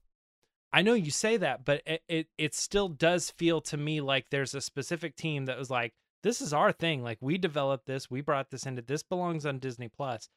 I 0.73 0.83
know 0.83 0.95
you 0.95 1.11
say 1.11 1.37
that, 1.39 1.65
but 1.65 1.83
it, 1.87 2.03
it 2.09 2.27
it 2.37 2.55
still 2.55 2.89
does 2.89 3.31
feel 3.31 3.61
to 3.63 3.77
me 3.77 4.01
like 4.01 4.27
there's 4.31 4.55
a 4.55 4.61
specific 4.61 5.17
team 5.17 5.47
that 5.47 5.59
was 5.59 5.71
like, 5.71 5.95
this 6.23 6.41
is 6.41 6.53
our 6.53 6.73
thing. 6.73 7.03
Like 7.03 7.19
we 7.21 7.39
developed 7.39 7.87
this, 7.87 8.11
we 8.11 8.21
brought 8.21 8.51
this 8.51 8.67
into 8.67 8.83
this 8.83 9.03
belongs 9.03 9.47
on 9.47 9.59
Disney 9.59 9.89
Plus. 9.89 10.29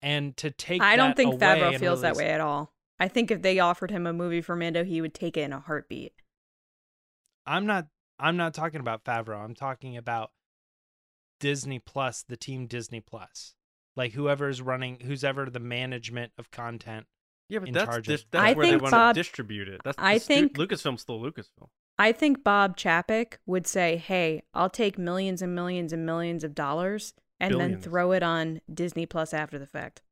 And 0.00 0.36
to 0.38 0.50
take 0.50 0.80
I 0.80 0.96
don't 0.96 1.16
think 1.16 1.34
away 1.34 1.40
Favreau 1.46 1.78
feels 1.78 2.00
that 2.02 2.16
way 2.16 2.30
at 2.30 2.40
all. 2.40 2.72
I 3.00 3.08
think 3.08 3.30
if 3.30 3.42
they 3.42 3.58
offered 3.58 3.90
him 3.90 4.06
a 4.06 4.12
movie 4.12 4.40
for 4.40 4.56
Mando, 4.56 4.84
he 4.84 5.00
would 5.00 5.14
take 5.14 5.36
it 5.36 5.42
in 5.42 5.52
a 5.52 5.60
heartbeat. 5.60 6.14
I'm 7.46 7.66
not 7.66 7.86
I'm 8.18 8.36
not 8.36 8.54
talking 8.54 8.80
about 8.80 9.04
Favreau. 9.04 9.38
I'm 9.38 9.54
talking 9.54 9.96
about 9.96 10.30
Disney 11.40 11.78
Plus, 11.78 12.22
the 12.22 12.36
team 12.36 12.66
Disney 12.66 13.00
Plus. 13.00 13.54
Like 13.96 14.12
whoever's 14.12 14.60
running 14.62 15.00
who's 15.00 15.24
ever 15.24 15.50
the 15.50 15.60
management 15.60 16.32
of 16.38 16.50
content. 16.50 17.06
Yeah, 17.48 17.60
but 17.60 17.68
in 17.68 17.74
that's 17.74 17.86
charge 17.90 18.06
dis- 18.06 18.22
of- 18.22 18.30
that's 18.30 18.44
I 18.44 18.52
where 18.52 18.66
they 18.66 18.70
think 18.72 18.82
want 18.82 18.92
Bob- 18.92 19.14
to 19.14 19.20
distribute 19.20 19.68
it. 19.68 19.80
That's 19.84 19.96
I 19.98 20.14
the 20.14 20.20
stu- 20.20 20.34
think- 20.34 20.56
Lucasfilm's 20.58 21.00
still 21.02 21.20
Lucasfilm. 21.20 21.68
I 21.98 22.12
think 22.12 22.44
Bob 22.44 22.76
Chapek 22.76 23.38
would 23.46 23.66
say, 23.66 23.96
"Hey, 23.96 24.44
I'll 24.54 24.70
take 24.70 24.98
millions 24.98 25.42
and 25.42 25.54
millions 25.54 25.92
and 25.92 26.06
millions 26.06 26.44
of 26.44 26.54
dollars 26.54 27.12
and 27.40 27.58
then 27.58 27.80
throw 27.80 28.12
it 28.12 28.22
on 28.22 28.60
Disney 28.72 29.04
Plus 29.06 29.34
after 29.34 29.58
the 29.58 29.66
fact." 29.66 30.02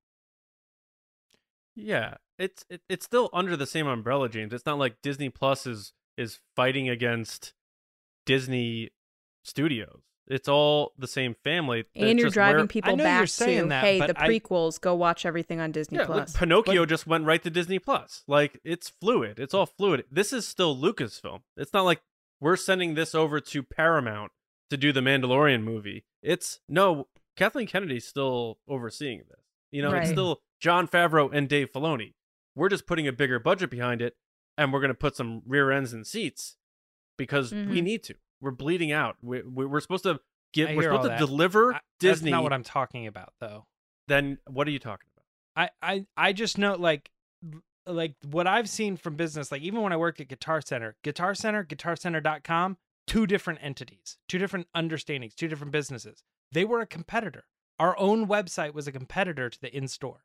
Yeah, 1.74 2.14
it's 2.38 2.64
it, 2.70 2.80
it's 2.88 3.04
still 3.04 3.28
under 3.32 3.56
the 3.56 3.66
same 3.66 3.86
umbrella, 3.86 4.28
James. 4.28 4.52
It's 4.52 4.66
not 4.66 4.78
like 4.78 4.96
Disney 5.02 5.28
Plus 5.28 5.66
is 5.66 5.92
is 6.16 6.40
fighting 6.56 6.88
against 6.88 7.52
Disney 8.24 8.90
Studios. 9.44 10.00
It's 10.28 10.48
all 10.48 10.92
the 10.98 11.06
same 11.06 11.34
family. 11.44 11.84
And 11.94 12.08
It's 12.10 12.18
you're 12.18 12.26
just 12.26 12.34
driving 12.34 12.56
where- 12.62 12.66
people 12.66 12.96
know 12.96 13.04
you're 13.04 13.20
back 13.22 13.28
saying 13.28 13.62
to, 13.64 13.68
that, 13.68 13.84
hey, 13.84 13.98
but 14.00 14.08
the 14.08 14.20
I- 14.22 14.28
prequels, 14.28 14.80
go 14.80 14.94
watch 14.94 15.24
everything 15.24 15.60
on 15.60 15.70
Disney 15.72 15.96
Yeah, 15.98 16.02
look, 16.06 16.12
Plus. 16.12 16.36
Pinocchio 16.36 16.84
just 16.84 17.06
went 17.06 17.24
right 17.24 17.42
to 17.42 17.50
Disney 17.50 17.78
Plus. 17.78 18.24
Like 18.26 18.60
it's 18.64 18.88
fluid. 18.88 19.38
It's 19.38 19.54
all 19.54 19.66
fluid. 19.66 20.04
This 20.10 20.32
is 20.32 20.46
still 20.46 20.76
Lucasfilm. 20.76 21.42
It's 21.56 21.72
not 21.72 21.82
like 21.82 22.00
we're 22.40 22.56
sending 22.56 22.94
this 22.94 23.14
over 23.14 23.38
to 23.40 23.62
Paramount 23.62 24.32
to 24.70 24.76
do 24.76 24.92
the 24.92 25.00
Mandalorian 25.00 25.62
movie. 25.62 26.04
It's 26.22 26.58
no 26.68 27.06
Kathleen 27.36 27.66
Kennedy's 27.68 28.06
still 28.06 28.58
overseeing 28.66 29.18
this. 29.28 29.40
You 29.70 29.82
know, 29.82 29.92
it's 29.92 30.10
still 30.10 30.40
Jon 30.58 30.88
Favreau 30.88 31.30
and 31.32 31.48
Dave 31.48 31.70
Filoni. 31.72 32.14
We're 32.54 32.68
just 32.70 32.86
putting 32.86 33.06
a 33.06 33.12
bigger 33.12 33.38
budget 33.38 33.68
behind 33.70 34.00
it, 34.02 34.16
and 34.56 34.72
we're 34.72 34.80
going 34.80 34.88
to 34.88 34.94
put 34.94 35.14
some 35.14 35.42
rear 35.46 35.70
ends 35.70 35.92
in 35.92 36.04
seats 36.04 36.56
because 37.18 37.52
we 37.52 37.58
Mhm. 37.80 37.82
need 37.82 38.02
to. 38.04 38.14
We're 38.40 38.50
bleeding 38.50 38.92
out. 38.92 39.16
We, 39.22 39.42
we, 39.42 39.66
we're 39.66 39.80
supposed 39.80 40.04
to 40.04 40.20
give. 40.52 40.68
I 40.68 40.76
We're 40.76 40.82
supposed 40.84 41.02
to 41.04 41.08
that. 41.10 41.18
deliver 41.18 41.74
I- 41.74 41.80
Disney. 42.00 42.30
That's 42.30 42.36
not 42.36 42.42
what 42.42 42.52
I'm 42.52 42.62
talking 42.64 43.06
about, 43.06 43.32
though. 43.40 43.66
then 44.08 44.38
what 44.48 44.66
are 44.68 44.70
you 44.70 44.78
talking 44.78 45.08
about? 45.16 45.70
I, 45.82 45.94
I, 45.94 46.06
I 46.16 46.32
just 46.32 46.58
know 46.58 46.74
like, 46.74 47.10
like 47.86 48.14
what 48.28 48.46
I've 48.46 48.68
seen 48.68 48.96
from 48.96 49.16
business, 49.16 49.50
like 49.50 49.62
even 49.62 49.80
when 49.80 49.92
I 49.92 49.96
worked 49.96 50.20
at 50.20 50.28
Guitar 50.28 50.60
Center, 50.60 50.96
Guitar 51.02 51.34
Center, 51.34 51.64
GuitarCenter.com, 51.64 52.76
two 53.06 53.26
different 53.26 53.60
entities, 53.62 54.18
two 54.28 54.38
different 54.38 54.66
understandings, 54.74 55.34
two 55.34 55.48
different 55.48 55.72
businesses. 55.72 56.22
They 56.52 56.64
were 56.64 56.80
a 56.80 56.86
competitor. 56.86 57.44
Our 57.78 57.96
own 57.98 58.26
website 58.26 58.74
was 58.74 58.86
a 58.86 58.92
competitor 58.92 59.48
to 59.50 59.60
the 59.60 59.74
in-store. 59.74 60.24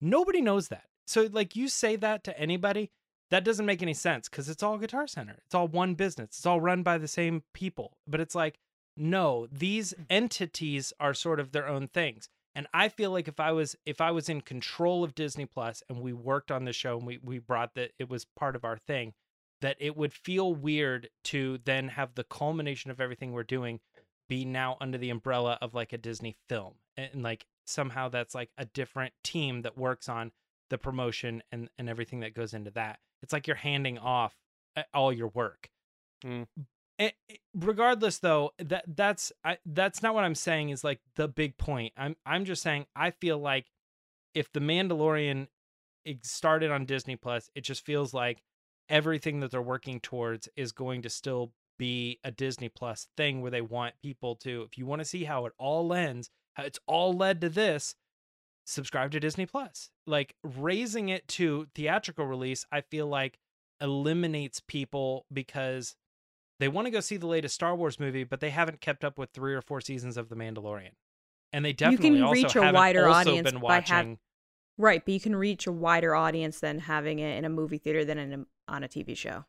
Nobody 0.00 0.40
knows 0.40 0.68
that. 0.68 0.84
So 1.06 1.28
like 1.30 1.54
you 1.56 1.68
say 1.68 1.96
that 1.96 2.24
to 2.24 2.38
anybody, 2.38 2.90
that 3.32 3.44
doesn't 3.44 3.64
make 3.64 3.80
any 3.80 3.94
sense 3.94 4.28
because 4.28 4.50
it's 4.50 4.62
all 4.62 4.76
Guitar 4.76 5.06
Center. 5.06 5.38
It's 5.46 5.54
all 5.54 5.66
one 5.66 5.94
business. 5.94 6.28
It's 6.36 6.44
all 6.44 6.60
run 6.60 6.82
by 6.82 6.98
the 6.98 7.08
same 7.08 7.42
people. 7.54 7.96
But 8.06 8.20
it's 8.20 8.34
like, 8.34 8.58
no, 8.94 9.48
these 9.50 9.94
mm. 9.98 10.04
entities 10.10 10.92
are 11.00 11.14
sort 11.14 11.40
of 11.40 11.50
their 11.50 11.66
own 11.66 11.88
things. 11.88 12.28
And 12.54 12.66
I 12.74 12.90
feel 12.90 13.10
like 13.10 13.28
if 13.28 13.40
I 13.40 13.52
was 13.52 13.74
if 13.86 14.02
I 14.02 14.10
was 14.10 14.28
in 14.28 14.42
control 14.42 15.02
of 15.02 15.14
Disney 15.14 15.46
Plus 15.46 15.82
and 15.88 16.02
we 16.02 16.12
worked 16.12 16.50
on 16.50 16.66
the 16.66 16.74
show 16.74 16.98
and 16.98 17.06
we 17.06 17.18
we 17.22 17.38
brought 17.38 17.74
that 17.74 17.92
it 17.98 18.10
was 18.10 18.26
part 18.36 18.54
of 18.54 18.66
our 18.66 18.76
thing, 18.76 19.14
that 19.62 19.78
it 19.80 19.96
would 19.96 20.12
feel 20.12 20.54
weird 20.54 21.08
to 21.24 21.58
then 21.64 21.88
have 21.88 22.14
the 22.14 22.24
culmination 22.24 22.90
of 22.90 23.00
everything 23.00 23.32
we're 23.32 23.44
doing 23.44 23.80
be 24.28 24.44
now 24.44 24.76
under 24.78 24.98
the 24.98 25.08
umbrella 25.08 25.56
of 25.62 25.72
like 25.72 25.94
a 25.94 25.98
Disney 25.98 26.36
film. 26.50 26.74
And 26.98 27.22
like 27.22 27.46
somehow 27.64 28.10
that's 28.10 28.34
like 28.34 28.50
a 28.58 28.66
different 28.66 29.14
team 29.24 29.62
that 29.62 29.78
works 29.78 30.10
on 30.10 30.32
the 30.72 30.78
promotion 30.78 31.42
and 31.52 31.68
and 31.78 31.88
everything 31.88 32.20
that 32.20 32.34
goes 32.34 32.54
into 32.54 32.72
that. 32.72 32.98
It's 33.22 33.32
like 33.32 33.46
you're 33.46 33.54
handing 33.56 33.98
off 33.98 34.34
uh, 34.76 34.82
all 34.92 35.12
your 35.12 35.28
work. 35.28 35.70
Mm. 36.24 36.46
It- 36.98 37.14
it- 37.28 37.40
regardless 37.54 38.18
though 38.18 38.52
that 38.58 38.84
that's 38.96 39.32
I, 39.44 39.58
that's 39.66 40.02
not 40.02 40.14
what 40.14 40.24
i'm 40.24 40.34
saying 40.34 40.70
is 40.70 40.84
like 40.84 41.00
the 41.16 41.26
big 41.26 41.56
point 41.58 41.92
i'm 41.96 42.16
i'm 42.24 42.44
just 42.44 42.62
saying 42.62 42.86
i 42.94 43.10
feel 43.10 43.38
like 43.38 43.66
if 44.34 44.52
the 44.52 44.60
mandalorian 44.60 45.48
started 46.22 46.70
on 46.70 46.84
disney 46.84 47.16
plus 47.16 47.50
it 47.54 47.62
just 47.62 47.84
feels 47.84 48.14
like 48.14 48.42
everything 48.88 49.40
that 49.40 49.50
they're 49.50 49.60
working 49.62 50.00
towards 50.00 50.48
is 50.56 50.70
going 50.72 51.02
to 51.02 51.10
still 51.10 51.52
be 51.78 52.20
a 52.24 52.30
disney 52.30 52.68
plus 52.68 53.08
thing 53.16 53.40
where 53.40 53.50
they 53.50 53.62
want 53.62 53.94
people 54.02 54.36
to 54.36 54.62
if 54.62 54.78
you 54.78 54.86
want 54.86 55.00
to 55.00 55.04
see 55.04 55.24
how 55.24 55.46
it 55.46 55.52
all 55.58 55.92
ends 55.92 56.30
how 56.54 56.62
it's 56.62 56.78
all 56.86 57.12
led 57.12 57.40
to 57.40 57.48
this 57.48 57.94
subscribe 58.64 59.10
to 59.10 59.20
disney 59.20 59.46
plus 59.46 59.90
like 60.06 60.34
raising 60.42 61.08
it 61.08 61.26
to 61.28 61.66
theatrical 61.74 62.26
release 62.26 62.64
i 62.70 62.80
feel 62.80 63.06
like 63.06 63.38
eliminates 63.80 64.60
people 64.60 65.26
because 65.32 65.96
they 66.60 66.68
want 66.68 66.86
to 66.86 66.92
go 66.92 67.00
see 67.00 67.16
the 67.16 67.26
latest 67.26 67.56
Star 67.56 67.74
Wars 67.74 67.98
movie, 67.98 68.22
but 68.22 68.38
they 68.38 68.50
haven't 68.50 68.80
kept 68.80 69.02
up 69.02 69.18
with 69.18 69.30
three 69.30 69.52
or 69.52 69.60
four 69.60 69.80
seasons 69.80 70.16
of 70.16 70.28
The 70.28 70.36
Mandalorian. 70.36 70.92
And 71.52 71.64
they 71.64 71.72
definitely 71.72 72.18
You 72.18 72.24
can 72.24 72.30
reach 72.30 72.54
a 72.54 72.70
wider 72.70 73.08
audience 73.08 73.50
been 73.50 73.60
by 73.60 73.80
hav- 73.80 74.16
right, 74.78 75.04
but 75.04 75.12
you 75.12 75.18
can 75.18 75.34
reach 75.34 75.66
a 75.66 75.72
wider 75.72 76.14
audience 76.14 76.60
than 76.60 76.78
having 76.78 77.18
it 77.18 77.36
in 77.36 77.44
a 77.44 77.48
movie 77.48 77.78
theater 77.78 78.04
than 78.04 78.18
in 78.18 78.32
a, 78.32 78.72
on 78.72 78.84
a 78.84 78.88
TV 78.88 79.16
show. 79.16 79.44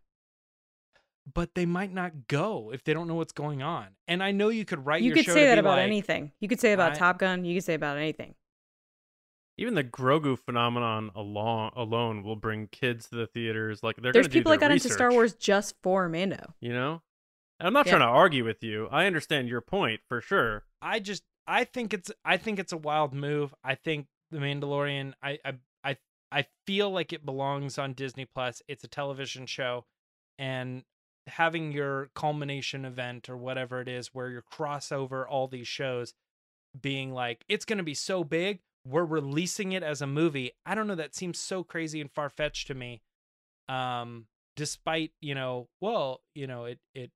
but 1.31 1.53
they 1.53 1.67
might 1.67 1.93
not 1.93 2.27
go 2.27 2.71
if 2.73 2.83
they 2.83 2.93
don't 2.93 3.07
know 3.07 3.15
what's 3.15 3.33
going 3.33 3.61
on. 3.61 3.89
And 4.07 4.23
I 4.23 4.31
know 4.31 4.49
you 4.49 4.65
could 4.65 4.83
write 4.83 5.03
you 5.03 5.09
your 5.09 5.17
could 5.17 5.25
say 5.25 5.45
that 5.45 5.59
about 5.59 5.77
like, 5.77 5.85
anything. 5.85 6.31
You 6.39 6.47
could 6.47 6.59
say 6.59 6.73
about 6.73 6.93
I- 6.93 6.95
Top 6.95 7.19
Gun. 7.19 7.45
You 7.45 7.55
could 7.55 7.63
say 7.63 7.75
about 7.75 7.97
anything. 7.97 8.33
Even 9.57 9.75
the 9.75 9.83
Grogu 9.83 10.37
phenomenon 10.37 11.11
alone 11.15 11.71
alone 11.75 12.23
will 12.23 12.35
bring 12.35 12.67
kids 12.67 13.09
to 13.09 13.15
the 13.15 13.27
theaters. 13.27 13.83
Like 13.83 13.97
they're 13.97 14.11
There's 14.11 14.27
gonna 14.27 14.33
do 14.33 14.39
people 14.39 14.51
that 14.51 14.59
their 14.59 14.69
got 14.69 14.73
into 14.73 14.89
Star 14.89 15.11
Wars 15.11 15.33
just 15.33 15.75
for 15.83 16.09
Mando. 16.09 16.53
You 16.59 16.73
know, 16.73 17.01
and 17.59 17.67
I'm 17.67 17.73
not 17.73 17.85
Yeah. 17.85 17.97
trying 17.97 18.01
to 18.01 18.13
argue 18.13 18.43
with 18.43 18.63
you. 18.63 18.87
I 18.91 19.05
understand 19.05 19.47
your 19.49 19.61
point 19.61 20.01
for 20.07 20.21
sure. 20.21 20.63
I 20.81 20.99
just 20.99 21.23
I 21.45 21.65
think 21.65 21.93
it's 21.93 22.11
I 22.25 22.37
think 22.37 22.57
it's 22.57 22.71
a 22.73 22.77
wild 22.77 23.13
move. 23.13 23.53
I 23.63 23.75
think 23.75 24.07
the 24.31 24.39
Mandalorian 24.39 25.13
I 25.21 25.37
I 25.45 25.53
I, 25.83 25.97
I 26.31 26.45
feel 26.65 26.89
like 26.89 27.13
it 27.13 27.23
belongs 27.25 27.77
on 27.77 27.93
Disney 27.93 28.25
Plus. 28.25 28.61
It's 28.67 28.83
a 28.83 28.87
television 28.87 29.45
show 29.45 29.85
and 30.39 30.83
having 31.27 31.71
your 31.71 32.09
culmination 32.15 32.85
event 32.85 33.29
or 33.29 33.37
whatever 33.37 33.79
it 33.81 33.87
is 33.87 34.07
where 34.15 34.29
you 34.29 34.41
cross 34.41 34.91
over 34.91 35.27
all 35.27 35.47
these 35.47 35.67
shows 35.67 36.13
being 36.81 37.13
like 37.13 37.45
it's 37.47 37.65
going 37.65 37.77
to 37.77 37.83
be 37.83 37.93
so 37.93 38.23
big 38.23 38.59
we're 38.85 39.05
releasing 39.05 39.71
it 39.71 39.83
as 39.83 40.01
a 40.01 40.07
movie. 40.07 40.51
I 40.65 40.75
don't 40.75 40.87
know 40.87 40.95
that 40.95 41.15
seems 41.15 41.39
so 41.39 41.63
crazy 41.63 42.01
and 42.01 42.11
far 42.11 42.29
fetched 42.29 42.67
to 42.67 42.73
me. 42.73 43.01
Um 43.69 44.27
despite, 44.55 45.11
you 45.19 45.33
know, 45.33 45.67
well, 45.81 46.21
you 46.35 46.47
know, 46.47 46.65
it 46.65 46.79
it 46.93 47.11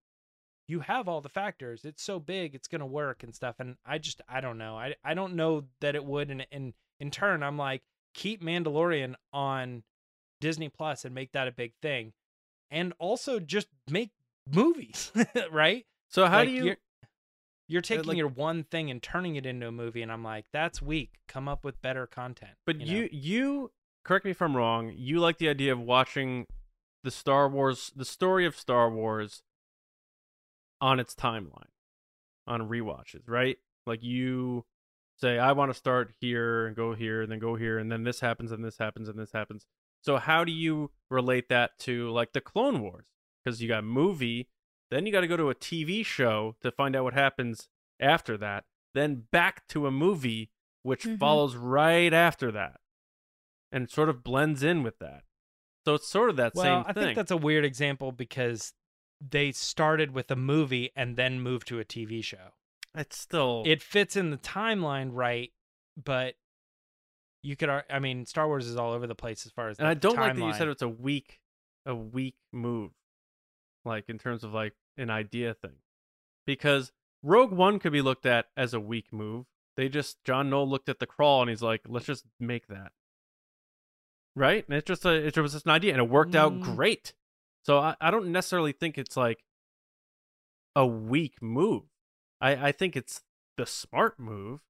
you 0.68 0.82
have 0.82 1.08
all 1.08 1.22
the 1.22 1.30
factors. 1.30 1.86
It's 1.86 2.04
so 2.04 2.20
big, 2.20 2.56
it's 2.56 2.68
gonna 2.68 2.86
work 2.86 3.24
and 3.24 3.34
stuff. 3.36 3.56
And 3.60 3.78
I 3.86 3.98
just 3.98 4.22
I 4.28 4.42
don't 4.42 4.58
know. 4.58 4.78
I 4.78 4.96
I 5.04 5.14
don't 5.14 5.36
know 5.36 5.66
that 5.82 5.96
it 5.96 6.06
would. 6.06 6.30
And 6.30 6.46
and 6.52 6.74
in 7.00 7.12
turn, 7.12 7.44
I'm 7.44 7.58
like, 7.58 7.84
keep 8.14 8.42
Mandalorian 8.42 9.16
on 9.34 9.84
Disney 10.42 10.70
Plus 10.70 11.06
and 11.06 11.14
make 11.16 11.32
that 11.34 11.48
a 11.48 11.52
big 11.52 11.74
thing, 11.82 12.14
and 12.72 12.94
also 13.00 13.40
just 13.40 13.68
make 13.90 14.12
movies, 14.52 15.12
right? 15.52 15.86
So 16.10 16.26
how 16.28 16.38
Like, 16.40 16.48
do 16.48 16.52
you? 16.54 16.76
You're, 17.68 17.78
you're 17.78 17.82
taking 17.82 18.06
like- 18.06 18.18
your 18.18 18.28
one 18.28 18.64
thing 18.64 18.90
and 18.90 19.02
turning 19.02 19.36
it 19.36 19.46
into 19.46 19.68
a 19.68 19.72
movie, 19.72 20.02
and 20.02 20.12
I'm 20.12 20.24
like, 20.24 20.46
that's 20.52 20.82
weak. 20.82 21.20
Come 21.28 21.48
up 21.48 21.64
with 21.64 21.82
better 21.82 22.08
content. 22.08 22.52
But 22.66 22.78
know? 22.78 22.86
you, 22.86 23.10
you 23.12 23.72
correct 24.04 24.26
me 24.26 24.32
if 24.32 24.42
I'm 24.42 24.56
wrong. 24.56 24.94
You 24.96 25.20
like 25.20 25.38
the 25.38 25.50
idea 25.50 25.74
of 25.74 25.80
watching 25.80 26.48
the 27.04 27.12
Star 27.12 27.50
Wars, 27.50 27.92
the 27.96 28.06
story 28.06 28.46
of 28.46 28.58
Star 28.58 28.90
Wars, 28.90 29.44
on 30.80 31.00
its 31.00 31.14
timeline, 31.14 31.72
on 32.46 32.70
rewatches, 32.70 33.28
right? 33.28 33.58
Like 33.86 34.04
you 34.04 34.66
say, 35.18 35.40
I 35.40 35.52
want 35.52 35.72
to 35.72 35.78
start 35.78 36.14
here 36.20 36.68
and 36.68 36.76
go 36.76 36.94
here 36.94 37.22
and 37.22 37.32
then 37.32 37.40
go 37.40 37.56
here 37.56 37.78
and 37.80 37.92
then 37.92 38.04
this 38.04 38.20
happens 38.20 38.52
and 38.52 38.64
this 38.64 38.78
happens 38.78 39.10
and 39.10 39.18
this 39.18 39.32
happens. 39.32 39.66
So 40.02 40.18
how 40.18 40.44
do 40.44 40.52
you 40.52 40.92
relate 41.10 41.50
that 41.50 41.78
to 41.80 42.10
like 42.12 42.34
the 42.34 42.42
Clone 42.42 42.82
Wars? 42.82 43.06
Because 43.44 43.62
you 43.62 43.68
got 43.68 43.84
movie, 43.84 44.48
then 44.92 45.06
you 45.06 45.12
got 45.12 45.22
to 45.22 45.28
go 45.28 45.38
to 45.38 45.50
a 45.50 45.56
TV 45.56 46.06
show 46.06 46.56
to 46.62 46.72
find 46.72 46.96
out 46.96 47.04
what 47.04 47.14
happens 47.14 47.70
after 48.00 48.38
that, 48.38 48.66
then 48.94 49.24
back 49.32 49.68
to 49.70 49.88
a 49.88 49.92
movie 49.92 50.52
which 50.84 51.04
Mhm. 51.04 51.20
follows 51.20 51.56
right 51.56 52.14
after 52.14 52.52
that 52.52 52.80
and 53.72 53.90
sort 53.90 54.08
of 54.10 54.24
blends 54.24 54.64
in 54.64 54.84
with 54.84 55.00
that. 55.00 55.24
So 55.86 55.96
it's 55.96 56.08
sort 56.08 56.30
of 56.30 56.36
that 56.38 56.54
well, 56.56 56.64
same 56.64 56.90
I 56.90 56.94
thing. 56.94 57.04
I 57.04 57.06
think 57.08 57.16
that's 57.18 57.32
a 57.32 57.38
weird 57.38 57.66
example 57.66 58.12
because 58.12 58.74
they 59.20 59.52
started 59.52 60.12
with 60.12 60.30
a 60.32 60.36
movie 60.36 60.92
and 60.96 61.16
then 61.18 61.42
moved 61.42 61.68
to 61.70 61.80
a 61.80 61.86
TV 61.86 62.22
show. 62.24 62.54
it's 62.96 63.18
still 63.18 63.64
it 63.66 63.82
fits 63.82 64.16
in 64.16 64.32
the 64.32 64.38
timeline 64.38 65.10
right, 65.12 65.52
but 66.02 66.36
you 67.44 67.56
could. 67.56 67.70
I 67.70 68.00
mean, 68.00 68.26
Star 68.26 68.48
Wars 68.48 68.68
is 68.68 68.76
all 68.76 68.92
over 68.94 69.06
the 69.08 69.16
place 69.16 69.46
as 69.46 69.52
far 69.52 69.70
as. 69.70 69.78
and 69.80 69.88
I 69.88 69.94
don't 69.94 70.16
like 70.16 70.36
that 70.36 70.42
you 70.46 70.54
said 70.54 70.68
it's 70.68 70.82
a 70.82 70.90
weak 70.90 71.40
a 71.86 71.96
weak 71.96 72.36
move. 72.52 72.92
Like 73.88 74.10
in 74.10 74.18
terms 74.20 74.44
of 74.44 74.54
like 74.54 74.74
an 74.98 75.10
idea 75.10 75.54
thing. 75.54 75.78
Because 76.46 76.92
Rogue 77.24 77.52
One 77.52 77.80
could 77.80 77.92
be 77.92 78.02
looked 78.02 78.26
at 78.26 78.46
as 78.56 78.74
a 78.74 78.80
weak 78.80 79.12
move. 79.12 79.46
They 79.76 79.90
just 79.90 80.24
John 80.24 80.50
Knoll 80.50 80.70
looked 80.70 80.90
at 80.90 81.00
the 81.00 81.06
crawl 81.06 81.42
and 81.42 81.50
he's 81.50 81.62
like, 81.62 81.82
let's 81.88 82.06
just 82.06 82.26
make 82.40 82.68
that. 82.68 82.92
Right? 84.36 84.66
And 84.68 84.78
it's 84.78 84.88
just 84.88 85.06
a 85.06 85.14
it 85.14 85.38
was 85.38 85.54
just 85.54 85.66
an 85.66 85.72
idea 85.72 85.94
and 85.94 86.02
it 86.02 86.10
worked 86.10 86.36
out 86.36 86.54
Mm. 86.54 86.62
great. 86.62 87.14
So 87.64 87.80
I, 87.80 87.96
I 88.00 88.12
don't 88.12 88.32
necessarily 88.32 88.72
think 88.72 88.98
it's 88.98 89.18
like 89.18 89.44
a 90.76 90.86
weak 90.86 91.42
move. 91.42 91.84
I, 92.40 92.68
I 92.68 92.72
think 92.72 92.96
it's 92.96 93.24
the 93.58 93.66
smart 93.66 94.20
move. 94.20 94.62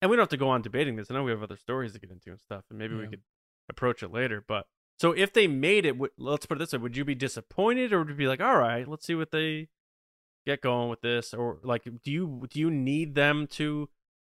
And 0.00 0.10
we 0.10 0.16
don't 0.16 0.22
have 0.22 0.28
to 0.30 0.36
go 0.36 0.48
on 0.48 0.62
debating 0.62 0.96
this. 0.96 1.10
I 1.10 1.14
know 1.14 1.24
we 1.24 1.30
have 1.30 1.42
other 1.42 1.56
stories 1.56 1.92
to 1.94 1.98
get 1.98 2.10
into 2.10 2.30
and 2.30 2.40
stuff, 2.40 2.64
and 2.70 2.78
maybe 2.78 2.94
we 2.94 3.06
could 3.08 3.22
approach 3.68 4.02
it 4.02 4.12
later. 4.12 4.44
But 4.46 4.66
so 4.98 5.12
if 5.12 5.32
they 5.32 5.46
made 5.46 5.84
it, 5.86 5.96
let's 6.18 6.46
put 6.46 6.56
it 6.56 6.58
this 6.60 6.72
way: 6.72 6.78
Would 6.78 6.96
you 6.96 7.04
be 7.04 7.14
disappointed, 7.14 7.92
or 7.92 7.98
would 8.00 8.08
you 8.08 8.14
be 8.14 8.28
like, 8.28 8.40
"All 8.40 8.56
right, 8.58 8.86
let's 8.88 9.06
see 9.06 9.14
what 9.14 9.30
they 9.30 9.68
get 10.46 10.60
going 10.60 10.88
with 10.88 11.00
this"? 11.02 11.34
Or 11.34 11.58
like, 11.62 11.84
do 12.02 12.10
you 12.10 12.46
do 12.50 12.60
you 12.60 12.70
need 12.70 13.14
them 13.14 13.46
to 13.52 13.88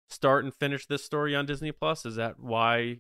start 0.10 0.44
and 0.44 0.54
finish 0.54 0.86
this 0.86 1.04
story 1.04 1.36
on 1.36 1.46
Disney 1.46 1.72
Plus? 1.72 2.06
Is 2.06 2.16
that 2.16 2.40
why 2.40 3.00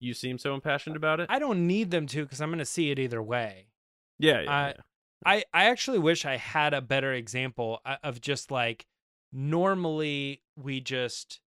you 0.00 0.14
seem 0.14 0.38
so 0.38 0.54
impassioned 0.54 0.96
about 0.96 1.20
it? 1.20 1.26
I 1.28 1.38
don't 1.38 1.66
need 1.66 1.90
them 1.90 2.06
to 2.08 2.22
because 2.22 2.40
I'm 2.40 2.50
going 2.50 2.58
to 2.60 2.64
see 2.64 2.90
it 2.90 2.98
either 2.98 3.22
way. 3.22 3.68
yeah, 4.18 4.40
yeah, 4.40 4.50
I- 4.52 4.68
yeah. 4.68 4.74
I 5.26 5.44
I 5.52 5.64
actually 5.64 5.98
wish 5.98 6.24
I 6.24 6.36
had 6.36 6.72
a 6.74 6.80
better 6.80 7.12
example 7.12 7.80
uh, 7.84 7.96
of 8.04 8.20
just 8.20 8.52
like 8.52 8.86
normally 9.32 10.42
we 10.56 10.80
just 10.80 11.40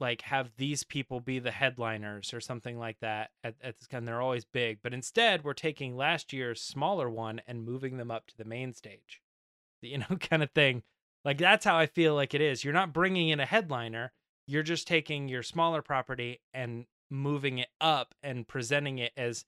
like 0.00 0.22
have 0.22 0.50
these 0.56 0.84
people 0.84 1.20
be 1.20 1.38
the 1.38 1.50
headliners 1.50 2.32
or 2.32 2.40
something 2.40 2.78
like 2.78 2.98
that 3.00 3.30
at, 3.42 3.54
at 3.62 3.78
this 3.78 3.86
kind 3.86 4.06
they're 4.06 4.20
always 4.20 4.44
big 4.44 4.78
but 4.82 4.94
instead 4.94 5.44
we're 5.44 5.52
taking 5.52 5.96
last 5.96 6.32
year's 6.32 6.60
smaller 6.60 7.08
one 7.10 7.40
and 7.46 7.64
moving 7.64 7.96
them 7.96 8.10
up 8.10 8.26
to 8.26 8.36
the 8.36 8.44
main 8.44 8.72
stage 8.72 9.20
you 9.82 9.98
know 9.98 10.16
kind 10.20 10.42
of 10.42 10.50
thing 10.52 10.82
like 11.24 11.38
that's 11.38 11.64
how 11.64 11.76
i 11.76 11.86
feel 11.86 12.14
like 12.14 12.34
it 12.34 12.40
is 12.40 12.64
you're 12.64 12.72
not 12.74 12.92
bringing 12.92 13.28
in 13.28 13.40
a 13.40 13.46
headliner 13.46 14.12
you're 14.46 14.62
just 14.62 14.86
taking 14.88 15.28
your 15.28 15.42
smaller 15.42 15.82
property 15.82 16.40
and 16.54 16.86
moving 17.10 17.58
it 17.58 17.68
up 17.80 18.14
and 18.22 18.46
presenting 18.48 18.98
it 18.98 19.12
as 19.16 19.44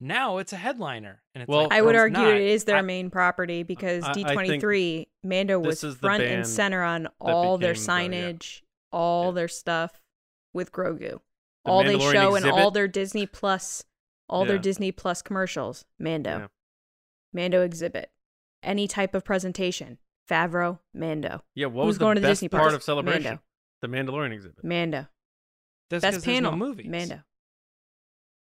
now 0.00 0.38
it's 0.38 0.52
a 0.52 0.56
headliner 0.56 1.22
and 1.34 1.42
it's 1.42 1.48
Well, 1.48 1.64
like, 1.64 1.72
I 1.72 1.82
would 1.82 1.96
argue 1.96 2.22
not. 2.22 2.34
it 2.34 2.40
is 2.42 2.64
their 2.64 2.76
I- 2.76 2.82
main 2.82 3.10
property 3.10 3.62
because 3.64 4.04
I- 4.04 4.10
I 4.10 4.14
D23 4.14 5.06
Mando 5.24 5.58
was 5.58 5.80
this 5.80 5.84
is 5.84 5.94
the 5.96 6.00
front 6.06 6.22
and 6.22 6.46
center 6.46 6.82
on 6.84 7.08
all 7.20 7.58
their 7.58 7.72
became 7.74 8.10
the- 8.12 8.16
yeah. 8.16 8.22
signage, 8.32 8.62
all 8.92 9.26
Yeah. 9.26 9.30
their 9.32 9.48
stuff 9.48 10.00
with 10.52 10.72
Grogu. 10.72 11.20
The 11.64 11.70
all 11.70 11.84
they 11.84 11.96
Mandalorian 11.96 12.12
show 12.12 12.34
in 12.36 12.48
all 12.48 12.70
their 12.70 12.88
Disney 12.88 13.26
Plus, 13.26 13.84
all 14.28 14.44
their 14.44 14.58
Disney 14.58 14.92
Plus 14.92 15.22
commercials, 15.22 15.84
Mando. 15.98 16.38
Yeah. 16.38 16.46
Mando 17.32 17.62
exhibit. 17.62 18.10
Any 18.62 18.88
type 18.88 19.14
of 19.14 19.24
presentation, 19.24 19.98
Favreau, 20.28 20.80
Mando. 20.94 21.42
Yeah, 21.54 21.66
what 21.66 21.82
Who's 21.84 21.88
was 21.90 21.98
the 21.98 22.04
going 22.04 22.14
to 22.16 22.20
the 22.20 22.28
best 22.28 22.36
Disney 22.40 22.48
part 22.48 22.62
parks? 22.62 22.74
of 22.74 22.82
celebration? 22.82 23.22
Mando. 23.24 23.42
The 23.82 23.88
Mandalorian 23.88 24.32
exhibit. 24.32 24.64
Mando. 24.64 25.06
That's 25.90 26.02
Best 26.02 26.16
'cause 26.16 26.24
there's 26.24 26.40
no 26.42 26.50
panel, 26.50 26.56
movies. 26.58 26.86
Mando. 26.88 27.22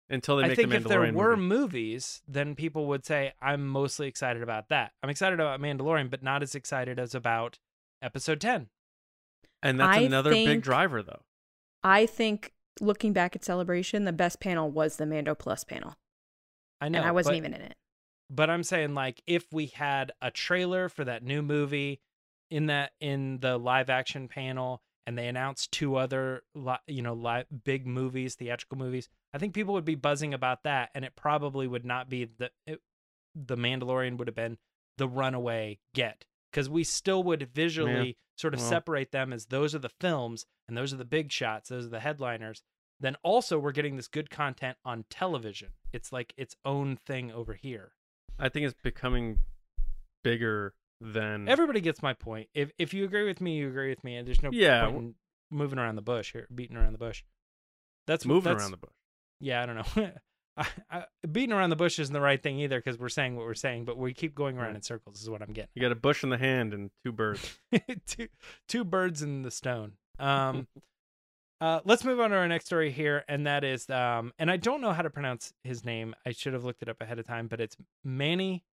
Until 0.09 0.37
they 0.37 0.43
I 0.43 0.47
make 0.47 0.55
think 0.55 0.69
the 0.69 0.77
if 0.77 0.83
there 0.85 1.01
were 1.01 1.35
movie. 1.35 1.41
movies, 1.41 2.21
then 2.27 2.55
people 2.55 2.85
would 2.87 3.05
say 3.05 3.33
I'm 3.41 3.67
mostly 3.67 4.07
excited 4.07 4.41
about 4.41 4.69
that. 4.69 4.93
I'm 5.03 5.09
excited 5.09 5.39
about 5.39 5.59
Mandalorian, 5.59 6.09
but 6.09 6.23
not 6.23 6.41
as 6.43 6.55
excited 6.55 6.97
as 6.97 7.13
about 7.13 7.59
Episode 8.01 8.39
Ten. 8.39 8.69
And 9.63 9.79
that's 9.79 9.97
I 9.97 10.01
another 10.01 10.31
big 10.31 10.61
driver 10.61 11.03
though. 11.03 11.21
I 11.83 12.05
think 12.05 12.53
looking 12.81 13.13
back 13.13 13.35
at 13.35 13.43
Celebration, 13.43 14.05
the 14.05 14.13
best 14.13 14.39
panel 14.39 14.69
was 14.69 14.97
the 14.97 15.05
Mando 15.05 15.35
Plus 15.35 15.63
panel. 15.63 15.95
I 16.81 16.89
know, 16.89 16.99
and 16.99 17.07
I 17.07 17.11
wasn't 17.11 17.33
but, 17.33 17.37
even 17.37 17.53
in 17.53 17.61
it. 17.61 17.75
But 18.29 18.49
I'm 18.49 18.63
saying 18.63 18.93
like 18.93 19.21
if 19.25 19.45
we 19.51 19.67
had 19.67 20.11
a 20.21 20.31
trailer 20.31 20.89
for 20.89 21.05
that 21.05 21.23
new 21.23 21.41
movie 21.41 22.01
in 22.49 22.67
that 22.67 22.91
in 22.99 23.39
the 23.39 23.57
live 23.57 23.89
action 23.89 24.27
panel, 24.27 24.81
and 25.05 25.17
they 25.17 25.27
announced 25.27 25.71
two 25.71 25.95
other 25.95 26.43
you 26.87 27.01
know 27.01 27.13
live 27.13 27.45
big 27.63 27.87
movies, 27.87 28.35
theatrical 28.35 28.77
movies, 28.77 29.09
I 29.33 29.37
think 29.37 29.53
people 29.53 29.73
would 29.73 29.85
be 29.85 29.95
buzzing 29.95 30.33
about 30.33 30.63
that, 30.63 30.89
and 30.93 31.05
it 31.05 31.15
probably 31.15 31.67
would 31.67 31.85
not 31.85 32.09
be 32.09 32.25
the 32.37 32.51
it, 32.65 32.81
the 33.35 33.55
Mandalorian 33.55 34.17
would 34.17 34.27
have 34.27 34.35
been 34.35 34.57
the 34.97 35.07
runaway 35.07 35.79
get 35.93 36.25
because 36.51 36.69
we 36.69 36.83
still 36.83 37.23
would 37.23 37.49
visually 37.53 38.17
sort 38.37 38.53
of 38.53 38.59
well. 38.59 38.69
separate 38.69 39.11
them 39.11 39.33
as 39.33 39.47
those 39.47 39.73
are 39.73 39.79
the 39.79 39.91
films 39.99 40.45
and 40.67 40.77
those 40.77 40.93
are 40.93 40.97
the 40.97 41.05
big 41.05 41.31
shots, 41.31 41.69
those 41.69 41.85
are 41.85 41.89
the 41.89 41.99
headliners. 41.99 42.61
Then 42.99 43.15
also 43.23 43.59
we're 43.59 43.71
getting 43.73 43.95
this 43.95 44.07
good 44.07 44.29
content 44.29 44.77
on 44.83 45.05
television. 45.09 45.69
It's 45.93 46.11
like 46.11 46.33
its 46.37 46.55
own 46.65 46.97
thing 47.05 47.31
over 47.31 47.53
here. 47.53 47.91
I 48.39 48.49
think 48.49 48.65
it's 48.65 48.75
becoming 48.83 49.39
bigger 50.23 50.73
than 50.99 51.47
Everybody 51.47 51.79
gets 51.81 52.01
my 52.01 52.13
point. 52.13 52.49
If 52.53 52.71
if 52.77 52.93
you 52.93 53.05
agree 53.05 53.25
with 53.25 53.39
me, 53.39 53.57
you 53.57 53.67
agree 53.67 53.89
with 53.89 54.03
me, 54.03 54.15
and 54.15 54.27
there's 54.27 54.41
no 54.41 54.49
Yeah, 54.51 54.85
point 54.85 54.97
in 54.97 55.15
moving 55.51 55.79
around 55.79 55.95
the 55.95 56.01
bush 56.01 56.33
here, 56.33 56.47
beating 56.53 56.75
around 56.75 56.93
the 56.93 56.97
bush. 56.97 57.23
That's 58.07 58.25
moving 58.25 58.51
that's, 58.51 58.61
around 58.61 58.71
the 58.71 58.77
bush. 58.77 58.93
Yeah, 59.39 59.61
I 59.61 59.65
don't 59.65 59.75
know. 59.75 60.11
I, 60.57 60.67
I, 60.89 61.03
beating 61.31 61.53
around 61.53 61.69
the 61.69 61.75
bush 61.75 61.99
isn't 61.99 62.13
the 62.13 62.21
right 62.21 62.41
thing 62.41 62.59
either 62.59 62.79
because 62.79 62.97
we're 62.97 63.09
saying 63.09 63.35
what 63.35 63.45
we're 63.45 63.53
saying, 63.53 63.85
but 63.85 63.97
we 63.97 64.13
keep 64.13 64.33
going 64.33 64.57
around 64.57 64.75
in 64.75 64.81
circles. 64.81 65.21
Is 65.21 65.29
what 65.29 65.41
I'm 65.41 65.53
getting. 65.53 65.69
You 65.75 65.81
got 65.81 65.91
a 65.91 65.95
bush 65.95 66.23
in 66.23 66.29
the 66.29 66.37
hand 66.37 66.73
and 66.73 66.89
two 67.05 67.11
birds. 67.11 67.59
two 68.07 68.27
two 68.67 68.83
birds 68.83 69.21
in 69.21 69.43
the 69.43 69.51
stone. 69.51 69.93
Um, 70.19 70.67
uh, 71.61 71.81
let's 71.85 72.03
move 72.03 72.19
on 72.19 72.31
to 72.31 72.35
our 72.35 72.47
next 72.47 72.65
story 72.65 72.91
here, 72.91 73.23
and 73.27 73.45
that 73.45 73.63
is 73.63 73.89
um, 73.89 74.33
and 74.39 74.49
I 74.49 74.57
don't 74.57 74.81
know 74.81 74.93
how 74.93 75.03
to 75.03 75.09
pronounce 75.09 75.53
his 75.63 75.85
name. 75.85 76.15
I 76.25 76.31
should 76.31 76.53
have 76.53 76.63
looked 76.63 76.81
it 76.81 76.89
up 76.89 77.01
ahead 77.01 77.19
of 77.19 77.27
time, 77.27 77.47
but 77.47 77.61
it's 77.61 77.77
Manny 78.03 78.63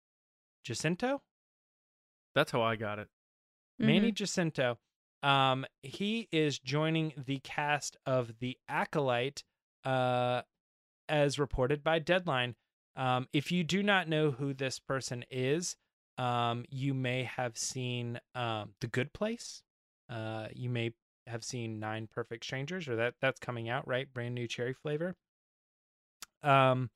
Jacinto. 0.63 1.21
That's 2.33 2.51
how 2.51 2.61
I 2.61 2.75
got 2.75 2.99
it. 2.99 3.07
Manny 3.79 4.11
Jacinto. 4.11 4.77
Um, 5.23 5.65
he 5.81 6.27
is 6.31 6.59
joining 6.59 7.13
the 7.25 7.39
cast 7.39 7.97
of 8.05 8.31
The 8.39 8.57
Acolyte, 8.69 9.43
uh, 9.83 10.43
as 11.09 11.39
reported 11.39 11.83
by 11.83 11.99
Deadline. 11.99 12.55
Um, 12.95 13.27
if 13.33 13.51
you 13.51 13.63
do 13.63 13.83
not 13.83 14.07
know 14.07 14.31
who 14.31 14.53
this 14.53 14.79
person 14.79 15.25
is, 15.29 15.75
um, 16.17 16.65
you 16.69 16.93
may 16.93 17.23
have 17.23 17.57
seen 17.57 18.19
um, 18.33 18.73
The 18.79 18.87
Good 18.87 19.11
Place. 19.13 19.61
Uh, 20.09 20.47
you 20.53 20.69
may 20.69 20.93
have 21.27 21.43
seen 21.43 21.79
Nine 21.79 22.07
Perfect 22.07 22.45
Strangers, 22.45 22.87
or 22.87 22.95
that 22.95 23.15
that's 23.21 23.39
coming 23.39 23.67
out 23.67 23.87
right, 23.87 24.11
brand 24.13 24.35
new 24.35 24.47
cherry 24.47 24.73
flavor. 24.73 25.15
Um, 26.43 26.89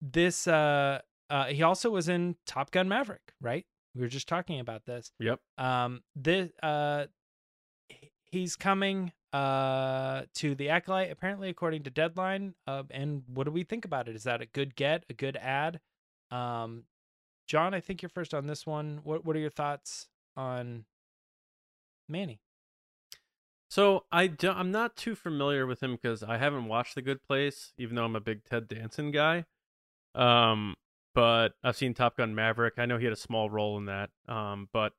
this 0.00 0.48
uh, 0.48 1.00
uh, 1.30 1.44
he 1.46 1.62
also 1.62 1.90
was 1.90 2.08
in 2.08 2.36
Top 2.46 2.70
Gun 2.70 2.88
Maverick, 2.88 3.32
right? 3.40 3.64
We 3.94 4.00
were 4.00 4.08
just 4.08 4.26
talking 4.26 4.58
about 4.58 4.86
this 4.86 5.12
Yep. 5.20 5.38
um 5.58 6.00
this 6.16 6.50
uh 6.62 7.04
he's 8.24 8.56
coming 8.56 9.12
uh 9.32 10.22
to 10.34 10.54
the 10.54 10.68
acolyte 10.68 11.10
apparently 11.10 11.48
according 11.48 11.82
to 11.82 11.90
deadline 11.90 12.54
uh, 12.66 12.82
and 12.90 13.22
what 13.26 13.44
do 13.44 13.50
we 13.50 13.64
think 13.64 13.84
about 13.84 14.08
it 14.08 14.14
is 14.14 14.24
that 14.24 14.42
a 14.42 14.46
good 14.46 14.76
get 14.76 15.04
a 15.08 15.14
good 15.14 15.36
ad 15.38 15.80
um 16.30 16.84
john 17.46 17.72
i 17.72 17.80
think 17.80 18.02
you're 18.02 18.10
first 18.10 18.34
on 18.34 18.46
this 18.46 18.66
one 18.66 19.00
what 19.04 19.24
what 19.24 19.34
are 19.34 19.40
your 19.40 19.50
thoughts 19.50 20.08
on 20.36 20.84
manny 22.08 22.40
So 23.68 24.04
I 24.12 24.26
don't, 24.26 24.56
I'm 24.56 24.70
not 24.70 24.96
too 24.96 25.14
familiar 25.14 25.66
with 25.66 25.82
him 25.82 25.92
because 25.92 26.22
I 26.22 26.36
haven't 26.36 26.66
watched 26.66 26.94
The 26.94 27.02
Good 27.02 27.22
Place, 27.22 27.72
even 27.78 27.96
though 27.96 28.04
I'm 28.04 28.16
a 28.16 28.20
big 28.20 28.44
Ted 28.44 28.68
Danson 28.68 29.10
guy. 29.10 29.46
Um, 30.14 30.74
but 31.14 31.54
I've 31.64 31.76
seen 31.76 31.94
Top 31.94 32.16
Gun 32.18 32.34
Maverick. 32.34 32.74
I 32.78 32.84
know 32.86 32.98
he 32.98 33.04
had 33.04 33.12
a 33.14 33.16
small 33.16 33.48
role 33.48 33.78
in 33.78 33.86
that. 33.86 34.10
Um, 34.28 34.68
but 34.72 34.92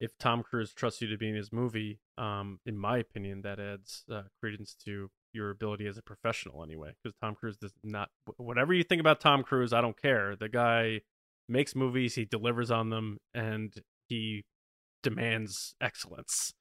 if 0.00 0.16
Tom 0.18 0.42
Cruise 0.42 0.72
trusts 0.72 1.02
you 1.02 1.08
to 1.08 1.18
be 1.18 1.28
in 1.28 1.34
his 1.34 1.52
movie, 1.52 2.00
um, 2.18 2.58
in 2.66 2.78
my 2.78 2.98
opinion, 2.98 3.42
that 3.42 3.58
adds 3.58 4.04
uh, 4.10 4.22
credence 4.40 4.76
to 4.84 5.10
your 5.32 5.50
ability 5.50 5.86
as 5.86 5.98
a 5.98 6.02
professional 6.02 6.62
anyway. 6.62 6.92
Because 7.02 7.16
Tom 7.22 7.34
Cruise 7.34 7.56
does 7.56 7.72
not. 7.82 8.08
Whatever 8.36 8.72
you 8.72 8.84
think 8.84 9.00
about 9.00 9.20
Tom 9.20 9.42
Cruise, 9.42 9.72
I 9.72 9.80
don't 9.80 10.00
care. 10.00 10.36
The 10.36 10.48
guy 10.48 11.00
makes 11.48 11.74
movies, 11.74 12.14
he 12.14 12.24
delivers 12.24 12.70
on 12.70 12.90
them, 12.90 13.18
and 13.34 13.74
he 14.08 14.44
demands 15.02 15.74
excellence. 15.80 16.54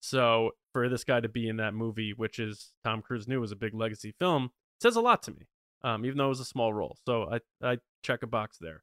So 0.00 0.50
for 0.72 0.88
this 0.88 1.04
guy 1.04 1.20
to 1.20 1.28
be 1.28 1.48
in 1.48 1.56
that 1.56 1.72
movie, 1.72 2.12
which 2.14 2.38
is 2.38 2.72
Tom 2.84 3.00
Cruise 3.00 3.26
knew 3.26 3.40
was 3.40 3.52
a 3.52 3.56
big 3.56 3.74
legacy 3.74 4.14
film, 4.18 4.50
says 4.80 4.96
a 4.96 5.00
lot 5.00 5.22
to 5.24 5.30
me. 5.30 5.48
Um, 5.82 6.04
even 6.06 6.16
though 6.16 6.26
it 6.26 6.28
was 6.28 6.40
a 6.40 6.46
small 6.46 6.72
role, 6.72 6.96
so 7.06 7.28
I 7.30 7.40
I 7.62 7.76
check 8.02 8.22
a 8.22 8.26
box 8.26 8.56
there. 8.58 8.82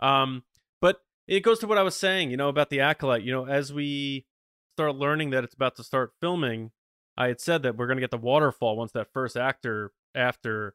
Um, 0.00 0.42
but 0.80 0.96
it 1.28 1.40
goes 1.40 1.60
to 1.60 1.68
what 1.68 1.78
I 1.78 1.84
was 1.84 1.96
saying, 1.96 2.32
you 2.32 2.36
know, 2.36 2.48
about 2.48 2.68
the 2.68 2.80
acolyte. 2.80 3.22
You 3.22 3.32
know, 3.32 3.46
as 3.46 3.72
we 3.72 4.26
start 4.76 4.96
learning 4.96 5.30
that 5.30 5.44
it's 5.44 5.54
about 5.54 5.76
to 5.76 5.84
start 5.84 6.12
filming, 6.20 6.70
I 7.16 7.28
had 7.28 7.40
said 7.40 7.62
that 7.62 7.76
we're 7.76 7.86
gonna 7.86 8.00
get 8.00 8.10
the 8.10 8.18
waterfall 8.18 8.76
once 8.76 8.92
that 8.92 9.12
first 9.12 9.36
actor 9.36 9.92
after 10.14 10.74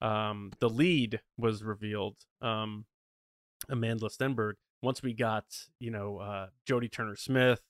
um 0.00 0.52
the 0.58 0.68
lead 0.68 1.20
was 1.38 1.62
revealed. 1.62 2.16
Um, 2.42 2.86
Amanda 3.68 4.06
Stenberg. 4.06 4.54
Once 4.82 5.02
we 5.02 5.14
got, 5.14 5.44
you 5.80 5.90
know, 5.90 6.18
uh, 6.18 6.48
Jodie 6.68 6.92
Turner 6.92 7.16
Smith, 7.16 7.62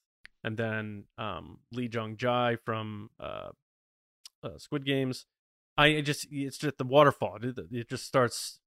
and 0.43 0.57
then 0.57 1.05
um, 1.19 1.59
Lee 1.73 1.89
Jung-jae 1.93 2.59
from 2.65 3.11
uh, 3.19 3.51
uh, 4.43 4.59
Squid 4.59 4.85
Games. 4.85 5.27
I 5.79 6.01
just 6.01 6.27
it's 6.31 6.59
just 6.59 6.79
the 6.79 6.85
waterfall. 6.85 7.39
It, 7.43 7.59
it 7.71 7.89
just 7.89 8.07
starts 8.07 8.61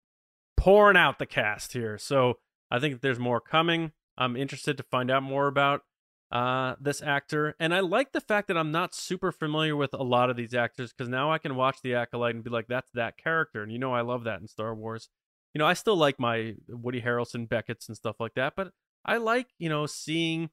pouring 0.58 0.98
out 0.98 1.20
the 1.20 1.26
cast 1.26 1.74
here. 1.74 1.98
So 1.98 2.36
I 2.72 2.80
think 2.80 3.02
there's 3.02 3.20
more 3.20 3.42
coming. 3.42 3.92
I'm 4.18 4.36
interested 4.36 4.78
to 4.78 4.84
find 4.84 5.10
out 5.10 5.24
more 5.24 5.48
about 5.48 5.84
uh, 6.32 6.76
this 6.80 7.02
actor, 7.02 7.56
and 7.60 7.74
I 7.74 7.80
like 7.80 8.12
the 8.12 8.22
fact 8.22 8.48
that 8.50 8.58
I'm 8.58 8.72
not 8.72 8.94
super 8.94 9.32
familiar 9.32 9.76
with 9.76 9.94
a 9.94 10.04
lot 10.04 10.30
of 10.30 10.38
these 10.38 10.54
actors 10.54 10.94
because 10.94 11.10
now 11.10 11.32
I 11.32 11.38
can 11.40 11.56
watch 11.56 11.78
The 11.82 11.96
Acolyte 11.96 12.36
and 12.36 12.44
be 12.44 12.50
like, 12.52 12.68
that's 12.68 12.92
that 12.94 13.18
character, 13.18 13.64
and 13.64 13.72
you 13.72 13.80
know 13.80 13.94
I 13.94 14.02
love 14.02 14.24
that 14.26 14.40
in 14.42 14.48
Star 14.48 14.76
Wars. 14.76 15.10
You 15.54 15.60
know, 15.60 15.66
I 15.66 15.74
still 15.74 15.96
like 15.96 16.20
my 16.20 16.56
Woody 16.68 17.02
Harrelson 17.02 17.50
Beckett's 17.50 17.88
and 17.88 17.98
stuff 17.98 18.18
like 18.20 18.36
that, 18.36 18.54
but 18.56 18.72
I 19.04 19.18
like 19.18 19.48
you 19.58 19.70
know 19.70 19.86
seeing 19.88 20.52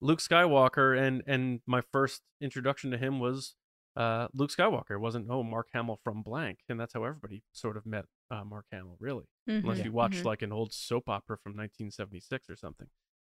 Luke 0.00 0.20
Skywalker, 0.20 0.96
and 0.96 1.22
and 1.26 1.60
my 1.66 1.80
first 1.80 2.22
introduction 2.40 2.92
to 2.92 2.98
him 2.98 3.18
was 3.18 3.56
uh, 3.96 4.28
Luke 4.32 4.50
Skywalker. 4.50 4.92
It 4.92 5.00
wasn't 5.00 5.26
oh 5.28 5.42
Mark 5.42 5.66
Hamill 5.74 5.98
from 6.04 6.22
blank, 6.22 6.60
and 6.68 6.78
that's 6.78 6.94
how 6.94 7.02
everybody 7.02 7.42
sort 7.52 7.76
of 7.76 7.84
met 7.84 8.04
uh, 8.30 8.44
Mark 8.44 8.66
Hamill, 8.70 8.96
really, 9.00 9.24
unless 9.48 9.78
Mhm, 9.78 9.84
you 9.86 9.92
watched 9.92 10.20
mhm. 10.22 10.26
like 10.26 10.42
an 10.42 10.52
old 10.52 10.72
soap 10.72 11.08
opera 11.08 11.36
from 11.42 11.56
1976 11.56 12.48
or 12.48 12.54
something. 12.54 12.86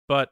But 0.08 0.30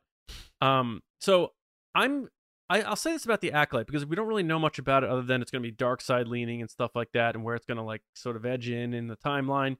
um, 0.61 1.01
so 1.19 1.53
I'm 1.95 2.29
I, 2.69 2.83
I'll 2.83 2.95
say 2.95 3.11
this 3.11 3.25
about 3.25 3.41
the 3.41 3.51
acolyte 3.51 3.85
because 3.85 4.05
we 4.05 4.15
don't 4.15 4.27
really 4.27 4.43
know 4.43 4.57
much 4.57 4.79
about 4.79 5.03
it 5.03 5.09
other 5.09 5.23
than 5.23 5.41
it's 5.41 5.51
going 5.51 5.61
to 5.61 5.67
be 5.67 5.75
dark 5.75 5.99
side 5.99 6.27
leaning 6.27 6.61
and 6.61 6.69
stuff 6.69 6.91
like 6.95 7.11
that, 7.13 7.35
and 7.35 7.43
where 7.43 7.55
it's 7.55 7.65
going 7.65 7.77
to 7.77 7.83
like 7.83 8.01
sort 8.15 8.37
of 8.37 8.45
edge 8.45 8.69
in 8.69 8.93
in 8.93 9.07
the 9.07 9.17
timeline. 9.17 9.75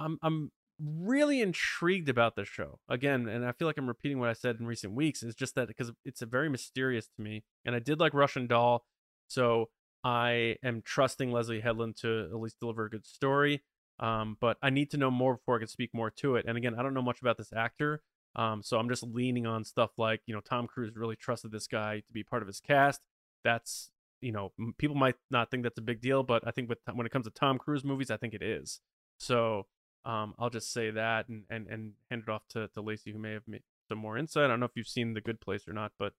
I'm 0.00 0.18
I'm 0.22 0.50
really 0.80 1.40
intrigued 1.40 2.08
about 2.08 2.34
this 2.34 2.48
show 2.48 2.80
again, 2.88 3.28
and 3.28 3.46
I 3.46 3.52
feel 3.52 3.68
like 3.68 3.78
I'm 3.78 3.86
repeating 3.86 4.18
what 4.18 4.28
I 4.28 4.32
said 4.32 4.56
in 4.58 4.66
recent 4.66 4.94
weeks. 4.94 5.22
Is 5.22 5.36
just 5.36 5.54
that 5.54 5.68
because 5.68 5.92
it's 6.04 6.22
a 6.22 6.26
very 6.26 6.48
mysterious 6.48 7.06
to 7.16 7.22
me, 7.22 7.44
and 7.64 7.76
I 7.76 7.78
did 7.78 8.00
like 8.00 8.12
Russian 8.12 8.48
Doll, 8.48 8.84
so 9.28 9.68
I 10.02 10.56
am 10.64 10.82
trusting 10.84 11.30
Leslie 11.30 11.60
Headland 11.60 11.96
to 11.98 12.28
at 12.32 12.40
least 12.40 12.58
deliver 12.58 12.86
a 12.86 12.90
good 12.90 13.06
story. 13.06 13.62
Um, 14.00 14.36
but 14.40 14.56
I 14.62 14.70
need 14.70 14.90
to 14.90 14.96
know 14.96 15.12
more 15.12 15.36
before 15.36 15.56
I 15.56 15.58
can 15.60 15.68
speak 15.68 15.90
more 15.94 16.10
to 16.10 16.34
it. 16.34 16.44
And 16.48 16.58
again, 16.58 16.74
I 16.76 16.82
don't 16.82 16.94
know 16.94 17.02
much 17.02 17.20
about 17.20 17.38
this 17.38 17.52
actor, 17.54 18.02
um, 18.36 18.62
so 18.62 18.78
I'm 18.78 18.88
just 18.88 19.02
leaning 19.02 19.46
on 19.46 19.64
stuff 19.64 19.90
like 19.98 20.20
you 20.26 20.34
know 20.34 20.40
Tom 20.40 20.66
Cruise 20.66 20.96
really 20.96 21.16
trusted 21.16 21.52
this 21.52 21.66
guy 21.66 22.00
to 22.06 22.12
be 22.12 22.22
part 22.22 22.42
of 22.42 22.48
his 22.48 22.60
cast. 22.60 23.00
That's 23.44 23.90
you 24.20 24.32
know 24.32 24.52
people 24.78 24.96
might 24.96 25.16
not 25.30 25.50
think 25.50 25.62
that's 25.62 25.78
a 25.78 25.82
big 25.82 26.00
deal, 26.00 26.22
but 26.22 26.46
I 26.46 26.50
think 26.50 26.68
with 26.68 26.78
when 26.92 27.06
it 27.06 27.12
comes 27.12 27.26
to 27.26 27.30
Tom 27.30 27.58
Cruise 27.58 27.84
movies, 27.84 28.10
I 28.10 28.16
think 28.16 28.34
it 28.34 28.42
is. 28.42 28.80
So 29.18 29.66
um, 30.04 30.34
I'll 30.38 30.50
just 30.50 30.72
say 30.72 30.90
that 30.90 31.28
and, 31.28 31.44
and, 31.48 31.68
and 31.68 31.92
hand 32.10 32.24
it 32.26 32.30
off 32.30 32.42
to, 32.50 32.68
to 32.68 32.80
Lacey, 32.80 33.12
who 33.12 33.18
may 33.18 33.32
have 33.32 33.46
made 33.46 33.62
some 33.88 33.98
more 33.98 34.18
insight. 34.18 34.44
I 34.44 34.48
don't 34.48 34.60
know 34.60 34.66
if 34.66 34.72
you've 34.74 34.88
seen 34.88 35.14
The 35.14 35.20
Good 35.20 35.40
Place 35.40 35.68
or 35.68 35.72
not, 35.72 35.92
but 35.98 36.14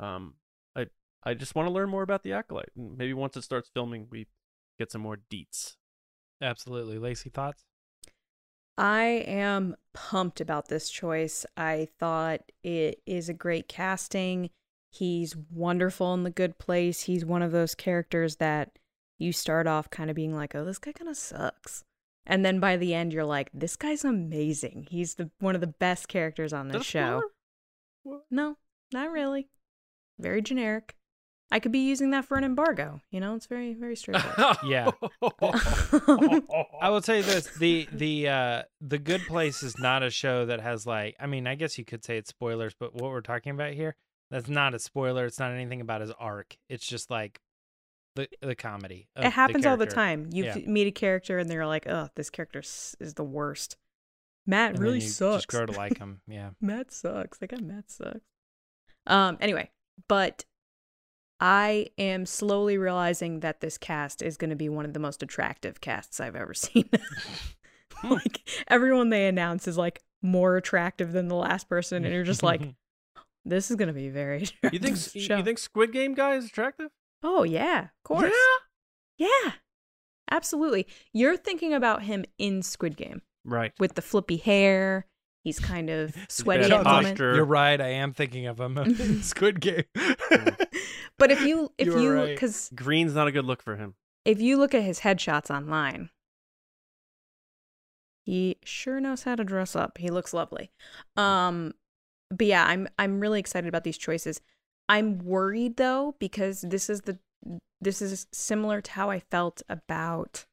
um, 0.00 0.34
I 0.74 0.86
I 1.22 1.34
just 1.34 1.54
want 1.54 1.68
to 1.68 1.72
learn 1.72 1.90
more 1.90 2.02
about 2.02 2.22
the 2.22 2.32
Acolyte. 2.32 2.70
Maybe 2.74 3.12
once 3.12 3.36
it 3.36 3.42
starts 3.42 3.70
filming, 3.72 4.08
we 4.10 4.26
get 4.78 4.90
some 4.90 5.02
more 5.02 5.18
deets. 5.30 5.76
Absolutely. 6.40 6.98
Lacey, 6.98 7.28
thoughts? 7.28 7.64
I 8.80 9.24
am 9.26 9.76
pumped 9.92 10.40
about 10.40 10.68
this 10.68 10.88
choice. 10.88 11.44
I 11.54 11.88
thought 11.98 12.40
it 12.62 13.02
is 13.04 13.28
a 13.28 13.34
great 13.34 13.68
casting. 13.68 14.48
He's 14.90 15.36
wonderful 15.36 16.14
in 16.14 16.24
The 16.24 16.30
Good 16.30 16.58
Place. 16.58 17.02
He's 17.02 17.22
one 17.22 17.42
of 17.42 17.52
those 17.52 17.74
characters 17.74 18.36
that 18.36 18.78
you 19.18 19.34
start 19.34 19.66
off 19.66 19.90
kind 19.90 20.08
of 20.08 20.16
being 20.16 20.34
like, 20.34 20.54
oh, 20.54 20.64
this 20.64 20.78
guy 20.78 20.92
kind 20.92 21.10
of 21.10 21.18
sucks. 21.18 21.84
And 22.24 22.42
then 22.42 22.58
by 22.58 22.78
the 22.78 22.94
end, 22.94 23.12
you're 23.12 23.22
like, 23.22 23.50
this 23.52 23.76
guy's 23.76 24.02
amazing. 24.02 24.86
He's 24.90 25.16
the 25.16 25.30
one 25.40 25.54
of 25.54 25.60
the 25.60 25.66
best 25.66 26.08
characters 26.08 26.54
on 26.54 26.68
this 26.68 26.86
show. 26.86 27.22
No, 28.30 28.56
not 28.94 29.10
really. 29.10 29.50
Very 30.18 30.40
generic. 30.40 30.96
I 31.52 31.58
could 31.58 31.72
be 31.72 31.80
using 31.80 32.10
that 32.10 32.24
for 32.24 32.36
an 32.36 32.44
embargo. 32.44 33.00
You 33.10 33.18
know, 33.20 33.34
it's 33.34 33.46
very, 33.46 33.74
very 33.74 33.96
straightforward. 33.96 34.56
Yeah. 34.64 34.90
I 36.80 36.88
will 36.90 37.00
tell 37.00 37.16
you 37.16 37.22
this: 37.22 37.46
the 37.58 37.88
the 37.92 38.28
uh 38.28 38.62
the 38.80 38.98
Good 38.98 39.22
Place 39.26 39.62
is 39.62 39.78
not 39.78 40.02
a 40.02 40.10
show 40.10 40.46
that 40.46 40.60
has 40.60 40.86
like. 40.86 41.16
I 41.20 41.26
mean, 41.26 41.46
I 41.46 41.54
guess 41.54 41.78
you 41.78 41.84
could 41.84 42.04
say 42.04 42.16
it's 42.16 42.30
spoilers, 42.30 42.74
but 42.78 42.94
what 42.94 43.10
we're 43.10 43.20
talking 43.20 43.52
about 43.52 43.72
here, 43.74 43.96
that's 44.30 44.48
not 44.48 44.74
a 44.74 44.78
spoiler. 44.78 45.26
It's 45.26 45.38
not 45.38 45.50
anything 45.52 45.80
about 45.80 46.00
his 46.00 46.10
arc. 46.18 46.56
It's 46.68 46.86
just 46.86 47.10
like 47.10 47.40
the 48.16 48.28
the 48.40 48.54
comedy. 48.54 49.08
of 49.16 49.24
it 49.24 49.30
happens 49.32 49.66
all 49.66 49.76
the 49.76 49.86
time. 49.86 50.28
You 50.32 50.44
Yeah. 50.44 50.56
f- 50.58 50.66
meet 50.66 50.86
a 50.86 50.92
character 50.92 51.38
and 51.38 51.50
they're 51.50 51.66
like, 51.66 51.86
"Oh, 51.88 52.08
this 52.14 52.30
character 52.30 52.60
s- 52.60 52.96
is 53.00 53.14
the 53.14 53.24
worst." 53.24 53.76
Matt 54.46 54.70
And 54.70 54.78
then 54.78 54.82
really 54.84 55.00
you 55.00 55.08
sucks. 55.08 55.36
Just 55.44 55.48
grow 55.48 55.66
to 55.66 55.72
like 55.72 55.98
him. 55.98 56.20
Yeah. 56.26 56.50
Matt 56.60 56.92
sucks. 56.92 57.38
That 57.38 57.48
guy 57.50 57.60
Matt 57.60 57.90
sucks. 57.90 58.20
Um. 59.06 59.36
Anyway, 59.40 59.70
but 60.08 60.44
I 61.40 61.86
am 61.96 62.26
slowly 62.26 62.76
realizing 62.76 63.40
that 63.40 63.60
this 63.60 63.78
cast 63.78 64.20
is 64.22 64.36
going 64.36 64.50
to 64.50 64.56
be 64.56 64.68
one 64.68 64.84
of 64.84 64.92
the 64.92 65.00
most 65.00 65.22
attractive 65.22 65.80
casts 65.80 66.20
I've 66.20 66.36
ever 66.36 66.52
seen. 66.54 66.88
Hmm. 67.94 68.12
like 68.12 68.48
everyone 68.68 69.08
they 69.10 69.26
announce 69.26 69.66
is 69.66 69.76
like 69.78 70.02
more 70.22 70.56
attractive 70.56 71.12
than 71.12 71.28
the 71.28 71.34
last 71.36 71.68
person, 71.68 72.04
and 72.04 72.12
you're 72.14 72.24
just 72.24 72.42
like, 72.42 72.60
this 73.44 73.70
is 73.70 73.76
going 73.76 73.88
to 73.88 73.94
be 73.94 74.10
very. 74.10 74.46
you 74.70 74.78
think 74.78 74.96
attractive 74.96 75.38
you 75.38 75.44
think 75.44 75.58
Squid 75.58 75.92
Game 75.92 76.14
guy 76.14 76.34
is 76.34 76.44
attractive? 76.46 76.90
Oh 77.22 77.42
yeah, 77.42 77.84
of 77.84 78.02
course. 78.04 78.32
Yeah, 79.18 79.52
absolutely. 80.30 80.86
You're 81.12 81.36
thinking 81.36 81.74
about 81.74 82.02
him 82.04 82.24
in 82.38 82.62
Squid 82.62 82.96
Game 82.96 83.22
Right. 83.44 83.72
with 83.78 83.94
the 83.94 84.02
flippy 84.02 84.36
hair. 84.38 85.06
He's 85.44 85.58
kind 85.58 85.88
of 85.90 86.14
sweaty 86.28 86.68
bad 86.68 86.72
at 86.72 86.84
the 86.84 86.90
moment. 86.90 87.18
You're 87.18 87.44
right. 87.44 87.80
I 87.80 87.88
am 87.88 88.12
thinking 88.12 88.46
of 88.46 88.60
him. 88.60 88.76
in 88.78 89.22
Squid 89.22 89.60
Game. 89.60 89.84
But 91.18 91.30
if 91.30 91.40
you 91.42 91.72
if 91.78 91.86
You 91.86 91.92
were 91.94 92.00
you 92.00 92.12
right. 92.14 92.28
because 92.34 92.70
Green's 92.74 93.14
not 93.14 93.26
a 93.28 93.32
good 93.32 93.44
look 93.44 93.62
for 93.62 93.76
him. 93.76 93.94
if 94.24 94.40
you 94.40 94.58
look 94.58 94.74
at 94.74 94.82
his 94.82 95.00
headshots 95.00 95.50
online, 95.54 96.10
he 98.24 98.56
sure 98.64 99.00
knows 99.00 99.22
how 99.24 99.34
to 99.34 99.44
dress 99.44 99.74
up. 99.74 99.98
He 99.98 100.10
looks 100.10 100.32
lovely. 100.34 100.70
Um, 101.16 101.72
but 102.30 102.46
yeah, 102.46 102.64
I'm 102.64 102.88
I'm 102.98 103.20
really 103.20 103.40
excited 103.40 103.68
about 103.68 103.84
these 103.84 103.98
choices. 103.98 104.40
I'm 104.88 105.18
worried 105.18 105.76
though 105.76 106.16
because 106.18 106.62
this 106.62 106.90
is 106.90 107.02
the 107.02 107.18
this 107.80 108.02
is 108.02 108.26
similar 108.32 108.80
to 108.82 108.90
how 108.92 109.10
I 109.10 109.20
felt 109.20 109.62
about 109.68 110.44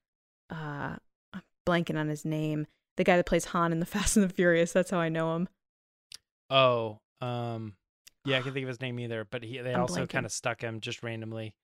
uh 0.49 0.95
I'm 1.33 1.41
blanking 1.67 1.99
on 1.99 2.07
his 2.07 2.23
name. 2.25 2.67
The 2.97 3.03
guy 3.03 3.15
that 3.17 3.25
plays 3.25 3.45
Han 3.45 3.71
in 3.71 3.79
the 3.79 3.85
Fast 3.95 4.17
and 4.17 4.29
the 4.29 4.33
Furious. 4.33 4.73
That's 4.73 4.91
how 4.91 4.99
I 4.99 5.09
know 5.09 5.35
him. 5.35 5.47
oh, 6.49 6.99
um, 7.21 7.73
yeah, 8.25 8.37
I 8.37 8.41
can't 8.41 8.53
think 8.53 8.63
of 8.63 8.69
his 8.69 8.81
name 8.81 8.99
either. 8.99 9.25
But 9.29 9.43
he 9.43 9.59
they 9.59 9.73
I'm 9.73 9.81
also 9.81 10.05
kind 10.05 10.25
of 10.25 10.31
stuck 10.31 10.61
him 10.61 10.79
just 10.81 11.03
randomly. 11.03 11.55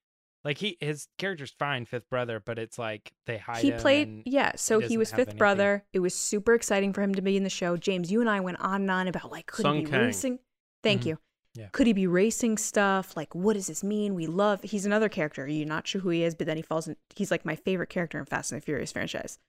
Like 0.46 0.58
he 0.58 0.78
his 0.82 1.08
character's 1.18 1.52
fine, 1.58 1.86
fifth 1.86 2.10
brother, 2.10 2.42
but 2.44 2.60
it's 2.60 2.78
like 2.78 3.14
they 3.26 3.38
hide 3.38 3.62
he 3.62 3.72
played 3.72 4.24
yeah 4.26 4.52
so 4.56 4.80
he 4.80 4.84
doesn't 4.84 5.00
was 5.00 5.10
fifth 5.12 5.20
anything. 5.20 5.38
brother 5.38 5.86
it 5.94 6.00
was 6.00 6.14
super 6.14 6.54
exciting 6.54 6.92
for 6.92 7.02
him 7.02 7.16
to 7.16 7.22
be 7.22 7.38
in 7.38 7.44
the 7.44 7.50
show 7.50 7.78
james 7.78 8.12
you 8.12 8.20
and 8.20 8.30
i 8.30 8.40
went 8.42 8.60
on 8.60 8.82
and 8.82 8.92
on 8.92 9.08
about 9.08 9.32
like 9.32 9.46
could 9.48 9.64
Sung 9.64 9.76
he 9.78 9.86
be 9.86 9.90
Kang. 9.92 10.02
racing 10.02 10.40
thank 10.84 11.04
Mhm. 11.04 11.06
you 11.06 11.20
Yeah. 11.56 11.68
could 11.72 11.88
he 11.88 11.94
be 11.94 12.08
racing 12.08 12.58
stuff 12.58 13.16
like 13.16 13.34
what 13.34 13.54
does 13.54 13.68
this 13.68 13.86
mean 13.86 14.16
we 14.16 14.28
love 14.28 14.62
he's 14.64 14.86
another 14.86 15.08
character 15.08 15.48
you're 15.48 15.66
not 15.66 15.88
sure 15.88 16.02
who 16.02 16.10
he 16.10 16.24
is 16.24 16.36
but 16.36 16.46
then 16.46 16.58
he 16.58 16.62
falls 16.64 16.90
in 16.90 16.98
he's 17.16 17.32
like 17.32 17.46
my 17.46 17.56
favorite 17.56 17.90
character 17.90 18.20
in 18.20 18.26
fast 18.26 18.52
and 18.52 18.62
the 18.62 18.66
furious 18.66 18.92
franchise 18.92 19.40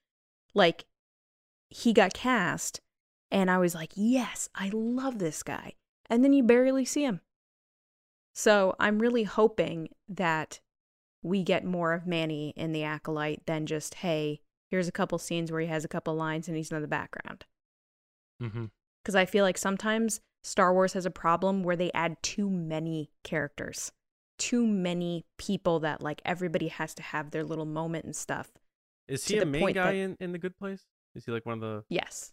like 0.53 0.85
he 1.69 1.93
got 1.93 2.13
cast 2.13 2.79
and 3.31 3.49
i 3.49 3.57
was 3.57 3.73
like 3.75 3.91
yes 3.95 4.49
i 4.55 4.69
love 4.73 5.19
this 5.19 5.43
guy 5.43 5.73
and 6.09 6.23
then 6.23 6.33
you 6.33 6.43
barely 6.43 6.85
see 6.85 7.03
him 7.03 7.21
so 8.33 8.75
i'm 8.79 8.99
really 8.99 9.23
hoping 9.23 9.89
that 10.07 10.59
we 11.23 11.41
get 11.41 11.65
more 11.65 11.93
of 11.93 12.05
Manny 12.05 12.53
in 12.55 12.71
the 12.71 12.83
acolyte 12.83 13.47
than 13.47 13.65
just, 13.65 13.95
hey, 13.95 14.41
here's 14.69 14.87
a 14.87 14.91
couple 14.91 15.17
scenes 15.17 15.51
where 15.51 15.59
he 15.61 15.65
has 15.65 15.83
a 15.83 15.87
couple 15.87 16.13
lines 16.13 16.47
and 16.47 16.55
he's 16.55 16.71
in 16.71 16.79
the 16.79 16.87
background. 16.87 17.45
mm-hmm 18.39 18.65
Because 19.01 19.15
I 19.15 19.25
feel 19.25 19.43
like 19.43 19.57
sometimes 19.57 20.21
Star 20.43 20.71
Wars 20.71 20.93
has 20.93 21.07
a 21.07 21.09
problem 21.09 21.63
where 21.63 21.75
they 21.75 21.91
add 21.95 22.21
too 22.21 22.47
many 22.47 23.09
characters, 23.23 23.91
too 24.37 24.67
many 24.67 25.25
people 25.39 25.79
that 25.79 25.99
like 25.99 26.21
everybody 26.25 26.67
has 26.67 26.93
to 26.93 27.01
have 27.01 27.31
their 27.31 27.43
little 27.43 27.65
moment 27.65 28.05
and 28.05 28.15
stuff. 28.15 28.51
Is 29.07 29.27
he 29.27 29.37
a 29.37 29.39
the 29.39 29.45
main 29.47 29.73
guy 29.73 29.93
that- 29.93 29.95
in, 29.95 30.17
in 30.19 30.31
the 30.31 30.37
Good 30.37 30.59
Place? 30.59 30.83
Is 31.15 31.25
he 31.25 31.31
like 31.31 31.45
one 31.45 31.55
of 31.55 31.61
the? 31.61 31.83
Yes. 31.89 32.31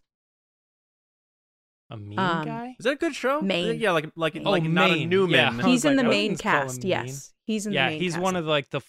a 1.90 1.96
mean 1.96 2.18
Um, 2.18 2.44
guy. 2.46 2.74
Is 2.78 2.84
that 2.84 2.92
a 2.94 2.96
good 2.96 3.14
show? 3.14 3.40
Main. 3.40 3.78
Yeah, 3.78 3.92
like 3.92 4.10
like 4.16 4.36
Oh, 4.44 4.50
like 4.50 4.62
not 4.64 4.90
a 4.90 4.94
main, 4.94 5.08
Newman. 5.08 5.30
yeah. 5.34 5.50
I 5.52 5.56
was 5.56 5.66
He's 5.66 5.84
in 5.84 5.96
like, 5.96 6.04
the 6.04 6.10
main 6.10 6.22
wouldn't 6.32 6.42
call 6.42 6.52
him 6.62 6.66
cast. 6.68 6.78
mean. 6.82 6.88
Yes. 6.90 7.34
He's 7.44 7.66
in 7.66 7.72
yeah, 7.72 7.86
the 7.86 7.90
main 7.92 8.00
he's 8.02 8.12
cast. 8.14 8.22
one 8.22 8.36
of 8.36 8.46
like 8.46 8.70
the. 8.70 8.80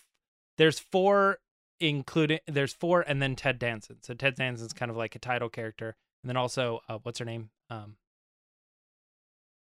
There's 0.58 0.80
four, 0.80 1.40
including 1.80 2.40
there's 2.48 2.74
four, 2.74 3.02
and 3.02 3.22
then 3.22 3.36
Ted 3.36 3.60
Danson. 3.60 3.98
So 4.04 4.14
Ted 4.14 4.36
Danson's 4.36 4.74
kind 4.74 4.90
of 4.92 4.98
like 4.98 5.16
a 5.16 5.20
title 5.20 5.50
character, 5.50 5.96
and 6.24 6.30
then 6.30 6.38
also 6.38 6.80
uh, 6.88 7.00
what's 7.04 7.20
her 7.20 7.26
name? 7.26 7.50
Um, 7.70 7.98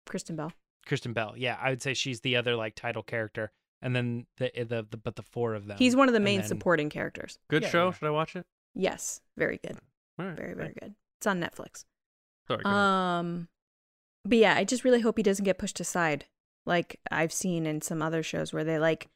Kristen 0.05 0.35
Bell. 0.35 0.51
Kristen 0.85 1.13
Bell. 1.13 1.33
Yeah, 1.35 1.57
I 1.59 1.69
would 1.71 1.81
say 1.81 1.93
she's 1.93 2.21
the 2.21 2.35
other 2.35 2.55
like 2.55 2.75
title 2.75 3.01
character, 3.03 3.51
and 3.81 3.95
then 3.95 4.27
the 4.37 4.51
the, 4.55 4.85
the 4.89 4.97
but 4.97 5.15
the 5.15 5.23
four 5.23 5.55
of 5.55 5.65
them. 5.65 5.77
He's 5.79 5.95
one 5.95 6.07
of 6.09 6.13
the 6.13 6.19
main 6.19 6.41
then- 6.41 6.47
supporting 6.47 6.89
characters. 6.89 7.39
Good 7.49 7.63
Yeah, 7.63 7.69
show. 7.69 7.85
yeah. 7.87 7.91
Should 7.93 8.07
I 8.07 8.11
watch 8.11 8.35
it? 8.35 8.45
Yes. 8.75 9.21
Very 9.37 9.57
good. 9.65 9.77
All 10.19 10.25
right. 10.25 10.35
Very, 10.35 10.53
very 10.53 10.67
thanks. 10.67 10.79
good. 10.81 10.95
It's 11.19 11.27
on 11.27 11.39
Netflix. 11.39 11.85
Sorry. 12.47 12.63
go 12.63 12.69
ahead. 12.69 12.77
Um, 12.79 13.47
but 14.23 14.37
yeah, 14.37 14.55
I 14.55 14.63
just 14.63 14.83
really 14.83 15.01
hope 15.01 15.17
he 15.17 15.23
doesn't 15.23 15.45
get 15.45 15.57
pushed 15.57 15.79
aside, 15.79 16.25
like 16.65 16.99
I've 17.11 17.33
seen 17.33 17.65
in 17.65 17.81
some 17.81 18.01
other 18.01 18.23
shows 18.23 18.53
where 18.53 18.63
they 18.63 18.79
like. 18.79 19.07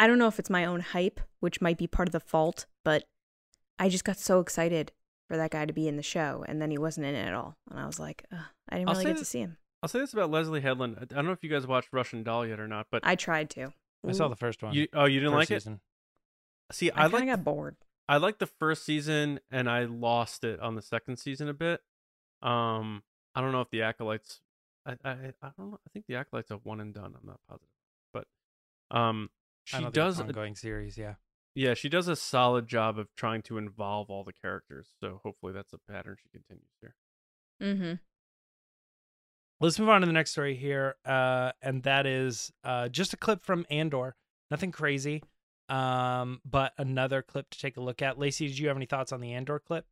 I 0.00 0.06
don't 0.06 0.18
know 0.18 0.28
if 0.28 0.38
it's 0.38 0.50
my 0.50 0.64
own 0.64 0.80
hype, 0.80 1.20
which 1.40 1.60
might 1.60 1.76
be 1.76 1.88
part 1.88 2.08
of 2.08 2.12
the 2.12 2.20
fault, 2.20 2.66
but 2.84 3.04
I 3.80 3.88
just 3.88 4.04
got 4.04 4.16
so 4.16 4.38
excited 4.38 4.92
for 5.26 5.36
that 5.36 5.50
guy 5.50 5.66
to 5.66 5.72
be 5.72 5.88
in 5.88 5.96
the 5.96 6.04
show, 6.04 6.44
and 6.46 6.62
then 6.62 6.70
he 6.70 6.78
wasn't 6.78 7.06
in 7.06 7.16
it 7.16 7.26
at 7.26 7.34
all, 7.34 7.56
and 7.68 7.80
I 7.80 7.86
was 7.86 7.98
like, 7.98 8.24
Ugh, 8.32 8.38
I 8.68 8.76
didn't 8.76 8.90
I'll 8.90 8.94
really 8.94 9.06
say 9.06 9.10
get 9.10 9.18
to 9.18 9.24
see 9.24 9.40
him. 9.40 9.56
I'll 9.82 9.88
say 9.88 9.98
this 9.98 10.12
about 10.12 10.30
Leslie 10.30 10.60
Headland. 10.60 10.96
I 10.98 11.02
I 11.02 11.04
don't 11.06 11.26
know 11.26 11.32
if 11.32 11.42
you 11.42 11.50
guys 11.50 11.66
watched 11.66 11.88
Russian 11.92 12.22
Doll 12.22 12.46
yet 12.46 12.60
or 12.60 12.68
not, 12.68 12.86
but 12.90 13.02
I 13.04 13.16
tried 13.16 13.50
to. 13.50 13.72
I 14.06 14.12
saw 14.12 14.28
the 14.28 14.36
first 14.36 14.62
one. 14.62 14.72
you 14.74 14.86
oh 14.92 15.06
you 15.06 15.18
didn't 15.20 15.34
first 15.34 15.50
like 15.50 15.60
season. 15.60 15.80
it. 16.70 16.74
See, 16.74 16.90
I, 16.90 17.06
I, 17.06 17.08
kind 17.08 17.12
like 17.14 17.22
of 17.22 17.28
got 17.28 17.44
bored. 17.44 17.76
I 18.08 18.16
liked 18.16 18.38
the 18.38 18.46
first 18.46 18.84
season 18.84 19.40
and 19.50 19.68
I 19.68 19.84
lost 19.84 20.44
it 20.44 20.60
on 20.60 20.74
the 20.74 20.82
second 20.82 21.18
season 21.18 21.48
a 21.48 21.54
bit. 21.54 21.80
Um, 22.42 23.02
I 23.34 23.40
don't 23.40 23.52
know 23.52 23.60
if 23.60 23.70
the 23.70 23.82
acolytes. 23.82 24.40
I 24.86 24.92
I, 25.04 25.10
I 25.42 25.50
don't 25.56 25.70
know. 25.70 25.80
I 25.86 25.90
think 25.92 26.06
the 26.06 26.16
acolytes 26.16 26.50
are 26.50 26.58
one 26.62 26.80
and 26.80 26.94
done. 26.94 27.14
I'm 27.14 27.26
not 27.26 27.40
positive, 27.48 27.68
but 28.12 28.26
um, 28.90 29.30
she 29.64 29.84
does. 29.90 30.14
it's 30.14 30.20
an 30.20 30.26
ongoing 30.28 30.56
series. 30.56 30.96
Yeah. 30.96 31.14
Yeah, 31.54 31.74
she 31.74 31.88
does 31.88 32.06
a 32.06 32.14
solid 32.14 32.68
job 32.68 32.98
of 32.98 33.08
trying 33.16 33.42
to 33.42 33.58
involve 33.58 34.10
all 34.10 34.22
the 34.22 34.32
characters. 34.32 34.90
So 35.00 35.20
hopefully 35.24 35.52
that's 35.52 35.72
a 35.72 35.78
pattern 35.90 36.16
she 36.22 36.28
continues 36.28 36.70
here. 36.80 36.94
Mm-hmm. 37.60 37.94
Let's 39.60 39.78
move 39.80 39.88
on 39.88 40.02
to 40.02 40.06
the 40.06 40.12
next 40.12 40.30
story 40.30 40.54
here, 40.54 40.94
uh, 41.04 41.50
and 41.60 41.82
that 41.82 42.06
is 42.06 42.52
uh, 42.62 42.88
just 42.88 43.12
a 43.12 43.16
clip 43.16 43.44
from 43.44 43.66
Andor. 43.70 44.14
Nothing 44.52 44.70
crazy, 44.70 45.24
um, 45.68 46.40
but 46.44 46.72
another 46.78 47.22
clip 47.22 47.50
to 47.50 47.58
take 47.58 47.76
a 47.76 47.80
look 47.80 48.02
at. 48.02 48.18
Lacey, 48.18 48.48
did 48.48 48.58
you 48.58 48.68
have 48.68 48.76
any 48.76 48.86
thoughts 48.86 49.12
on 49.12 49.20
the 49.20 49.32
Andor 49.32 49.58
clip? 49.58 49.86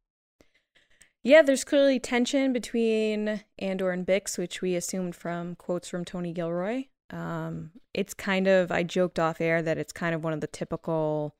Yeah, 1.22 1.42
there's 1.42 1.64
clearly 1.64 1.98
tension 1.98 2.52
between 2.52 3.42
Andor 3.58 3.90
and 3.90 4.06
Bix, 4.06 4.38
which 4.38 4.62
we 4.62 4.76
assumed 4.76 5.16
from 5.16 5.56
quotes 5.56 5.88
from 5.88 6.04
Tony 6.04 6.32
Gilroy. 6.32 6.84
Um, 7.10 7.72
it's 7.94 8.14
kind 8.14 8.46
of 8.46 8.70
I 8.70 8.82
joked 8.82 9.18
off 9.18 9.40
air 9.40 9.62
that 9.62 9.78
it's 9.78 9.92
kind 9.92 10.14
of 10.14 10.22
one 10.24 10.32
of 10.32 10.40
the 10.40 10.46
typical 10.46 11.34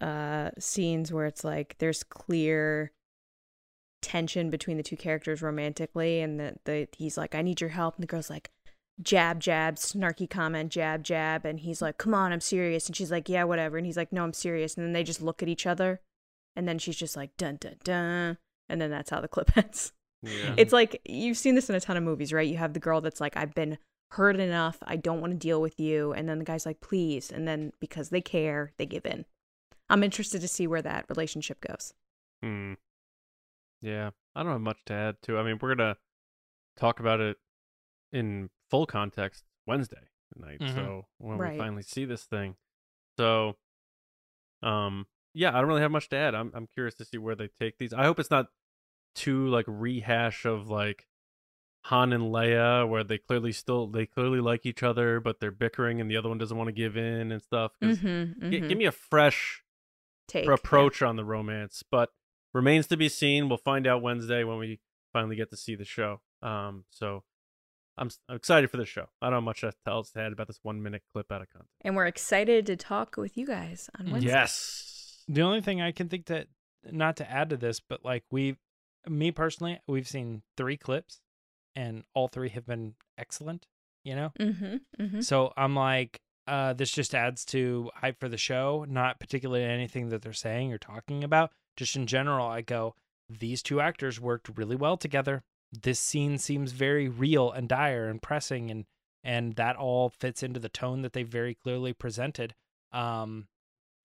uh 0.00 0.50
scenes 0.58 1.12
where 1.12 1.26
it's 1.26 1.42
like 1.42 1.74
there's 1.78 2.04
clear 2.04 2.92
tension 4.00 4.48
between 4.48 4.76
the 4.76 4.82
two 4.82 4.96
characters 4.96 5.42
romantically 5.42 6.20
and 6.20 6.38
that 6.38 6.64
the 6.64 6.88
he's 6.96 7.16
like 7.18 7.34
I 7.34 7.42
need 7.42 7.60
your 7.60 7.70
help 7.70 7.96
and 7.96 8.02
the 8.02 8.06
girl's 8.06 8.30
like 8.30 8.50
jab 9.00 9.38
jab 9.38 9.76
snarky 9.76 10.28
comment 10.28 10.72
jab 10.72 11.04
jab 11.04 11.44
and 11.44 11.60
he's 11.60 11.80
like 11.80 11.98
come 11.98 12.14
on 12.14 12.32
I'm 12.32 12.40
serious 12.40 12.86
and 12.86 12.96
she's 12.96 13.12
like 13.12 13.28
yeah 13.28 13.44
whatever 13.44 13.76
and 13.76 13.86
he's 13.86 13.96
like 13.96 14.12
no 14.12 14.24
I'm 14.24 14.32
serious 14.32 14.76
and 14.76 14.84
then 14.84 14.92
they 14.92 15.04
just 15.04 15.22
look 15.22 15.42
at 15.42 15.48
each 15.48 15.66
other 15.66 16.00
and 16.56 16.66
then 16.66 16.78
she's 16.78 16.96
just 16.96 17.16
like 17.16 17.36
dun 17.36 17.56
dun 17.60 17.76
dun 17.84 18.38
and 18.68 18.80
then 18.80 18.90
that's 18.90 19.10
how 19.10 19.20
the 19.20 19.28
clip 19.28 19.50
ends. 19.56 19.92
Yeah. 20.22 20.54
It's 20.56 20.72
like 20.72 21.00
you've 21.04 21.36
seen 21.36 21.54
this 21.54 21.70
in 21.70 21.76
a 21.76 21.80
ton 21.80 21.96
of 21.96 22.02
movies, 22.02 22.32
right? 22.32 22.48
You 22.48 22.56
have 22.58 22.72
the 22.74 22.80
girl 22.80 23.00
that's 23.00 23.20
like, 23.20 23.36
I've 23.36 23.54
been 23.54 23.78
hurt 24.10 24.38
enough. 24.38 24.78
I 24.82 24.96
don't 24.96 25.20
want 25.20 25.32
to 25.32 25.38
deal 25.38 25.60
with 25.60 25.78
you. 25.78 26.12
And 26.12 26.28
then 26.28 26.38
the 26.38 26.44
guy's 26.44 26.66
like, 26.66 26.80
please. 26.80 27.30
And 27.30 27.46
then 27.46 27.72
because 27.80 28.10
they 28.10 28.20
care, 28.20 28.72
they 28.78 28.86
give 28.86 29.06
in. 29.06 29.24
I'm 29.88 30.02
interested 30.02 30.40
to 30.40 30.48
see 30.48 30.66
where 30.66 30.82
that 30.82 31.06
relationship 31.08 31.60
goes. 31.60 31.94
Hmm. 32.42 32.74
Yeah, 33.80 34.10
I 34.34 34.42
don't 34.42 34.52
have 34.52 34.60
much 34.60 34.78
to 34.86 34.92
add 34.92 35.16
to. 35.22 35.38
I 35.38 35.44
mean, 35.44 35.58
we're 35.62 35.74
gonna 35.74 35.96
talk 36.76 37.00
about 37.00 37.20
it 37.20 37.36
in 38.12 38.50
full 38.70 38.86
context 38.86 39.44
Wednesday 39.66 40.08
night. 40.36 40.60
Mhm. 40.60 40.74
So 40.74 41.06
when 41.18 41.38
Right. 41.38 41.52
we 41.52 41.58
finally 41.58 41.82
see 41.82 42.04
this 42.04 42.24
thing, 42.24 42.56
so 43.16 43.56
um, 44.62 45.06
yeah, 45.34 45.50
I 45.56 45.60
don't 45.60 45.68
really 45.68 45.82
have 45.82 45.90
much 45.90 46.08
to 46.10 46.16
add. 46.16 46.34
I'm 46.34 46.50
I'm 46.54 46.66
curious 46.66 46.94
to 46.96 47.04
see 47.04 47.18
where 47.18 47.34
they 47.34 47.48
take 47.48 47.78
these. 47.78 47.92
I 47.92 48.04
hope 48.04 48.18
it's 48.18 48.30
not 48.30 48.48
too 49.14 49.46
like 49.48 49.64
rehash 49.68 50.44
of 50.44 50.68
like 50.68 51.06
Han 51.84 52.12
and 52.12 52.24
Leia, 52.24 52.88
where 52.88 53.04
they 53.04 53.18
clearly 53.18 53.52
still 53.52 53.86
they 53.86 54.06
clearly 54.06 54.40
like 54.40 54.66
each 54.66 54.82
other, 54.82 55.20
but 55.20 55.40
they're 55.40 55.50
bickering 55.52 56.00
and 56.00 56.10
the 56.10 56.16
other 56.16 56.28
one 56.28 56.38
doesn't 56.38 56.56
want 56.56 56.68
to 56.68 56.72
give 56.72 56.96
in 56.96 57.30
and 57.32 57.40
stuff. 57.42 57.72
Mm-hmm, 57.82 58.50
gi- 58.50 58.60
give 58.60 58.78
me 58.78 58.84
a 58.86 58.92
fresh 58.92 59.62
Take 60.26 60.44
for 60.44 60.50
yeah. 60.50 60.54
approach 60.56 61.02
on 61.02 61.16
the 61.16 61.24
romance, 61.24 61.82
but 61.88 62.10
remains 62.52 62.86
to 62.88 62.96
be 62.96 63.08
seen. 63.08 63.48
We'll 63.48 63.58
find 63.58 63.86
out 63.86 64.02
Wednesday 64.02 64.44
when 64.44 64.58
we 64.58 64.80
finally 65.12 65.36
get 65.36 65.50
to 65.50 65.56
see 65.56 65.74
the 65.74 65.84
show. 65.84 66.20
Um, 66.42 66.84
so 66.90 67.24
I'm, 67.98 68.06
s- 68.06 68.18
I'm 68.28 68.36
excited 68.36 68.70
for 68.70 68.76
the 68.76 68.86
show. 68.86 69.06
I 69.20 69.26
don't 69.26 69.34
have 69.34 69.42
much 69.42 69.64
else 69.86 70.10
to 70.12 70.20
add 70.20 70.32
about 70.32 70.46
this 70.46 70.60
one 70.62 70.82
minute 70.82 71.02
clip 71.12 71.30
out 71.32 71.42
of 71.42 71.48
context. 71.50 71.72
And 71.82 71.96
we're 71.96 72.06
excited 72.06 72.66
to 72.66 72.76
talk 72.76 73.16
with 73.16 73.36
you 73.36 73.46
guys 73.46 73.90
on 73.98 74.06
Mhm. 74.06 74.12
Wednesday. 74.12 74.30
Yes. 74.30 75.24
The 75.28 75.42
only 75.42 75.60
thing 75.60 75.80
I 75.82 75.92
can 75.92 76.08
think 76.08 76.26
that 76.26 76.48
not 76.90 77.16
to 77.18 77.30
add 77.30 77.50
to 77.50 77.56
this, 77.56 77.80
but 77.80 78.04
like 78.04 78.24
we, 78.30 78.56
me 79.06 79.30
personally, 79.30 79.78
we've 79.86 80.08
seen 80.08 80.42
three 80.56 80.76
clips, 80.76 81.20
and 81.76 82.04
all 82.14 82.28
three 82.28 82.48
have 82.50 82.66
been 82.66 82.94
excellent. 83.18 83.66
You 84.04 84.14
know, 84.14 84.32
Mm-hmm. 84.40 84.76
Mm-hmm. 85.02 85.20
so 85.20 85.52
I'm 85.56 85.74
like, 85.74 86.20
uh, 86.46 86.72
this 86.72 86.90
just 86.90 87.14
adds 87.14 87.44
to 87.46 87.90
hype 87.96 88.18
for 88.18 88.28
the 88.28 88.38
show. 88.38 88.86
Not 88.88 89.20
particularly 89.20 89.64
anything 89.64 90.08
that 90.08 90.22
they're 90.22 90.32
saying 90.32 90.72
or 90.72 90.78
talking 90.78 91.22
about. 91.22 91.50
Just 91.76 91.94
in 91.94 92.06
general, 92.06 92.46
I 92.46 92.62
go, 92.62 92.94
these 93.28 93.62
two 93.62 93.80
actors 93.82 94.18
worked 94.18 94.56
really 94.56 94.76
well 94.76 94.96
together. 94.96 95.42
This 95.72 96.00
scene 96.00 96.38
seems 96.38 96.72
very 96.72 97.08
real 97.08 97.50
and 97.50 97.68
dire 97.68 98.08
and 98.08 98.20
pressing, 98.22 98.70
and 98.70 98.86
and 99.24 99.54
that 99.56 99.76
all 99.76 100.08
fits 100.08 100.42
into 100.42 100.60
the 100.60 100.68
tone 100.68 101.02
that 101.02 101.12
they 101.12 101.22
very 101.22 101.54
clearly 101.54 101.92
presented. 101.92 102.54
Um, 102.92 103.48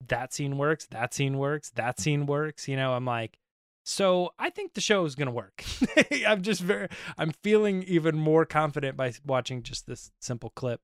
that 0.06 0.34
scene 0.34 0.58
works. 0.58 0.86
That 0.86 1.14
scene 1.14 1.38
works. 1.38 1.70
That 1.70 1.98
scene 1.98 2.26
works. 2.26 2.68
You 2.68 2.76
know, 2.76 2.92
I'm 2.92 3.06
like, 3.06 3.38
so 3.84 4.32
I 4.38 4.50
think 4.50 4.74
the 4.74 4.80
show 4.80 5.04
is 5.04 5.14
gonna 5.14 5.30
work. 5.30 5.64
I'm 6.26 6.42
just 6.42 6.60
very, 6.60 6.88
I'm 7.16 7.32
feeling 7.42 7.82
even 7.84 8.16
more 8.16 8.44
confident 8.44 8.96
by 8.96 9.12
watching 9.24 9.62
just 9.62 9.86
this 9.86 10.10
simple 10.20 10.50
clip. 10.50 10.80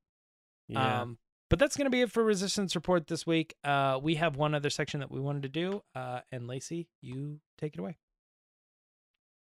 Yeah. 0.69 1.03
Um, 1.03 1.19
but 1.51 1.59
that's 1.59 1.77
going 1.77 1.87
to 1.87 1.91
be 1.91 2.01
it 2.01 2.13
for 2.13 2.23
Resistance 2.23 2.77
Report 2.77 3.09
this 3.09 3.27
week. 3.27 3.57
Uh, 3.65 3.99
we 4.01 4.15
have 4.15 4.37
one 4.37 4.55
other 4.55 4.71
section 4.71 5.01
that 5.01 5.11
we 5.11 5.21
wanted 5.21 5.43
to 5.43 5.49
do. 5.49 5.83
Uh, 5.97 6.21
and 6.31 6.47
Lacey, 6.47 6.89
you 7.03 7.41
take 7.59 7.75
it 7.75 7.81
away. 7.81 7.99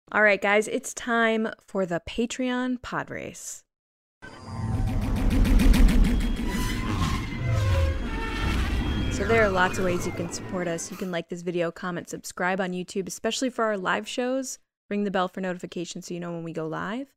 All 0.10 0.24
right, 0.24 0.42
guys, 0.42 0.70
it's 0.70 0.94
time 0.94 1.50
for 1.68 1.86
the 1.86 2.02
Patreon 2.08 2.82
pod 2.82 3.10
race. 3.10 3.66
So 9.12 9.26
there 9.26 9.44
are 9.44 9.50
lots 9.50 9.78
of 9.78 9.84
ways 9.84 10.06
you 10.06 10.14
can 10.14 10.32
support 10.32 10.70
us. 10.70 10.90
You 10.90 10.96
can 10.96 11.12
like 11.12 11.28
this 11.28 11.42
video, 11.42 11.72
comment, 11.72 12.10
subscribe 12.10 12.62
on 12.62 12.72
YouTube, 12.72 13.10
especially 13.10 13.50
for 13.50 13.66
our 13.66 13.78
live 13.78 14.08
shows. 14.08 14.60
Ring 14.90 15.04
the 15.04 15.12
bell 15.12 15.28
for 15.28 15.42
notifications 15.42 16.08
so 16.08 16.14
you 16.14 16.22
know 16.22 16.32
when 16.32 16.44
we 16.44 16.54
go 16.54 16.68
live. 16.68 17.08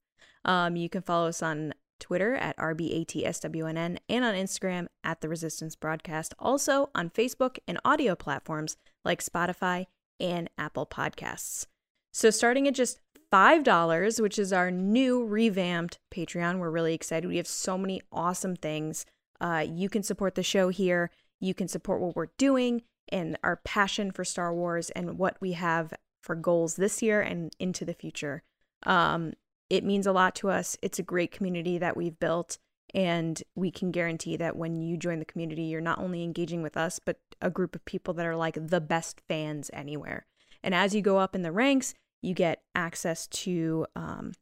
Um, 0.44 0.74
you 0.74 0.88
can 0.88 1.02
follow 1.02 1.28
us 1.28 1.44
on 1.44 1.74
Twitter 2.00 2.34
at 2.34 2.56
RBATSWNN 2.56 3.98
and 4.08 4.24
on 4.24 4.34
Instagram 4.34 4.88
at 5.04 5.20
The 5.20 5.28
Resistance 5.28 5.76
Broadcast. 5.76 6.34
Also 6.40 6.90
on 6.92 7.08
Facebook 7.08 7.58
and 7.68 7.78
audio 7.84 8.16
platforms 8.16 8.76
like 9.04 9.22
Spotify 9.22 9.86
and 10.18 10.50
Apple 10.58 10.86
Podcasts. 10.86 11.66
So 12.12 12.30
starting 12.30 12.66
at 12.66 12.74
just 12.74 12.98
$5, 13.32 14.20
which 14.20 14.38
is 14.38 14.52
our 14.52 14.70
new 14.70 15.24
revamped 15.24 15.98
Patreon, 16.10 16.58
we're 16.58 16.70
really 16.70 16.94
excited. 16.94 17.28
We 17.28 17.36
have 17.36 17.46
so 17.46 17.78
many 17.78 18.02
awesome 18.12 18.56
things. 18.56 19.06
Uh, 19.40 19.64
you 19.68 19.88
can 19.88 20.02
support 20.02 20.34
the 20.34 20.42
show 20.42 20.68
here. 20.68 21.10
You 21.38 21.54
can 21.54 21.68
support 21.68 22.00
what 22.00 22.16
we're 22.16 22.30
doing 22.36 22.82
and 23.10 23.38
our 23.42 23.56
passion 23.56 24.10
for 24.10 24.24
Star 24.24 24.54
Wars 24.54 24.90
and 24.90 25.18
what 25.18 25.36
we 25.40 25.52
have 25.52 25.94
for 26.22 26.34
goals 26.34 26.76
this 26.76 27.02
year 27.02 27.20
and 27.20 27.54
into 27.58 27.84
the 27.84 27.94
future. 27.94 28.42
Um, 28.84 29.32
it 29.68 29.84
means 29.84 30.06
a 30.06 30.12
lot 30.12 30.34
to 30.36 30.50
us. 30.50 30.76
It's 30.82 30.98
a 30.98 31.04
great 31.04 31.30
community 31.30 31.78
that 31.78 31.96
we've 31.96 32.18
built, 32.18 32.58
and 32.92 33.40
we 33.54 33.70
can 33.70 33.90
guarantee 33.92 34.36
that 34.36 34.56
when 34.56 34.76
you 34.76 34.96
join 34.96 35.20
the 35.20 35.24
community, 35.24 35.62
you're 35.62 35.80
not 35.80 35.98
only 35.98 36.24
engaging 36.24 36.62
with 36.62 36.76
us, 36.76 36.98
but 36.98 37.18
a 37.40 37.50
group 37.50 37.74
of 37.74 37.84
people 37.84 38.12
that 38.14 38.26
are 38.26 38.36
like 38.36 38.58
the 38.68 38.80
best 38.80 39.20
fans 39.28 39.70
anywhere. 39.72 40.26
And 40.62 40.74
as 40.74 40.94
you 40.94 41.02
go 41.02 41.18
up 41.18 41.34
in 41.34 41.42
the 41.42 41.52
ranks, 41.52 41.94
you 42.22 42.34
get 42.34 42.62
access 42.74 43.26
to 43.28 43.86
um, 43.96 44.32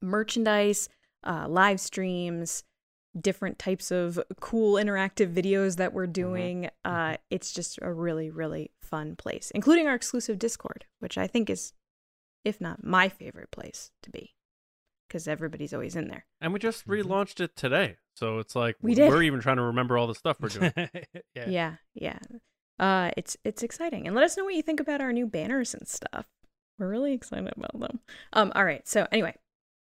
merchandise, 0.00 0.88
uh, 1.24 1.46
live 1.48 1.80
streams, 1.80 2.64
different 3.18 3.58
types 3.58 3.90
of 3.90 4.18
cool 4.40 4.74
interactive 4.74 5.32
videos 5.32 5.76
that 5.76 5.92
we're 5.92 6.06
doing. 6.06 6.68
Uh, 6.84 7.16
it's 7.30 7.52
just 7.52 7.78
a 7.82 7.92
really, 7.92 8.30
really 8.30 8.70
fun 8.82 9.16
place, 9.16 9.50
including 9.54 9.86
our 9.86 9.94
exclusive 9.94 10.38
Discord, 10.38 10.86
which 10.98 11.16
I 11.18 11.26
think 11.26 11.48
is, 11.50 11.72
if 12.44 12.60
not 12.60 12.84
my 12.84 13.08
favorite 13.08 13.50
place 13.50 13.90
to 14.02 14.10
be, 14.10 14.34
because 15.08 15.28
everybody's 15.28 15.72
always 15.74 15.94
in 15.96 16.08
there. 16.08 16.24
and 16.40 16.52
we 16.52 16.58
just 16.58 16.86
relaunched 16.88 17.40
it 17.40 17.54
today. 17.56 17.96
So 18.14 18.38
it's 18.38 18.54
like 18.54 18.76
We 18.82 18.94
did. 18.94 19.08
we're 19.10 19.22
even 19.22 19.40
trying 19.40 19.56
to 19.56 19.62
remember 19.62 19.96
all 19.96 20.06
the 20.06 20.14
stuff 20.14 20.38
we're 20.40 20.48
doing. 20.48 20.72
yeah. 21.34 21.48
Yeah, 21.48 21.74
yeah. 21.94 22.18
Uh, 22.82 23.12
it's 23.16 23.36
it's 23.44 23.62
exciting, 23.62 24.08
and 24.08 24.16
let 24.16 24.24
us 24.24 24.36
know 24.36 24.42
what 24.44 24.56
you 24.56 24.62
think 24.62 24.80
about 24.80 25.00
our 25.00 25.12
new 25.12 25.24
banners 25.24 25.72
and 25.72 25.86
stuff. 25.86 26.26
We're 26.80 26.88
really 26.88 27.12
excited 27.12 27.52
about 27.56 27.78
them. 27.78 28.00
Um, 28.32 28.50
all 28.56 28.64
right. 28.64 28.86
So 28.88 29.06
anyway, 29.12 29.36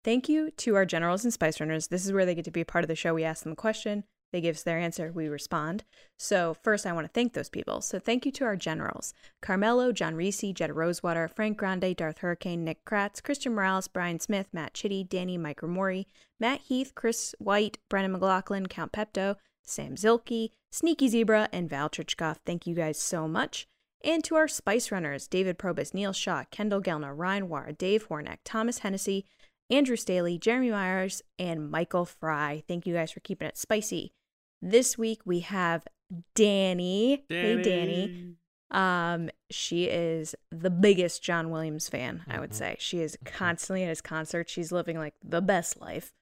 thank 0.03 0.29
you 0.29 0.51
to 0.51 0.75
our 0.75 0.85
generals 0.85 1.23
and 1.23 1.33
spice 1.33 1.61
runners. 1.61 1.87
This 1.87 2.05
is 2.05 2.13
where 2.13 2.27
they 2.27 2.35
get 2.35 2.45
to 2.47 2.51
be 2.51 2.63
a 2.63 2.65
part 2.65 2.83
of 2.83 2.89
the 2.89 2.97
show. 2.97 3.15
We 3.15 3.23
ask 3.23 3.45
them 3.45 3.53
a 3.53 3.57
question, 3.57 4.03
they 4.33 4.41
give 4.41 4.57
us 4.57 4.65
their 4.65 4.81
answer, 4.81 5.13
we 5.13 5.29
respond. 5.29 5.85
So 6.19 6.55
first, 6.55 6.85
I 6.85 6.93
want 6.93 7.07
to 7.07 7.13
thank 7.13 7.35
those 7.35 7.49
people. 7.49 7.83
So 7.83 8.01
thank 8.01 8.27
you 8.27 8.33
to 8.33 8.45
our 8.45 8.57
generals: 8.57 9.15
Carmelo, 9.41 9.93
John 9.93 10.17
Reese, 10.17 10.53
Jetta 10.53 10.73
Rosewater, 10.73 11.29
Frank 11.29 11.59
Grande, 11.59 11.95
Darth 11.95 12.19
Hurricane, 12.19 12.65
Nick 12.65 12.85
Kratz, 12.85 13.23
Christian 13.23 13.55
Morales, 13.55 13.87
Brian 13.87 14.19
Smith, 14.19 14.49
Matt 14.53 14.75
Chitty, 14.75 15.05
Danny, 15.05 15.39
Mike 15.39 15.61
Ramori, 15.61 16.07
Matt 16.41 16.63
Heath, 16.63 16.97
Chris 16.97 17.33
White, 17.39 17.79
Brennan 17.89 18.11
McLaughlin, 18.11 18.67
Count 18.67 18.91
Pepto, 18.91 19.37
Sam 19.65 19.95
Zilke, 19.97 20.51
Sneaky 20.71 21.09
Zebra, 21.09 21.49
and 21.53 21.69
Val 21.69 21.89
Trichkoff. 21.89 22.39
Thank 22.45 22.67
you 22.67 22.75
guys 22.75 22.99
so 22.99 23.27
much. 23.29 23.67
And 24.05 24.25
to 24.25 24.35
our 24.35 24.49
Spice 24.49 24.91
Runners, 24.91 25.29
David 25.29 25.59
Probus, 25.59 25.95
Neil 25.95 26.13
Shaw, 26.13 26.45
Kendall 26.51 26.83
Gelner, 26.83 27.17
Ryan 27.17 27.49
War, 27.49 27.71
Dave 27.77 28.09
Hornack, 28.09 28.39
Thomas 28.45 28.79
Hennessy, 28.79 29.25
Andrew 29.71 29.97
Staley, 29.97 30.39
Jeremy 30.39 30.71
Myers, 30.71 31.23
and 31.39 31.71
Michael 31.71 32.05
Fry. 32.05 32.63
Thank 32.67 32.87
you 32.87 32.95
guys 32.95 33.13
for 33.13 33.21
keeping 33.21 33.47
it 33.49 33.57
spicy. 33.57 34.13
This 34.61 34.99
week 34.99 35.21
we 35.25 35.41
have 35.41 35.87
Danny. 36.35 37.25
Hey, 37.29 37.63
Danny. 37.63 38.35
Um, 38.71 39.31
she 39.51 39.85
is 39.85 40.35
the 40.51 40.71
biggest 40.71 41.23
John 41.23 41.51
Williams 41.51 41.89
fan, 41.89 42.25
I 42.27 42.41
would 42.41 42.51
Mhm. 42.51 42.55
say. 42.55 42.77
She 42.79 43.01
is 43.01 43.17
constantly 43.25 43.83
at 43.83 43.89
his 43.89 44.01
concerts. 44.01 44.51
She's 44.51 44.73
living 44.73 44.99
like 44.99 45.15
the 45.23 45.43
best 45.43 45.81
life. 45.81 46.13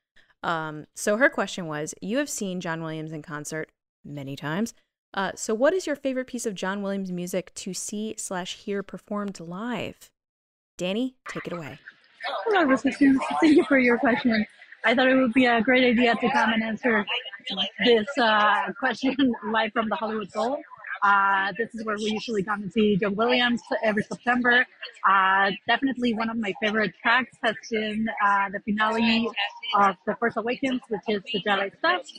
Um, 0.43 0.87
so 0.95 1.17
her 1.17 1.29
question 1.29 1.67
was, 1.67 1.95
you 2.01 2.19
have 2.19 2.31
seen 2.31 2.61
John 2.61 2.83
Williams 2.83 3.13
in 3.13 3.23
concert 3.23 3.71
many 4.05 4.37
times. 4.37 4.75
Uh, 5.13 5.33
so 5.35 5.55
what 5.55 5.75
is 5.75 5.87
your 5.87 5.97
favorite 5.97 6.27
piece 6.27 6.47
of 6.47 6.55
John 6.55 6.83
Williams 6.83 7.11
music 7.11 7.53
to 7.55 7.75
see 7.75 8.15
slash 8.17 8.57
hear 8.57 8.83
performed 8.83 9.41
live? 9.41 10.11
Danny, 10.79 11.17
take 11.29 11.47
it 11.47 11.53
away. 11.53 11.79
Hello, 12.47 12.65
Resistance. 12.65 13.19
Thank 13.41 13.57
you 13.57 13.65
for 13.65 13.79
your 13.79 13.99
question. 13.99 14.47
I 14.85 14.95
thought 14.95 15.09
it 15.09 15.15
would 15.15 15.33
be 15.33 15.47
a 15.47 15.61
great 15.61 15.85
idea 15.85 16.15
to 16.15 16.31
come 16.31 16.53
and 16.53 16.63
answer 16.63 17.05
this 17.85 18.07
uh, 18.19 18.73
question 18.79 19.15
live 19.53 19.73
from 19.73 19.89
the 19.89 19.97
Hollywood 19.97 20.31
Bowl. 20.33 20.59
Uh, 21.03 21.53
this 21.57 21.75
is 21.75 21.85
where 21.85 21.97
we 21.97 22.11
usually 22.11 22.43
come 22.43 22.63
and 22.63 22.73
see 22.73 22.97
John 22.97 23.15
Williams 23.15 23.63
every 23.83 24.03
September. 24.03 24.67
Uh, 25.09 25.51
definitely 25.67 26.15
one 26.15 26.29
of 26.29 26.37
my 26.37 26.53
favorite 26.63 26.93
tracks 27.03 27.37
has 27.43 27.55
been 27.71 28.07
uh, 28.25 28.49
the 28.51 28.61
finale 28.61 29.29
of 29.79 29.97
The 30.07 30.15
Force 30.17 30.37
Awakens, 30.37 30.81
which 30.89 31.01
is 31.09 31.23
the 31.33 31.43
Jedi 31.43 31.77
steps. 31.79 32.13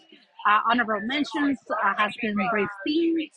Uh, 0.47 0.59
honorable 0.69 1.05
mentions 1.05 1.59
uh, 1.69 1.93
has 1.97 2.13
been 2.21 2.35
Rey's 2.51 2.67
theme. 2.85 3.29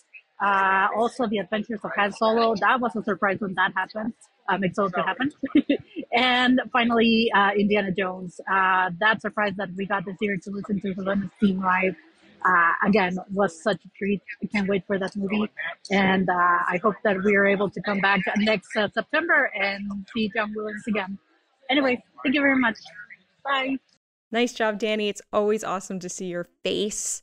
Uh, 0.42 0.88
also, 0.97 1.26
The 1.26 1.38
Adventures 1.38 1.80
of 1.84 1.90
Han 1.97 2.12
Solo. 2.12 2.55
That 2.57 2.80
was 2.80 2.97
a 2.97 3.03
surprise 3.03 3.38
when 3.40 3.55
that 3.55 3.72
happened. 3.74 4.14
Um, 4.49 4.64
it's 4.64 4.78
also 4.78 5.03
happened. 5.03 5.34
and 6.12 6.61
finally, 6.72 7.30
uh, 7.34 7.51
Indiana 7.57 7.92
Jones. 7.92 8.40
Uh, 8.51 8.90
that 9.01 9.20
surprise 9.22 9.53
that 9.57 9.68
we 9.76 9.86
got 9.86 10.05
this 10.05 10.16
year 10.20 10.36
to 10.42 10.51
listen 10.51 10.80
to 10.80 10.95
Helena's 10.95 11.30
theme 11.40 11.61
live 11.61 11.95
uh, 12.45 12.72
again 12.86 13.16
was 13.32 13.62
such 13.62 13.84
a 13.84 13.88
treat. 13.97 14.22
I 14.42 14.47
can't 14.47 14.68
wait 14.68 14.86
for 14.86 14.99
that 14.99 15.16
movie, 15.16 15.51
and 15.90 16.28
uh, 16.28 16.32
I 16.32 16.78
hope 16.82 16.97
that 17.05 17.22
we 17.22 17.36
are 17.36 17.47
able 17.47 17.70
to 17.70 17.80
come 17.80 18.01
back 18.01 18.20
next 18.36 18.76
uh, 18.76 18.88
September 18.92 19.51
and 19.59 20.07
see 20.14 20.30
John 20.34 20.53
Williams 20.55 20.84
again. 20.86 21.18
Anyway, 21.70 22.03
thank 22.22 22.34
you 22.34 22.40
very 22.40 22.59
much. 22.59 22.76
Bye. 23.45 23.76
Nice 24.30 24.53
job, 24.53 24.78
Danny. 24.78 25.09
It's 25.09 25.22
always 25.32 25.62
awesome 25.62 26.01
to 26.01 26.09
see 26.09 26.26
your 26.26 26.49
face 26.64 27.22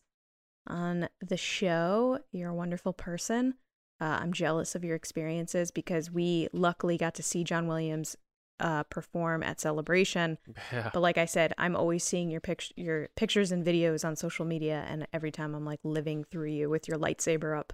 on 0.67 1.09
the 1.19 1.37
show. 1.37 2.19
You're 2.31 2.51
a 2.51 2.55
wonderful 2.55 2.93
person. 2.93 3.55
Uh, 3.99 4.17
I'm 4.21 4.33
jealous 4.33 4.73
of 4.73 4.83
your 4.83 4.95
experiences 4.95 5.69
because 5.69 6.09
we 6.09 6.47
luckily 6.53 6.97
got 6.97 7.13
to 7.15 7.23
see 7.23 7.43
John 7.43 7.67
Williams 7.67 8.15
uh, 8.61 8.83
perform 8.83 9.43
at 9.43 9.59
Celebration. 9.59 10.37
Yeah. 10.71 10.89
But 10.93 11.01
like 11.01 11.17
I 11.17 11.25
said, 11.25 11.53
I'm 11.57 11.75
always 11.75 12.03
seeing 12.03 12.29
your 12.29 12.39
pict- 12.39 12.73
your 12.77 13.09
pictures 13.15 13.51
and 13.51 13.65
videos 13.65 14.05
on 14.05 14.15
social 14.15 14.45
media, 14.45 14.85
and 14.87 15.07
every 15.11 15.31
time 15.31 15.53
I'm 15.55 15.65
like 15.65 15.79
living 15.83 16.23
through 16.23 16.49
you 16.49 16.69
with 16.69 16.87
your 16.87 16.97
lightsaber 16.97 17.57
up. 17.57 17.73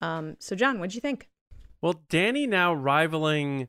Um, 0.00 0.36
so 0.38 0.56
John, 0.56 0.78
what'd 0.78 0.94
you 0.94 1.00
think? 1.00 1.28
Well, 1.80 2.02
Danny 2.08 2.46
now 2.46 2.72
rivaling 2.72 3.68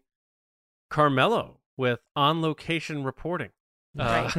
Carmelo 0.90 1.60
with 1.76 2.00
on 2.16 2.42
location 2.42 3.04
reporting. 3.04 3.50
Uh, 3.98 4.30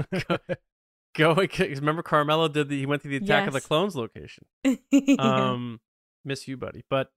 going, 1.17 1.49
remember 1.59 2.03
Carmelo 2.03 2.49
did 2.49 2.69
the 2.69 2.79
he 2.79 2.87
went 2.87 3.03
to 3.03 3.09
the 3.09 3.17
Attack 3.17 3.49
of 3.49 3.53
the 3.53 3.61
Clones 3.61 3.97
location. 3.97 4.47
Um, 5.19 5.81
miss 6.25 6.47
you, 6.49 6.57
buddy. 6.57 6.85
But 6.89 7.11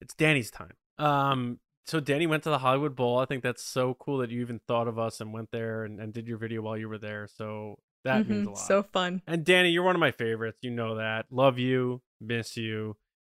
it's 0.00 0.14
Danny's 0.14 0.50
time. 0.50 0.74
Um, 0.98 1.58
so 1.84 2.00
Danny 2.00 2.26
went 2.26 2.42
to 2.44 2.50
the 2.50 2.58
Hollywood 2.58 2.96
Bowl. 2.96 3.18
I 3.18 3.26
think 3.26 3.42
that's 3.42 3.62
so 3.62 3.94
cool 3.94 4.18
that 4.18 4.30
you 4.30 4.40
even 4.40 4.60
thought 4.66 4.88
of 4.88 4.98
us 4.98 5.20
and 5.20 5.32
went 5.32 5.50
there 5.50 5.84
and, 5.84 6.00
and 6.00 6.12
did 6.12 6.26
your 6.26 6.38
video 6.38 6.62
while 6.62 6.76
you 6.76 6.88
were 6.88 6.98
there. 6.98 7.28
So 7.28 7.78
that 8.04 8.28
means 8.28 8.46
a 8.46 8.50
lot. 8.50 8.58
So 8.58 8.82
fun. 8.82 9.22
And 9.26 9.44
Danny, 9.44 9.70
you're 9.70 9.82
one 9.82 9.96
of 9.96 10.00
my 10.00 10.10
favorites. 10.10 10.58
You 10.62 10.70
know 10.70 10.96
that. 10.96 11.26
Love 11.30 11.58
you. 11.58 12.02
Miss 12.20 12.56
you. 12.56 12.96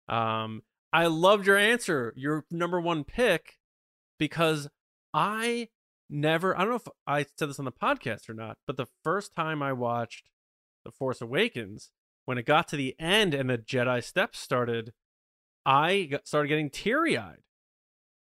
Um, 0.09 0.63
I 0.93 1.07
loved 1.07 1.47
your 1.47 1.57
answer. 1.57 2.13
Your 2.17 2.45
number 2.51 2.81
one 2.81 3.05
pick 3.05 3.59
because 4.19 4.69
I 5.13 5.69
never. 6.11 6.57
I 6.57 6.61
don't 6.61 6.71
know 6.71 6.77
if 6.77 6.89
I 7.07 7.27
said 7.37 7.49
this 7.49 7.59
on 7.59 7.65
the 7.65 7.73
podcast 7.73 8.29
or 8.29 8.35
not, 8.35 8.59
but 8.67 8.77
the 8.77 8.87
first 9.03 9.35
time 9.35 9.63
I 9.63 9.73
watched 9.73 10.31
The 10.85 10.91
Force 10.91 11.21
Awakens, 11.21 11.91
when 12.27 12.39
it 12.39 12.47
got 12.47 12.69
to 12.69 12.77
the 12.77 12.95
end 12.99 13.33
and 13.33 13.49
the 13.49 13.59
Jedi 13.59 14.05
steps 14.05 14.39
started, 14.39 14.93
I 15.65 16.09
got, 16.11 16.27
started 16.27 16.49
getting 16.49 16.71
teary 16.71 17.17
eyed. 17.17 17.44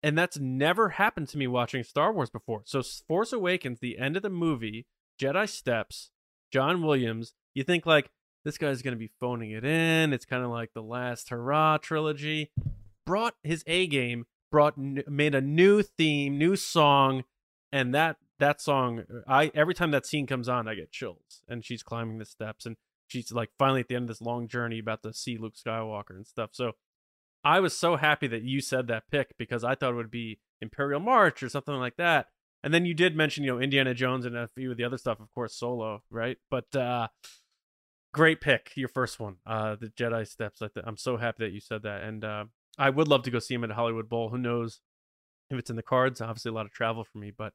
And 0.01 0.17
that's 0.17 0.39
never 0.39 0.89
happened 0.89 1.27
to 1.29 1.37
me 1.37 1.47
watching 1.47 1.83
Star 1.83 2.13
Wars 2.13 2.29
before. 2.29 2.61
So, 2.65 2.81
Force 2.81 3.33
Awakens, 3.33 3.79
the 3.79 3.97
end 3.97 4.15
of 4.15 4.23
the 4.23 4.29
movie, 4.29 4.85
Jedi 5.19 5.49
steps, 5.49 6.11
John 6.51 6.81
Williams, 6.81 7.33
you 7.53 7.63
think 7.63 7.85
like 7.85 8.09
this 8.45 8.57
guy's 8.57 8.81
going 8.81 8.93
to 8.93 8.99
be 8.99 9.11
phoning 9.19 9.51
it 9.51 9.65
in. 9.65 10.13
It's 10.13 10.25
kind 10.25 10.43
of 10.43 10.49
like 10.49 10.73
the 10.73 10.81
last 10.81 11.29
hurrah 11.29 11.77
trilogy. 11.77 12.51
Brought 13.05 13.35
his 13.43 13.63
A 13.67 13.87
game, 13.87 14.25
brought 14.51 14.77
made 14.77 15.35
a 15.35 15.41
new 15.41 15.81
theme, 15.81 16.37
new 16.37 16.55
song, 16.55 17.23
and 17.71 17.93
that 17.93 18.17
that 18.39 18.61
song 18.61 18.99
uh, 18.99 19.19
I 19.27 19.51
every 19.53 19.73
time 19.73 19.91
that 19.91 20.05
scene 20.05 20.27
comes 20.27 20.47
on, 20.47 20.67
I 20.67 20.75
get 20.75 20.91
chills. 20.91 21.41
And 21.47 21.65
she's 21.65 21.83
climbing 21.83 22.19
the 22.19 22.25
steps 22.25 22.65
and 22.65 22.77
she's 23.07 23.31
like 23.31 23.49
finally 23.57 23.81
at 23.81 23.87
the 23.87 23.95
end 23.95 24.03
of 24.03 24.07
this 24.09 24.21
long 24.21 24.47
journey 24.47 24.79
about 24.79 25.03
to 25.03 25.13
see 25.13 25.37
Luke 25.37 25.55
Skywalker 25.55 26.11
and 26.11 26.27
stuff. 26.27 26.51
So 26.53 26.73
I 27.43 27.59
was 27.59 27.77
so 27.77 27.95
happy 27.95 28.27
that 28.27 28.43
you 28.43 28.61
said 28.61 28.87
that 28.87 29.09
pick 29.11 29.37
because 29.37 29.63
I 29.63 29.75
thought 29.75 29.93
it 29.93 29.97
would 29.97 30.11
be 30.11 30.39
Imperial 30.61 30.99
March 30.99 31.41
or 31.41 31.49
something 31.49 31.75
like 31.75 31.95
that. 31.97 32.27
And 32.63 32.73
then 32.73 32.85
you 32.85 32.93
did 32.93 33.15
mention, 33.15 33.43
you 33.43 33.53
know, 33.53 33.59
Indiana 33.59 33.93
Jones 33.93 34.25
and 34.25 34.35
a 34.35 34.49
few 34.49 34.71
of 34.71 34.77
the 34.77 34.83
other 34.83 34.97
stuff, 34.97 35.19
of 35.19 35.31
course, 35.33 35.55
Solo, 35.55 36.03
right? 36.09 36.37
But 36.49 36.75
uh 36.75 37.07
great 38.13 38.41
pick, 38.41 38.73
your 38.75 38.89
first 38.89 39.19
one, 39.19 39.37
uh 39.45 39.75
the 39.79 39.87
Jedi 39.87 40.27
Steps. 40.27 40.61
I 40.61 40.67
th- 40.67 40.85
I'm 40.85 40.97
so 40.97 41.17
happy 41.17 41.45
that 41.45 41.53
you 41.53 41.61
said 41.61 41.83
that, 41.83 42.03
and 42.03 42.25
uh, 42.25 42.45
I 42.77 42.89
would 42.89 43.07
love 43.07 43.23
to 43.23 43.31
go 43.31 43.39
see 43.39 43.53
him 43.55 43.63
at 43.63 43.71
a 43.71 43.75
Hollywood 43.75 44.09
Bowl. 44.09 44.29
Who 44.29 44.37
knows 44.37 44.81
if 45.49 45.57
it's 45.57 45.69
in 45.69 45.77
the 45.77 45.83
cards? 45.83 46.19
Obviously, 46.19 46.49
a 46.49 46.53
lot 46.53 46.65
of 46.65 46.73
travel 46.73 47.05
for 47.05 47.17
me, 47.17 47.31
but 47.35 47.53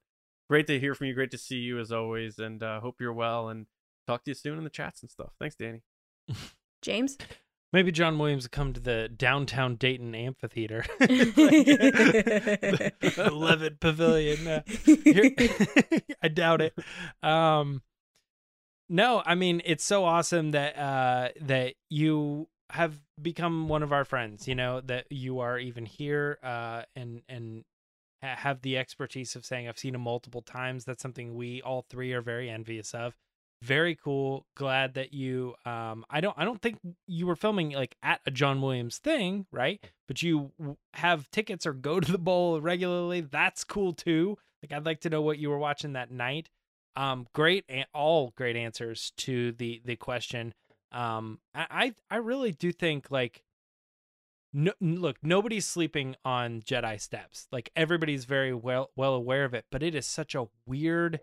great 0.48 0.66
to 0.68 0.80
hear 0.80 0.94
from 0.94 1.08
you. 1.08 1.14
Great 1.14 1.30
to 1.32 1.38
see 1.38 1.56
you 1.56 1.78
as 1.78 1.92
always, 1.92 2.38
and 2.38 2.62
uh, 2.62 2.80
hope 2.80 2.96
you're 3.00 3.12
well. 3.12 3.48
And 3.50 3.66
talk 4.06 4.24
to 4.24 4.30
you 4.30 4.34
soon 4.34 4.58
in 4.58 4.64
the 4.64 4.70
chats 4.70 5.02
and 5.02 5.10
stuff. 5.10 5.32
Thanks, 5.38 5.56
Danny. 5.56 5.82
James? 6.82 7.18
Maybe 7.74 7.90
John 7.90 8.20
Williams 8.20 8.44
would 8.44 8.52
come 8.52 8.72
to 8.72 8.78
the 8.78 9.08
downtown 9.08 9.74
Dayton 9.74 10.14
amphitheater, 10.14 10.84
the, 11.00 12.92
the 13.00 13.34
Levitt 13.34 13.80
Pavilion. 13.80 14.46
Uh, 14.46 14.62
I 16.22 16.28
doubt 16.28 16.60
it. 16.60 16.72
Um, 17.20 17.82
no, 18.88 19.24
I 19.26 19.34
mean 19.34 19.60
it's 19.64 19.82
so 19.82 20.04
awesome 20.04 20.52
that 20.52 20.78
uh, 20.78 21.30
that 21.40 21.74
you 21.90 22.46
have 22.70 22.96
become 23.20 23.66
one 23.66 23.82
of 23.82 23.92
our 23.92 24.04
friends. 24.04 24.46
You 24.46 24.54
know 24.54 24.80
that 24.82 25.06
you 25.10 25.40
are 25.40 25.58
even 25.58 25.84
here 25.84 26.38
uh, 26.44 26.82
and 26.94 27.22
and 27.28 27.64
ha- 28.22 28.36
have 28.36 28.62
the 28.62 28.78
expertise 28.78 29.34
of 29.34 29.44
saying 29.44 29.66
I've 29.66 29.80
seen 29.80 29.96
him 29.96 30.02
multiple 30.02 30.42
times. 30.42 30.84
That's 30.84 31.02
something 31.02 31.34
we 31.34 31.60
all 31.60 31.84
three 31.90 32.12
are 32.12 32.22
very 32.22 32.48
envious 32.48 32.94
of. 32.94 33.16
Very 33.64 33.96
cool. 33.96 34.44
Glad 34.54 34.92
that 34.94 35.14
you. 35.14 35.54
Um, 35.64 36.04
I 36.10 36.20
don't. 36.20 36.36
I 36.38 36.44
don't 36.44 36.60
think 36.60 36.78
you 37.06 37.26
were 37.26 37.36
filming 37.36 37.70
like 37.70 37.96
at 38.02 38.20
a 38.26 38.30
John 38.30 38.60
Williams 38.60 38.98
thing, 38.98 39.46
right? 39.50 39.82
But 40.06 40.22
you 40.22 40.52
have 40.92 41.30
tickets 41.30 41.64
or 41.64 41.72
go 41.72 41.98
to 41.98 42.12
the 42.12 42.18
bowl 42.18 42.60
regularly. 42.60 43.22
That's 43.22 43.64
cool 43.64 43.94
too. 43.94 44.36
Like 44.62 44.76
I'd 44.76 44.84
like 44.84 45.00
to 45.00 45.10
know 45.10 45.22
what 45.22 45.38
you 45.38 45.48
were 45.48 45.58
watching 45.58 45.94
that 45.94 46.10
night. 46.10 46.50
Um, 46.94 47.26
great, 47.34 47.64
all 47.94 48.34
great 48.36 48.54
answers 48.54 49.12
to 49.18 49.52
the 49.52 49.80
the 49.82 49.96
question. 49.96 50.52
Um, 50.92 51.40
I, 51.54 51.94
I 52.10 52.16
really 52.16 52.52
do 52.52 52.70
think 52.70 53.10
like 53.10 53.42
no, 54.52 54.72
look, 54.80 55.16
nobody's 55.22 55.66
sleeping 55.66 56.16
on 56.24 56.60
Jedi 56.60 57.00
steps. 57.00 57.48
Like 57.50 57.70
everybody's 57.74 58.26
very 58.26 58.52
well 58.52 58.90
well 58.94 59.14
aware 59.14 59.44
of 59.44 59.54
it, 59.54 59.64
but 59.72 59.82
it 59.82 59.94
is 59.94 60.06
such 60.06 60.34
a 60.34 60.48
weird 60.66 61.20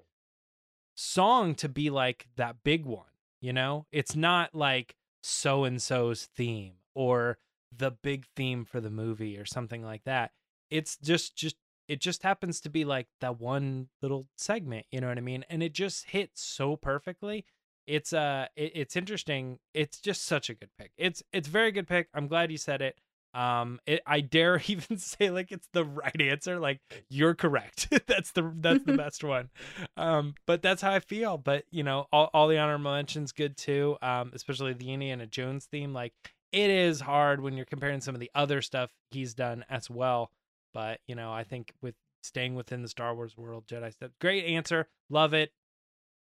song 0.95 1.55
to 1.55 1.69
be 1.69 1.89
like 1.89 2.27
that 2.35 2.57
big 2.63 2.85
one, 2.85 3.05
you 3.39 3.53
know? 3.53 3.85
It's 3.91 4.15
not 4.15 4.55
like 4.55 4.95
so 5.21 5.63
and 5.63 5.81
so's 5.81 6.27
theme 6.35 6.73
or 6.93 7.37
the 7.75 7.91
big 7.91 8.25
theme 8.35 8.65
for 8.65 8.81
the 8.81 8.89
movie 8.89 9.37
or 9.37 9.45
something 9.45 9.83
like 9.83 10.03
that. 10.05 10.31
It's 10.69 10.97
just 10.97 11.35
just 11.35 11.55
it 11.87 11.99
just 11.99 12.23
happens 12.23 12.61
to 12.61 12.69
be 12.69 12.85
like 12.85 13.07
that 13.19 13.39
one 13.39 13.89
little 14.01 14.27
segment, 14.37 14.85
you 14.91 15.01
know 15.01 15.07
what 15.07 15.17
I 15.17 15.21
mean? 15.21 15.43
And 15.49 15.61
it 15.61 15.73
just 15.73 16.05
hits 16.05 16.41
so 16.43 16.75
perfectly 16.75 17.45
it's 17.87 18.13
uh 18.13 18.45
it, 18.55 18.71
it's 18.75 18.95
interesting 18.95 19.59
it's 19.73 19.99
just 19.99 20.25
such 20.25 20.49
a 20.49 20.53
good 20.53 20.69
pick 20.77 20.91
it's 20.97 21.23
it's 21.33 21.47
very 21.47 21.71
good 21.71 21.87
pick 21.87 22.07
i'm 22.13 22.27
glad 22.27 22.51
you 22.51 22.57
said 22.57 22.81
it 22.81 22.95
um 23.33 23.79
it, 23.85 24.01
i 24.05 24.19
dare 24.19 24.61
even 24.67 24.97
say 24.97 25.29
like 25.29 25.51
it's 25.51 25.67
the 25.73 25.85
right 25.85 26.19
answer 26.21 26.59
like 26.59 26.79
you're 27.09 27.35
correct. 27.35 27.87
That's 28.07 28.31
the 28.31 28.51
that's 28.57 28.83
the 28.83 28.93
best 28.97 29.23
one. 29.23 29.49
Um 29.97 30.35
but 30.45 30.61
that's 30.61 30.81
how 30.81 30.91
i 30.91 30.99
feel 30.99 31.37
but 31.37 31.63
you 31.71 31.83
know 31.83 32.07
all, 32.11 32.29
all 32.33 32.47
the 32.47 32.57
honorable 32.57 32.91
mentions 32.91 33.31
good 33.31 33.57
too 33.57 33.97
um 34.01 34.31
especially 34.33 34.73
the 34.73 34.91
indiana 34.91 35.25
jones 35.25 35.65
theme 35.71 35.93
like 35.93 36.13
it 36.51 36.69
is 36.69 36.99
hard 36.99 37.41
when 37.41 37.55
you're 37.55 37.65
comparing 37.65 38.01
some 38.01 38.13
of 38.15 38.19
the 38.19 38.31
other 38.35 38.61
stuff 38.61 38.91
he's 39.11 39.33
done 39.33 39.63
as 39.69 39.89
well 39.89 40.31
but 40.73 40.99
you 41.07 41.15
know 41.15 41.31
i 41.31 41.43
think 41.43 41.73
with 41.81 41.95
staying 42.23 42.55
within 42.55 42.81
the 42.81 42.87
star 42.87 43.15
wars 43.15 43.37
world 43.37 43.65
jedi 43.67 43.91
steps 43.91 44.15
great 44.19 44.45
answer 44.45 44.87
love 45.09 45.33
it. 45.33 45.51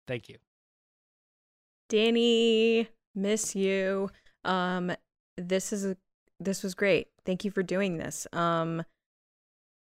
Thank 0.06 0.28
you. 0.28 0.36
Danny, 1.88 2.88
miss 3.14 3.54
you. 3.54 4.10
Um, 4.44 4.92
this 5.36 5.72
is 5.72 5.84
a 5.84 5.96
this 6.40 6.62
was 6.62 6.74
great. 6.74 7.08
Thank 7.24 7.44
you 7.44 7.50
for 7.50 7.62
doing 7.62 7.98
this. 7.98 8.26
Um, 8.32 8.84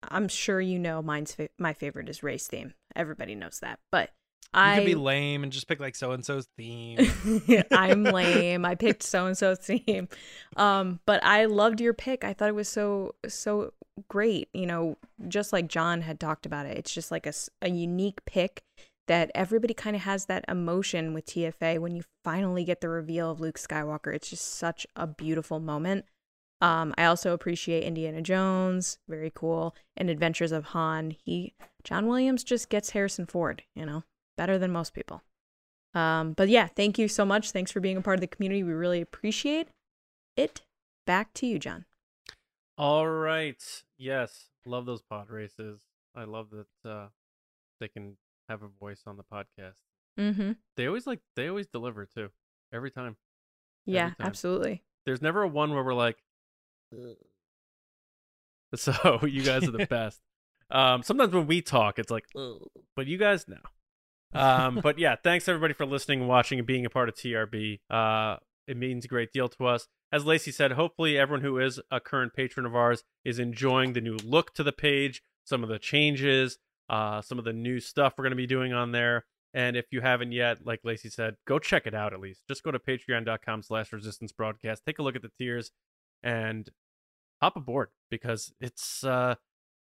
I'm 0.02 0.28
sure 0.28 0.60
you 0.60 0.78
know 0.78 1.02
mine's 1.02 1.34
fa- 1.34 1.48
my 1.58 1.72
favorite 1.72 2.08
is 2.08 2.22
Rey's 2.22 2.46
theme. 2.46 2.74
Everybody 2.94 3.34
knows 3.34 3.60
that, 3.60 3.80
but 3.90 4.10
You 4.54 4.60
I 4.60 4.76
could 4.76 4.86
be 4.86 4.94
lame 4.94 5.42
and 5.42 5.52
just 5.52 5.66
pick 5.66 5.80
like 5.80 5.96
so 5.96 6.12
and 6.12 6.24
so's 6.24 6.48
theme. 6.56 6.98
I'm 7.70 8.02
lame. 8.04 8.64
I 8.64 8.74
picked 8.74 9.02
so 9.02 9.26
and 9.26 9.36
so's 9.36 9.58
theme. 9.58 10.08
Um, 10.56 11.00
but 11.06 11.22
I 11.24 11.46
loved 11.46 11.80
your 11.80 11.94
pick. 11.94 12.24
I 12.24 12.32
thought 12.32 12.48
it 12.48 12.54
was 12.54 12.68
so 12.68 13.14
so 13.26 13.72
great. 14.08 14.48
You 14.54 14.66
know, 14.66 14.96
just 15.26 15.52
like 15.52 15.68
John 15.68 16.02
had 16.02 16.20
talked 16.20 16.46
about 16.46 16.66
it. 16.66 16.78
It's 16.78 16.94
just 16.94 17.10
like 17.10 17.26
a, 17.26 17.32
a 17.60 17.70
unique 17.70 18.24
pick 18.24 18.62
that 19.08 19.30
everybody 19.34 19.74
kind 19.74 19.96
of 19.96 20.02
has 20.02 20.26
that 20.26 20.44
emotion 20.48 21.14
with 21.14 21.26
TFA 21.26 21.78
when 21.78 21.96
you 21.96 22.02
finally 22.24 22.62
get 22.62 22.80
the 22.80 22.88
reveal 22.88 23.30
of 23.30 23.40
Luke 23.40 23.58
Skywalker. 23.58 24.14
It's 24.14 24.30
just 24.30 24.44
such 24.44 24.86
a 24.94 25.06
beautiful 25.06 25.60
moment. 25.60 26.04
Um, 26.60 26.92
I 26.98 27.04
also 27.04 27.32
appreciate 27.32 27.84
Indiana 27.84 28.20
Jones, 28.20 28.98
very 29.08 29.30
cool, 29.32 29.76
and 29.96 30.10
Adventures 30.10 30.52
of 30.52 30.66
Han. 30.66 31.12
He 31.24 31.54
John 31.84 32.06
Williams 32.06 32.42
just 32.42 32.68
gets 32.68 32.90
Harrison 32.90 33.26
Ford, 33.26 33.62
you 33.74 33.86
know, 33.86 34.02
better 34.36 34.58
than 34.58 34.72
most 34.72 34.92
people. 34.92 35.22
Um, 35.94 36.32
but 36.32 36.48
yeah, 36.48 36.66
thank 36.66 36.98
you 36.98 37.08
so 37.08 37.24
much. 37.24 37.52
Thanks 37.52 37.70
for 37.70 37.80
being 37.80 37.96
a 37.96 38.02
part 38.02 38.16
of 38.16 38.20
the 38.20 38.26
community. 38.26 38.62
We 38.62 38.72
really 38.72 39.00
appreciate 39.00 39.68
it. 40.36 40.62
Back 41.06 41.32
to 41.34 41.46
you, 41.46 41.58
John. 41.58 41.86
All 42.76 43.08
right. 43.08 43.62
Yes, 43.96 44.50
love 44.66 44.84
those 44.84 45.02
pod 45.02 45.30
races. 45.30 45.80
I 46.14 46.24
love 46.24 46.48
that 46.50 46.88
uh, 46.88 47.08
they 47.80 47.88
can 47.88 48.16
have 48.48 48.62
a 48.62 48.68
voice 48.68 49.02
on 49.06 49.16
the 49.16 49.24
podcast. 49.24 49.80
Mm-hmm. 50.18 50.52
They 50.76 50.86
always 50.86 51.06
like 51.06 51.20
they 51.36 51.48
always 51.48 51.66
deliver 51.66 52.04
too. 52.04 52.30
Every 52.72 52.90
time. 52.90 53.16
Yeah, 53.86 54.08
time. 54.08 54.26
absolutely. 54.26 54.82
There's 55.06 55.22
never 55.22 55.42
a 55.42 55.48
one 55.48 55.72
where 55.72 55.84
we're 55.84 55.94
like. 55.94 56.18
So 58.74 59.20
you 59.24 59.42
guys 59.42 59.66
are 59.66 59.70
the 59.70 59.86
best. 59.90 60.20
Um 60.70 61.02
sometimes 61.02 61.32
when 61.32 61.46
we 61.46 61.62
talk 61.62 61.98
it's 61.98 62.10
like 62.10 62.24
"Ugh," 62.36 62.68
but 62.94 63.06
you 63.06 63.16
guys 63.16 63.46
know. 63.48 63.56
Um 64.38 64.80
but 64.82 64.98
yeah, 64.98 65.16
thanks 65.22 65.48
everybody 65.48 65.72
for 65.72 65.86
listening, 65.86 66.26
watching 66.26 66.58
and 66.58 66.66
being 66.66 66.84
a 66.84 66.90
part 66.90 67.08
of 67.08 67.14
TRB. 67.14 67.80
Uh 67.88 68.36
it 68.66 68.76
means 68.76 69.06
a 69.06 69.08
great 69.08 69.32
deal 69.32 69.48
to 69.48 69.66
us. 69.66 69.88
As 70.12 70.26
Lacey 70.26 70.52
said, 70.52 70.72
hopefully 70.72 71.18
everyone 71.18 71.42
who 71.42 71.58
is 71.58 71.80
a 71.90 72.00
current 72.00 72.34
patron 72.34 72.66
of 72.66 72.76
ours 72.76 73.04
is 73.24 73.38
enjoying 73.38 73.94
the 73.94 74.00
new 74.02 74.16
look 74.22 74.54
to 74.54 74.62
the 74.62 74.72
page, 74.72 75.22
some 75.44 75.62
of 75.62 75.70
the 75.70 75.78
changes, 75.78 76.58
uh, 76.90 77.22
some 77.22 77.38
of 77.38 77.44
the 77.46 77.52
new 77.52 77.80
stuff 77.80 78.14
we're 78.16 78.24
going 78.24 78.30
to 78.30 78.36
be 78.36 78.46
doing 78.46 78.72
on 78.74 78.92
there. 78.92 79.24
And 79.54 79.76
if 79.76 79.86
you 79.90 80.02
haven't 80.02 80.32
yet, 80.32 80.66
like 80.66 80.80
Lacey 80.84 81.08
said, 81.08 81.36
go 81.46 81.58
check 81.58 81.86
it 81.86 81.94
out 81.94 82.12
at 82.12 82.20
least. 82.20 82.42
Just 82.48 82.62
go 82.62 82.70
to 82.70 82.78
patreon.com 82.78 83.62
slash 83.62 83.92
resistance 83.92 84.32
broadcast, 84.32 84.82
take 84.86 84.98
a 84.98 85.02
look 85.02 85.16
at 85.16 85.22
the 85.22 85.30
tiers, 85.38 85.70
and 86.22 86.70
hop 87.40 87.56
aboard 87.56 87.88
because 88.10 88.52
it's 88.60 89.04
uh 89.04 89.36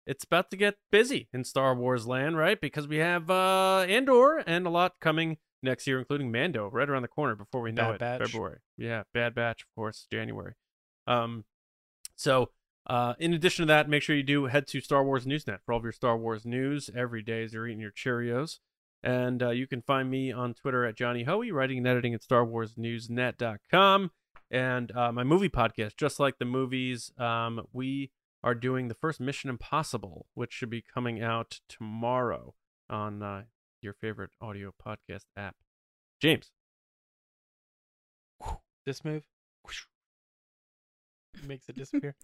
it's 0.06 0.24
about 0.24 0.50
to 0.52 0.58
get 0.58 0.76
busy 0.92 1.28
in 1.34 1.44
Star 1.44 1.76
Wars 1.76 2.08
land, 2.08 2.38
right? 2.38 2.60
Because 2.60 2.88
we 2.88 2.98
have 2.98 3.30
uh 3.30 3.86
Andor 3.88 4.38
and 4.46 4.66
a 4.66 4.70
lot 4.70 4.94
coming 5.02 5.38
next 5.64 5.88
year, 5.88 6.00
including 6.00 6.32
Mando, 6.32 6.70
right 6.72 6.90
around 6.90 7.02
the 7.02 7.08
corner 7.08 7.36
before 7.36 7.62
we 7.62 7.72
know 7.72 7.86
Bad 7.86 7.96
it. 7.96 8.00
Batch. 8.00 8.22
February. 8.32 8.60
Yeah, 8.78 9.04
Bad 9.14 9.36
Batch, 9.36 9.64
of 9.64 9.76
course, 9.76 10.08
January. 10.12 10.54
Um 11.06 11.46
so 12.16 12.52
uh, 12.88 13.16
in 13.20 13.34
addition 13.34 13.64
to 13.64 13.68
that, 13.68 13.90
make 13.90 14.02
sure 14.02 14.16
you 14.16 14.24
do 14.24 14.46
head 14.46 14.66
to 14.68 14.80
Star 14.80 15.04
Wars 15.04 15.26
Newsnet 15.26 15.60
for 15.66 15.74
all 15.74 15.80
of 15.80 15.84
your 15.84 15.92
Star 15.92 16.18
Wars 16.18 16.46
news 16.46 16.90
every 16.96 17.22
day 17.22 17.44
as 17.44 17.54
you're 17.54 17.68
eating 17.68 17.82
your 17.82 17.92
Cheerios. 17.92 18.60
And 19.04 19.44
uh, 19.44 19.50
you 19.50 19.68
can 19.68 19.82
find 19.82 20.10
me 20.10 20.32
on 20.32 20.54
Twitter 20.54 20.86
at 20.86 20.96
Johnny 20.96 21.24
Hoey, 21.24 21.52
writing 21.52 21.80
and 21.80 21.88
editing 21.88 22.14
at 22.14 22.22
StarWarsNewsNet.com. 22.22 24.12
And 24.50 24.96
uh, 24.96 25.12
my 25.12 25.24
movie 25.24 25.50
podcast, 25.50 25.98
just 25.98 26.20
like 26.20 26.38
the 26.40 26.46
movies, 26.46 27.12
um, 27.18 27.68
we 27.74 28.12
are 28.44 28.56
doing 28.56 28.88
the 28.88 28.94
first 28.94 29.20
Mission 29.20 29.50
Impossible, 29.50 30.28
which 30.36 30.54
should 30.54 30.70
be 30.70 30.82
coming 30.82 31.22
out 31.22 31.60
tomorrow 31.68 32.54
on 32.90 33.22
uh, 33.22 33.44
your 33.82 33.94
favorite 33.94 34.32
audio 34.40 34.74
podcast 34.86 35.26
app. 35.36 35.56
James. 36.22 36.52
This 38.86 39.04
move 39.04 39.24
makes 41.46 41.68
it 41.68 41.76
disappear. 41.76 42.16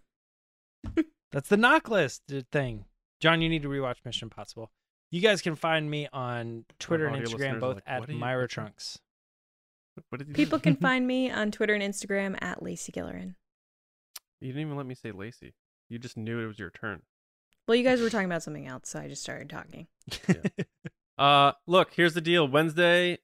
That's 1.31 1.49
the 1.49 1.57
NOC 1.57 1.89
list 1.89 2.21
uh, 2.33 2.41
thing. 2.51 2.85
John, 3.19 3.41
you 3.41 3.49
need 3.49 3.63
to 3.63 3.67
rewatch 3.67 3.97
Mission 4.05 4.27
Impossible. 4.27 4.71
You 5.11 5.21
guys 5.21 5.41
can 5.41 5.55
find 5.55 5.89
me 5.89 6.07
on 6.13 6.65
Twitter 6.79 7.07
and 7.07 7.23
Instagram 7.23 7.59
both 7.59 7.75
like, 7.75 7.83
at 7.85 7.99
"What 7.99 8.09
are 8.09 8.13
you- 8.13 8.17
Myra 8.19 8.41
what's 8.43 8.55
that?" 8.55 8.61
Trunks. 8.61 8.99
What 10.09 10.19
did 10.19 10.27
you 10.29 10.33
People 10.33 10.59
can 10.59 10.75
find 10.87 11.05
me 11.07 11.29
on 11.31 11.51
Twitter 11.51 11.73
and 11.73 11.83
Instagram 11.83 12.37
at 12.41 12.61
Lacey 12.63 12.91
Gillerin. 12.91 13.35
You 14.41 14.47
didn't 14.49 14.61
even 14.61 14.75
let 14.77 14.85
me 14.85 14.95
say 14.95 15.11
Lacey. 15.11 15.53
You 15.89 15.99
just 15.99 16.17
knew 16.17 16.39
it 16.39 16.47
was 16.47 16.59
your 16.59 16.69
turn. 16.71 17.01
Well, 17.67 17.75
you 17.75 17.83
guys 17.83 18.01
were 18.01 18.09
talking 18.11 18.25
about 18.25 18.43
something 18.43 18.67
else, 18.67 18.89
so 18.89 18.99
I 18.99 19.07
just 19.07 19.21
started 19.23 19.49
talking. 19.49 19.87
Uh, 21.17 21.51
look, 21.67 21.93
here's 21.93 22.13
the 22.15 22.21
deal. 22.21 22.47
Wednesday, 22.47 23.19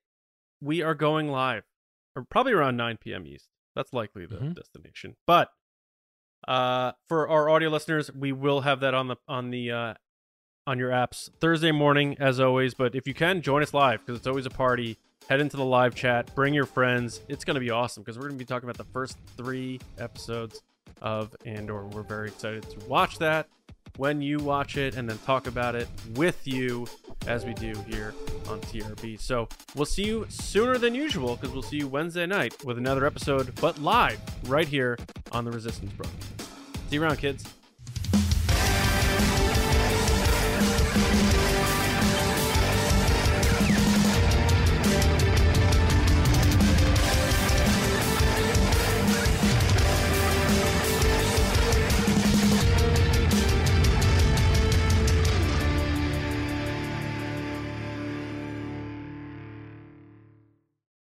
we 0.61 0.81
are 0.81 0.93
going 0.93 1.27
live, 1.29 1.63
or 2.15 2.23
probably 2.23 2.53
around 2.53 2.77
9 2.77 2.97
p.m. 2.97 3.25
East. 3.25 3.49
That's 3.75 3.91
likely 3.93 4.25
the 4.25 4.35
Mhm. 4.37 4.55
destination. 4.55 5.15
But 5.25 5.49
uh, 6.47 6.93
for 7.07 7.27
our 7.27 7.49
audio 7.49 7.69
listeners, 7.69 8.11
we 8.13 8.31
will 8.31 8.61
have 8.61 8.79
that 8.81 8.93
on 8.93 9.07
the 9.07 9.15
on 9.27 9.49
the 9.49 9.71
uh, 9.71 9.93
on 10.67 10.77
your 10.77 10.91
apps 10.91 11.29
Thursday 11.39 11.71
morning, 11.71 12.15
as 12.19 12.39
always. 12.39 12.73
But 12.75 12.93
if 12.95 13.07
you 13.07 13.13
can, 13.13 13.41
join 13.41 13.63
us 13.63 13.73
live 13.73 14.01
because 14.05 14.19
it's 14.19 14.27
always 14.27 14.45
a 14.45 14.49
party. 14.51 14.97
Head 15.27 15.41
into 15.41 15.57
the 15.57 15.65
live 15.65 15.93
chat. 15.93 16.33
Bring 16.35 16.53
your 16.53 16.65
friends. 16.65 17.21
It's 17.27 17.45
going 17.45 17.55
to 17.55 17.59
be 17.59 17.69
awesome 17.69 18.03
because 18.03 18.17
we're 18.17 18.27
going 18.27 18.37
to 18.37 18.43
be 18.43 18.47
talking 18.47 18.69
about 18.69 18.77
the 18.77 18.91
first 18.91 19.17
three 19.37 19.79
episodes 19.97 20.61
of 21.01 21.35
Andor. 21.45 21.85
We're 21.85 22.01
very 22.03 22.29
excited 22.29 22.63
to 22.69 22.85
watch 22.87 23.19
that 23.19 23.47
when 23.97 24.21
you 24.21 24.39
watch 24.39 24.77
it 24.77 24.95
and 24.95 25.09
then 25.09 25.17
talk 25.19 25.45
about 25.45 25.75
it 25.75 25.87
with 26.15 26.47
you 26.47 26.87
as 27.27 27.45
we 27.45 27.53
do 27.53 27.73
here 27.87 28.13
on 28.47 28.61
TRB. 28.61 29.19
So 29.19 29.47
we'll 29.75 29.85
see 29.85 30.05
you 30.05 30.25
sooner 30.29 30.77
than 30.77 30.95
usual 30.95 31.35
because 31.35 31.51
we'll 31.51 31.63
see 31.63 31.77
you 31.77 31.87
Wednesday 31.87 32.25
night 32.25 32.63
with 32.63 32.77
another 32.77 33.05
episode, 33.05 33.53
but 33.59 33.77
live 33.79 34.19
right 34.47 34.67
here 34.67 34.97
on 35.31 35.43
the 35.45 35.51
Resistance 35.51 35.91
Broadcast. 35.93 36.41
See 36.89 36.95
you 36.95 37.03
around, 37.03 37.17
kids. 37.17 37.58